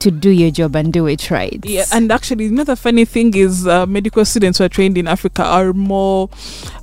to 0.00 0.10
do 0.10 0.30
your 0.30 0.50
job 0.50 0.76
and 0.76 0.92
do 0.92 1.06
it 1.06 1.30
right? 1.30 1.58
Yeah, 1.64 1.84
and 1.92 2.10
actually, 2.12 2.48
the 2.48 2.76
funny 2.76 3.04
thing 3.04 3.34
is, 3.34 3.57
uh, 3.66 3.86
medical 3.86 4.24
students 4.24 4.58
who 4.58 4.64
are 4.64 4.68
trained 4.68 4.96
in 4.98 5.06
Africa 5.08 5.42
are 5.44 5.72
more 5.72 6.28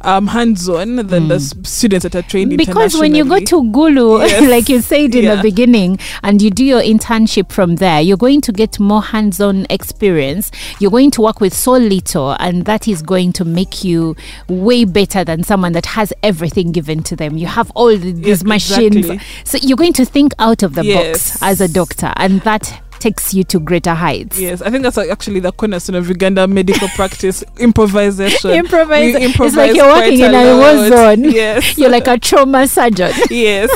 um, 0.01 0.27
hands-on 0.27 0.95
than 1.07 1.27
the 1.27 1.35
s- 1.35 1.53
students 1.63 2.03
that 2.03 2.15
are 2.15 2.21
trained 2.21 2.57
because 2.57 2.97
when 2.97 3.15
you 3.15 3.25
go 3.25 3.39
to 3.39 3.55
Gulu, 3.63 4.19
Yes. 4.27 4.49
like 4.49 4.69
you 4.69 4.81
said 4.81 5.15
in 5.15 5.23
Yeah. 5.25 5.35
the 5.35 5.41
beginning, 5.41 5.99
and 6.23 6.41
you 6.41 6.49
do 6.51 6.63
your 6.63 6.81
internship 6.81 7.51
from 7.51 7.75
there, 7.77 8.01
you're 8.01 8.17
going 8.17 8.41
to 8.41 8.51
get 8.51 8.79
more 8.79 9.01
hands 9.01 9.39
on 9.41 9.65
experience. 9.69 10.51
You're 10.79 10.91
going 10.91 11.11
to 11.11 11.21
work 11.21 11.39
with 11.41 11.53
so 11.53 11.73
little, 11.73 12.31
and 12.39 12.65
that 12.65 12.87
is 12.87 13.01
going 13.01 13.33
to 13.33 13.45
make 13.45 13.83
you 13.83 14.15
way 14.47 14.85
better 14.85 15.23
than 15.23 15.43
someone 15.43 15.71
that 15.73 15.85
has 15.87 16.11
everything 16.23 16.71
given 16.71 17.03
to 17.03 17.15
them. 17.15 17.37
You 17.37 17.47
have 17.47 17.71
all 17.71 17.87
the, 17.87 18.11
these 18.11 18.27
Yes, 18.27 18.43
machines. 18.43 18.95
exactly. 18.97 19.25
So 19.43 19.57
you're 19.61 19.77
going 19.77 19.93
to 19.93 20.05
think 20.05 20.33
out 20.39 20.63
of 20.63 20.75
the 20.75 20.85
Yes. 20.85 21.31
box 21.31 21.43
as 21.43 21.61
a 21.61 21.67
doctor, 21.67 22.11
and 22.17 22.41
that 22.41 22.81
takes 23.05 23.35
you 23.35 23.43
to 23.43 23.59
greater 23.59 23.93
heights. 23.93 24.39
Yes, 24.39 24.63
I 24.63 24.71
think 24.71 24.81
that's 24.81 24.97
actually 24.97 25.39
the 25.39 25.51
cornerstone 25.51 25.95
of 25.95 26.09
Uganda 26.09 26.47
medical 26.47 26.87
practice 26.89 27.43
improvisation. 27.59 28.49
Improvise. 28.49 29.13
We 29.13 29.25
It's 29.25 29.55
like 29.55 29.75
you're 29.75 29.85
working 29.87 30.21
in 30.21 30.33
a 30.33 30.57
war 30.57 30.89
zone. 30.89 31.23
Yes. 31.35 31.77
You're 31.77 31.89
like 31.89 32.07
a 32.07 32.17
trauma 32.17 32.67
surgeon. 32.67 33.11
yes. 33.29 33.69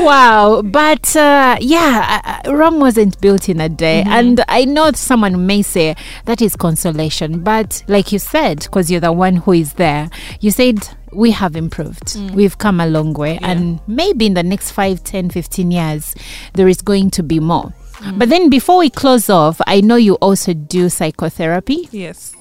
wow 0.00 0.62
but 0.62 1.16
uh, 1.16 1.56
yeah 1.60 2.40
uh, 2.46 2.52
rome 2.52 2.78
wasn't 2.78 3.18
built 3.20 3.48
in 3.48 3.60
a 3.60 3.68
day 3.68 4.04
and 4.06 4.44
i 4.48 4.64
know 4.64 4.90
someone 4.92 5.46
may 5.46 5.62
say 5.62 5.96
that 6.26 6.42
is 6.42 6.54
consolation 6.54 7.42
but 7.42 7.82
like 7.88 8.12
you 8.12 8.18
said 8.18 8.60
because 8.60 8.90
you're 8.90 9.00
the 9.00 9.12
one 9.12 9.36
who 9.36 9.52
is 9.52 9.72
there 9.74 10.10
you 10.40 10.50
said 10.50 10.76
we 11.12 11.30
have 11.32 11.56
improved. 11.56 12.16
We've 12.34 12.56
come 12.58 12.80
a 12.80 12.86
long 12.86 13.12
way. 13.14 13.38
And 13.42 13.80
maybe 13.86 14.26
in 14.26 14.34
the 14.34 14.42
next 14.42 14.70
5 14.72 15.02
10 15.04 15.30
15 15.30 15.70
years 15.70 16.14
there 16.54 16.68
is 16.68 16.82
going 16.82 17.10
to 17.12 17.22
be 17.22 17.40
more. 17.40 17.72
But 18.16 18.28
then 18.28 18.48
before 18.48 18.78
we 18.78 18.90
close 18.90 19.28
off 19.28 19.60
i 19.66 19.80
know 19.80 19.96
you 19.96 20.14
also 20.16 20.54
do 20.54 20.88
psychotherapy. 20.88 21.88
Yes. 21.90 22.34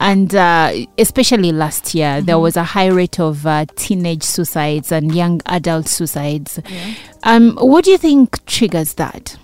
and 0.00 0.34
uh, 0.34 0.72
especially 0.98 1.52
last 1.52 1.94
year 1.94 2.20
there 2.22 2.38
was 2.38 2.56
a 2.56 2.64
high 2.64 2.88
rate 2.88 3.20
of 3.20 3.46
uh, 3.46 3.66
teenage 3.76 4.22
suicides 4.22 4.90
and 4.90 5.14
young 5.14 5.40
adult 5.46 5.86
suicides. 5.86 6.58
Um, 7.24 7.56
what 7.56 7.84
do 7.84 7.90
you 7.90 7.98
think 7.98 8.44
triggers 8.46 8.94
that 8.94 9.36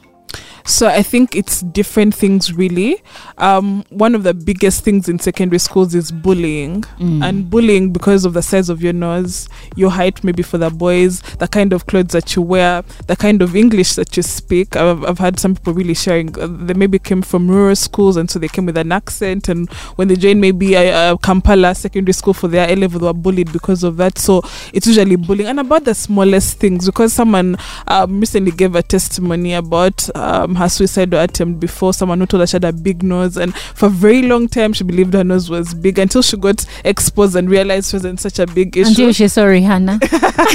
So 0.69 0.87
I 0.87 1.03
think 1.03 1.35
it's 1.35 1.63
different 1.63 2.15
things 2.15 2.53
really. 2.53 3.03
Um, 3.39 3.85
one 3.89 4.15
of 4.15 4.23
the 4.23 4.35
biggest 4.35 4.85
things 4.85 5.09
in 5.09 5.19
secondary 5.19 5.59
schools 5.59 5.95
is 5.95 6.13
bullying, 6.13 6.85
and 7.23 7.49
bullying 7.49 7.93
because 7.93 8.25
of 8.25 8.35
the 8.35 8.43
size 8.43 8.69
of 8.69 8.83
your 8.83 8.93
nose, 8.93 9.49
your 9.77 9.91
height, 9.91 10.23
maybe 10.23 10.43
for 10.43 10.59
the 10.59 10.69
boys, 10.71 11.21
the 11.39 11.49
kind 11.49 11.73
of 11.73 11.87
clothes 11.87 12.13
that 12.13 12.37
you 12.37 12.43
wear, 12.43 12.83
the 13.07 13.17
kind 13.17 13.41
of 13.41 13.57
English 13.57 13.95
that 13.95 14.17
you 14.17 14.23
speak. 14.23 14.77
I've, 14.77 15.03
I've 15.05 15.19
had 15.19 15.39
some 15.41 15.55
people 15.55 15.73
really 15.73 15.95
sharing. 15.95 16.39
Uh, 16.39 16.47
they 16.49 16.75
maybe 16.75 16.99
came 16.99 17.23
from 17.23 17.49
rural 17.51 17.75
schools, 17.75 18.17
and 18.17 18.31
so 18.31 18.39
they 18.39 18.49
came 18.49 18.67
with 18.67 18.77
an 18.77 18.93
accent. 18.93 19.49
And 19.49 19.71
when 19.97 20.09
they 20.09 20.17
joined 20.17 20.41
maybe 20.41 20.75
a, 20.75 21.13
a 21.13 21.19
Kampala 21.19 21.75
secondary 21.75 22.13
school 22.13 22.35
for 22.35 22.49
their 22.49 22.69
A 22.69 22.77
level, 22.77 23.01
they 23.01 23.07
were 23.07 23.15
bullied 23.15 23.53
because 23.53 23.85
of 23.85 23.97
that. 23.97 24.19
So 24.19 24.43
it's 24.75 24.87
usually 24.87 25.17
bullying, 25.17 25.49
and 25.49 25.61
about 25.61 25.85
the 25.85 25.95
smallest 25.95 26.59
things. 26.59 26.87
Because 26.87 27.13
someone 27.13 27.57
um, 27.87 28.21
recently 28.21 28.51
gave 28.51 28.75
a 28.75 28.83
testimony 28.83 29.55
about 29.55 30.15
um, 30.17 30.57
her 30.59 30.69
suicidal 30.69 31.21
attempt 31.21 31.61
before 31.61 31.93
someone 31.93 32.21
who 32.21 32.27
told 32.27 32.41
her 32.41 32.47
she 32.47 32.57
had 32.57 32.65
a 32.65 32.73
big 32.73 33.03
nose, 33.03 33.37
and 33.37 33.55
for 33.55 33.87
a 33.87 33.91
very 33.91 34.23
long 34.23 34.49
time 34.49 34.73
she 34.73 34.85
believed 34.85 35.15
her 35.15 35.25
nose 35.25 35.49
was 35.51 35.75
big 35.75 35.99
until 35.99 36.23
she 36.23 36.37
got 36.37 36.65
exposed 36.85 37.37
and 37.37 37.51
realized 37.51 37.93
it 37.93 37.97
wasn't 37.97 38.21
such 38.21 38.39
a 38.39 38.47
big 38.47 38.77
issue. 38.77 38.89
until 38.89 39.13
she 39.13 39.29
saw 39.29 39.43
rihanna 39.45 39.99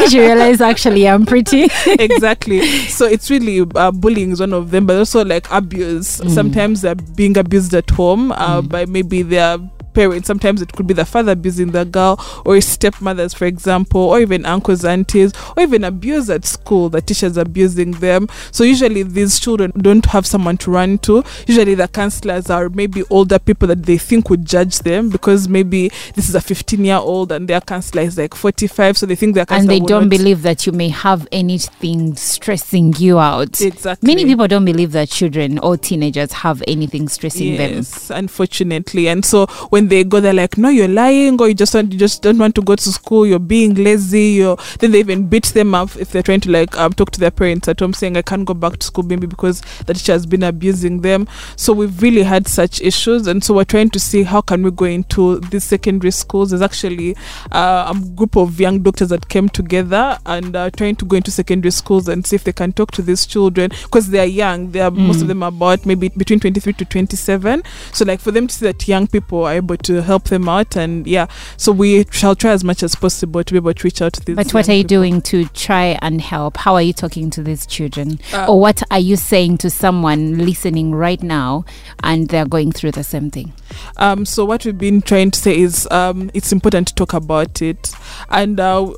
she 0.10 0.20
realized 0.20 0.62
actually 0.62 1.08
i'm 1.08 1.26
pretty 1.26 1.64
exactly. 2.00 2.62
So 2.88 3.06
it's 3.06 3.30
really 3.30 3.62
uh, 3.76 3.92
bullying 3.92 4.32
is 4.32 4.40
one 4.40 4.54
of 4.54 4.72
them, 4.72 4.86
but 4.86 4.98
also 4.98 5.24
like 5.24 5.50
abuse. 5.52 6.20
Mm. 6.20 6.30
Sometimes 6.30 6.82
they're 6.82 6.96
being 6.96 7.38
abused 7.38 7.74
at 7.74 7.90
home 7.90 8.32
uh, 8.32 8.62
by 8.62 8.86
maybe 8.86 9.22
their 9.22 9.58
parents. 9.94 10.28
Sometimes 10.28 10.62
it 10.62 10.74
could 10.74 10.88
be 10.88 10.94
the 10.94 11.06
father 11.06 11.32
abusing 11.32 11.72
the 11.72 11.86
girl, 11.86 12.20
or 12.46 12.60
stepmothers, 12.62 13.34
for 13.34 13.46
example, 13.46 14.02
or 14.02 14.20
even 14.20 14.46
uncles, 14.46 14.86
aunties, 14.86 15.34
or 15.56 15.64
even 15.64 15.84
abuse 15.84 16.30
at 16.30 16.46
school. 16.46 16.90
The 16.90 17.02
teachers 17.02 17.38
abusing 17.38 17.92
them. 17.92 18.28
So 18.52 18.64
usually 18.64 19.04
these 19.04 19.40
children 19.40 19.72
don't 19.78 20.06
have 20.08 20.26
someone 20.26 20.58
to 20.58 20.72
run 20.72 20.98
to. 21.00 21.24
Usually 21.48 21.76
the 21.76 21.88
counselors 21.88 22.50
are 22.50 22.70
maybe 22.70 23.04
older 23.10 23.40
people 23.40 23.68
that 23.68 23.84
they 23.84 23.98
think 23.98 24.30
would 24.30 24.46
judge 24.46 24.80
them 24.80 25.10
because 25.10 25.48
maybe 25.48 25.90
this 26.16 26.30
is 26.30 26.36
a 26.36 26.42
15 26.42 26.84
year 26.86 26.98
old 26.98 27.32
and 27.32 27.48
their 27.48 27.62
counselor 27.62 28.04
is 28.04 28.18
like 28.18 28.34
45, 28.34 28.98
so 28.98 29.06
they 29.06 29.16
think 29.16 29.36
their 29.36 29.46
and 29.50 29.70
they 29.70 29.80
don't 29.80 30.10
believe 30.10 30.42
that 30.42 30.66
you 30.66 30.72
may 30.72 30.90
have 30.90 31.28
anything 31.32 32.16
stressing 32.16 32.94
you 32.98 33.20
out 33.20 33.60
exactly 33.62 34.08
many 34.08 34.26
people 34.26 34.48
don't 34.48 34.66
believe 34.66 34.94
that 34.94 35.10
children 35.10 35.60
or 35.60 35.78
teenagers 35.78 36.32
have 36.32 36.64
anything 36.68 37.08
stressing 37.08 37.58
them 37.58 37.74
yes, 37.74 38.10
unfortunately. 38.10 39.08
And 39.08 39.26
so 39.26 39.48
when 39.70 39.83
they 39.90 40.04
go, 40.04 40.20
they're 40.20 40.34
like, 40.34 40.58
"No, 40.58 40.70
you're 40.70 40.88
lying, 40.88 41.40
or 41.42 41.48
you 41.48 41.54
just 41.54 41.74
want, 41.74 41.92
you 41.94 42.00
just 42.00 42.22
don't 42.22 42.38
want 42.38 42.56
to 42.56 42.62
go 42.62 42.76
to 42.76 42.90
school. 42.92 43.26
You're 43.26 43.40
being 43.40 43.76
lazy." 43.76 44.34
You're 44.34 44.58
then 44.80 44.92
they 44.92 45.00
even 45.00 45.28
beat 45.28 45.46
them 45.46 45.76
up 45.76 45.96
if 45.98 46.12
they're 46.12 46.24
trying 46.24 46.42
to 46.42 46.52
like 46.52 46.78
um, 46.78 46.94
talk 46.94 47.12
to 47.12 47.20
their 47.20 47.32
parents 47.32 47.68
at 47.68 47.80
home, 47.80 47.94
saying, 47.94 48.18
"I 48.18 48.22
can't 48.22 48.46
go 48.46 48.54
back 48.54 48.78
to 48.78 48.86
school 48.86 49.04
maybe 49.04 49.28
because 49.28 49.62
the 49.86 49.94
teacher 49.94 50.14
has 50.14 50.26
been 50.26 50.44
abusing 50.44 51.02
them." 51.02 51.28
So 51.56 51.74
we've 51.74 52.02
really 52.02 52.24
had 52.24 52.48
such 52.48 52.82
issues, 52.82 53.28
and 53.28 53.44
so 53.44 53.54
we're 53.54 53.64
trying 53.64 53.90
to 53.92 54.00
see 54.00 54.24
how 54.24 54.42
can 54.42 54.64
we 54.64 54.72
go 54.72 54.86
into 54.86 55.40
these 55.40 55.64
secondary 55.64 56.12
schools. 56.12 56.50
There's 56.50 56.62
actually 56.62 57.16
uh, 57.52 57.94
a 57.96 58.00
group 58.16 58.36
of 58.36 58.60
young 58.60 58.82
doctors 58.82 59.10
that 59.10 59.30
came 59.30 59.50
together 59.50 60.18
and 60.26 60.56
uh, 60.56 60.70
trying 60.72 60.96
to 60.98 61.06
go 61.06 61.18
into 61.18 61.32
secondary 61.32 61.72
schools 61.72 62.08
and 62.08 62.26
see 62.26 62.36
if 62.36 62.44
they 62.44 62.54
can 62.54 62.74
talk 62.74 62.92
to 62.92 63.02
these 63.02 63.26
children 63.26 63.70
because 63.84 64.10
they're 64.10 64.26
young. 64.26 64.72
They 64.72 64.82
are 64.82 64.92
most 64.92 65.22
of 65.22 65.28
them 65.28 65.44
are 65.44 65.50
about 65.50 65.86
maybe 65.86 66.10
between 66.10 66.40
23 66.40 66.74
to 66.74 66.86
27. 66.86 67.64
So 67.92 68.06
like 68.06 68.20
for 68.20 68.32
them 68.32 68.48
to 68.48 68.54
see 68.54 68.66
that 68.66 68.88
young 68.88 69.08
people 69.08 69.44
are 69.44 69.54
able 69.54 69.73
able 69.74 69.84
to 69.84 70.02
help 70.02 70.26
them 70.26 70.48
out. 70.48 70.76
And 70.76 71.06
yeah, 71.08 71.28
so 71.58 71.72
we 71.72 72.06
shall 72.12 72.36
try 72.36 72.52
as 72.52 72.64
much 72.64 72.84
as 72.84 72.96
possible 72.96 73.44
to 73.44 73.54
be 73.54 73.58
able 73.58 73.74
to 73.74 73.84
reach 73.84 74.02
out 74.02 74.14
to 74.14 74.26
these. 74.26 74.36
But 74.36 74.54
what 74.54 74.70
are 74.70 74.74
you 74.74 74.84
people. 74.84 74.98
doing 74.98 75.22
to 75.24 75.46
try 75.50 75.98
and 76.02 76.22
help? 76.22 76.58
How 76.58 76.76
are 76.76 76.82
you 76.82 76.94
talking 76.94 77.30
to 77.32 77.44
these 77.44 77.66
children? 77.66 78.20
Uh, 78.34 78.48
or 78.48 78.60
what 78.60 78.84
are 78.92 79.00
you 79.00 79.16
saying 79.16 79.58
to 79.60 79.70
someone 79.70 80.38
listening 80.38 80.94
right 80.94 81.22
now 81.22 81.66
and 82.04 82.28
they're 82.30 82.46
going 82.46 82.72
through 82.72 82.92
the 82.92 83.04
same 83.04 83.30
thing? 83.30 83.54
Um, 83.98 84.26
so 84.26 84.46
what 84.46 84.66
we've 84.66 84.78
been 84.78 85.02
trying 85.02 85.32
to 85.32 85.40
say 85.40 85.58
is 85.58 85.88
um, 85.92 86.30
it's 86.34 86.52
important 86.52 86.88
to 86.90 86.96
talk 86.96 87.14
about 87.14 87.62
it, 87.62 87.92
and 88.30 88.60
uh, 88.60 88.94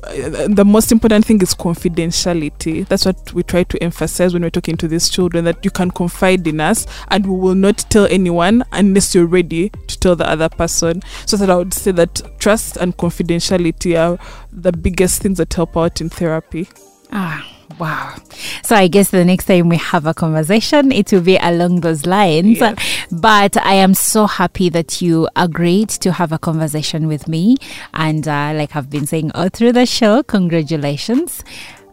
the 0.48 0.64
most 0.66 0.92
important 0.92 1.24
thing 1.24 1.40
is 1.40 1.54
confidentiality. 1.54 2.86
That's 2.86 3.06
what 3.06 3.32
we 3.32 3.42
try 3.42 3.64
to 3.64 3.82
emphasize 3.82 4.34
when 4.34 4.42
we're 4.42 4.50
talking 4.50 4.76
to 4.76 4.88
these 4.88 5.08
children 5.08 5.44
that 5.46 5.64
you 5.64 5.70
can 5.70 5.90
confide 5.90 6.46
in 6.46 6.60
us, 6.60 6.86
and 7.08 7.26
we 7.26 7.38
will 7.38 7.54
not 7.54 7.78
tell 7.90 8.06
anyone 8.06 8.64
unless 8.72 9.14
you're 9.14 9.26
ready 9.26 9.70
to 9.70 9.98
tell 9.98 10.16
the 10.16 10.28
other 10.28 10.48
person. 10.48 10.65
So 10.68 11.36
that 11.36 11.50
I 11.50 11.56
would 11.56 11.74
say 11.74 11.90
that 11.92 12.22
trust 12.38 12.76
and 12.76 12.96
confidentiality 12.96 13.98
are 13.98 14.18
the 14.52 14.72
biggest 14.72 15.22
things 15.22 15.38
that 15.38 15.52
help 15.52 15.76
out 15.76 16.00
in 16.00 16.08
therapy. 16.08 16.68
Ah, 17.12 17.46
wow. 17.78 18.16
So 18.62 18.74
I 18.74 18.88
guess 18.88 19.10
the 19.10 19.24
next 19.24 19.46
time 19.46 19.68
we 19.68 19.76
have 19.76 20.06
a 20.06 20.14
conversation, 20.14 20.90
it 20.90 21.12
will 21.12 21.20
be 21.20 21.36
along 21.36 21.80
those 21.80 22.04
lines. 22.04 22.58
Yes. 22.58 23.06
But 23.12 23.56
I 23.58 23.74
am 23.74 23.94
so 23.94 24.26
happy 24.26 24.68
that 24.70 25.00
you 25.00 25.28
agreed 25.36 25.88
to 25.90 26.12
have 26.12 26.32
a 26.32 26.38
conversation 26.38 27.06
with 27.06 27.28
me. 27.28 27.56
And 27.94 28.26
uh, 28.26 28.52
like 28.54 28.74
I've 28.74 28.90
been 28.90 29.06
saying 29.06 29.30
all 29.32 29.48
through 29.48 29.72
the 29.72 29.86
show, 29.86 30.22
congratulations. 30.24 31.44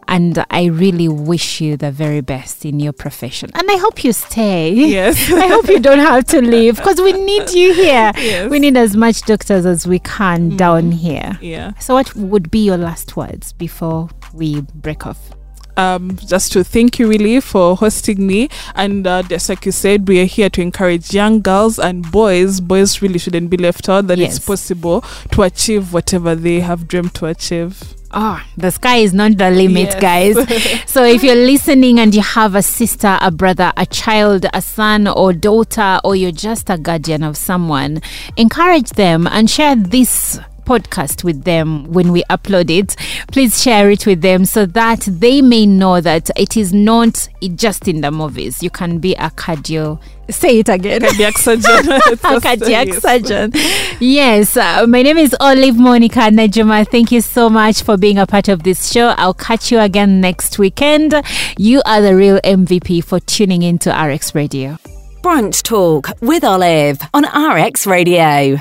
And 0.08 0.44
I 0.50 0.66
really 0.66 1.08
wish 1.08 1.60
you 1.60 1.76
the 1.76 1.90
very 1.90 2.20
best 2.20 2.64
in 2.64 2.80
your 2.80 2.92
profession. 2.92 3.50
And 3.54 3.70
I 3.70 3.76
hope 3.76 4.04
you 4.04 4.12
stay. 4.12 4.72
Yes. 4.72 5.30
I 5.32 5.46
hope 5.48 5.68
you 5.68 5.80
don't 5.80 5.98
have 5.98 6.24
to 6.26 6.40
leave 6.40 6.76
because 6.76 7.00
we 7.00 7.12
need 7.12 7.50
you 7.50 7.74
here. 7.74 8.12
Yes. 8.16 8.50
We 8.50 8.58
need 8.58 8.76
as 8.76 8.96
much 8.96 9.22
doctors 9.22 9.66
as 9.66 9.86
we 9.86 9.98
can 9.98 10.56
down 10.56 10.84
mm-hmm. 10.84 10.98
here. 10.98 11.38
Yeah. 11.40 11.72
So, 11.78 11.94
what 11.94 12.14
would 12.14 12.50
be 12.50 12.64
your 12.64 12.76
last 12.76 13.16
words 13.16 13.52
before 13.52 14.08
we 14.32 14.60
break 14.60 15.06
off? 15.06 15.30
Um, 15.76 16.16
just 16.26 16.52
to 16.52 16.64
thank 16.64 16.98
you 16.98 17.08
really 17.08 17.40
for 17.40 17.76
hosting 17.76 18.26
me. 18.26 18.48
And 18.74 19.06
uh, 19.06 19.22
just 19.22 19.48
like 19.48 19.66
you 19.66 19.72
said, 19.72 20.06
we 20.08 20.20
are 20.20 20.24
here 20.26 20.50
to 20.50 20.60
encourage 20.62 21.12
young 21.12 21.40
girls 21.40 21.78
and 21.78 22.10
boys. 22.10 22.60
Boys 22.60 23.02
really 23.02 23.18
shouldn't 23.18 23.50
be 23.50 23.56
left 23.56 23.88
out. 23.88 24.06
That 24.06 24.18
Yes. 24.18 24.36
it's 24.36 24.46
possible 24.46 25.02
to 25.32 25.42
achieve 25.42 25.92
whatever 25.92 26.34
they 26.34 26.60
have 26.60 26.86
dreamed 26.88 27.14
to 27.14 27.26
achieve. 27.26 27.82
Oh, 28.16 28.40
the 28.56 28.70
sky 28.70 28.98
is 28.98 29.12
not 29.12 29.38
the 29.38 29.50
limit, 29.50 29.96
Yes. 30.00 30.00
guys. 30.00 30.82
so 30.86 31.02
if 31.04 31.24
you're 31.24 31.34
listening 31.34 31.98
and 31.98 32.14
you 32.14 32.22
have 32.22 32.54
a 32.54 32.62
sister, 32.62 33.18
a 33.20 33.32
brother, 33.32 33.72
a 33.76 33.86
child, 33.86 34.46
a 34.54 34.62
son 34.62 35.08
or 35.08 35.32
daughter, 35.32 35.98
or 36.04 36.14
you're 36.14 36.30
just 36.30 36.70
a 36.70 36.78
guardian 36.78 37.24
of 37.24 37.36
someone, 37.36 38.00
encourage 38.36 38.90
them 38.90 39.26
and 39.26 39.50
share 39.50 39.74
this 39.74 40.38
podcast 40.64 41.24
with 41.24 41.44
them 41.44 41.84
when 41.92 42.12
we 42.12 42.22
upload 42.24 42.70
it 42.70 42.96
please 43.32 43.62
share 43.62 43.90
it 43.90 44.06
with 44.06 44.22
them 44.22 44.44
so 44.44 44.66
that 44.66 45.00
they 45.00 45.40
may 45.42 45.66
know 45.66 46.00
that 46.00 46.30
it 46.36 46.56
is 46.56 46.72
not 46.72 47.28
just 47.54 47.88
in 47.88 48.00
the 48.00 48.10
movies 48.10 48.62
you 48.62 48.70
can 48.70 48.98
be 48.98 49.14
a 49.14 49.30
cardio 49.30 50.00
say 50.30 50.58
it 50.60 50.68
again 50.68 51.00
Cardiac 51.00 51.38
surgeon. 51.38 51.92
A 51.92 52.00
just- 52.16 52.22
cardiac 52.42 52.86
yes. 52.88 53.02
surgeon. 53.02 53.52
Yes, 54.00 54.56
uh, 54.56 54.86
my 54.86 55.02
name 55.02 55.18
is 55.18 55.36
Olive 55.38 55.76
Monica 55.76 56.20
Najuma. 56.20 56.88
Thank 56.90 57.12
you 57.12 57.20
so 57.20 57.50
much 57.50 57.82
for 57.82 57.96
being 57.96 58.18
a 58.18 58.26
part 58.26 58.48
of 58.48 58.62
this 58.62 58.90
show. 58.90 59.08
I'll 59.18 59.34
catch 59.34 59.70
you 59.70 59.80
again 59.80 60.20
next 60.20 60.58
weekend. 60.58 61.14
You 61.58 61.82
are 61.84 62.00
the 62.00 62.16
real 62.16 62.40
MVP 62.42 63.04
for 63.04 63.20
tuning 63.20 63.62
into 63.62 63.90
RX 63.90 64.34
Radio. 64.34 64.78
Brunch 65.22 65.62
Talk 65.62 66.10
with 66.20 66.44
Olive 66.44 67.00
on 67.12 67.24
RX 67.24 67.86
Radio. 67.86 68.58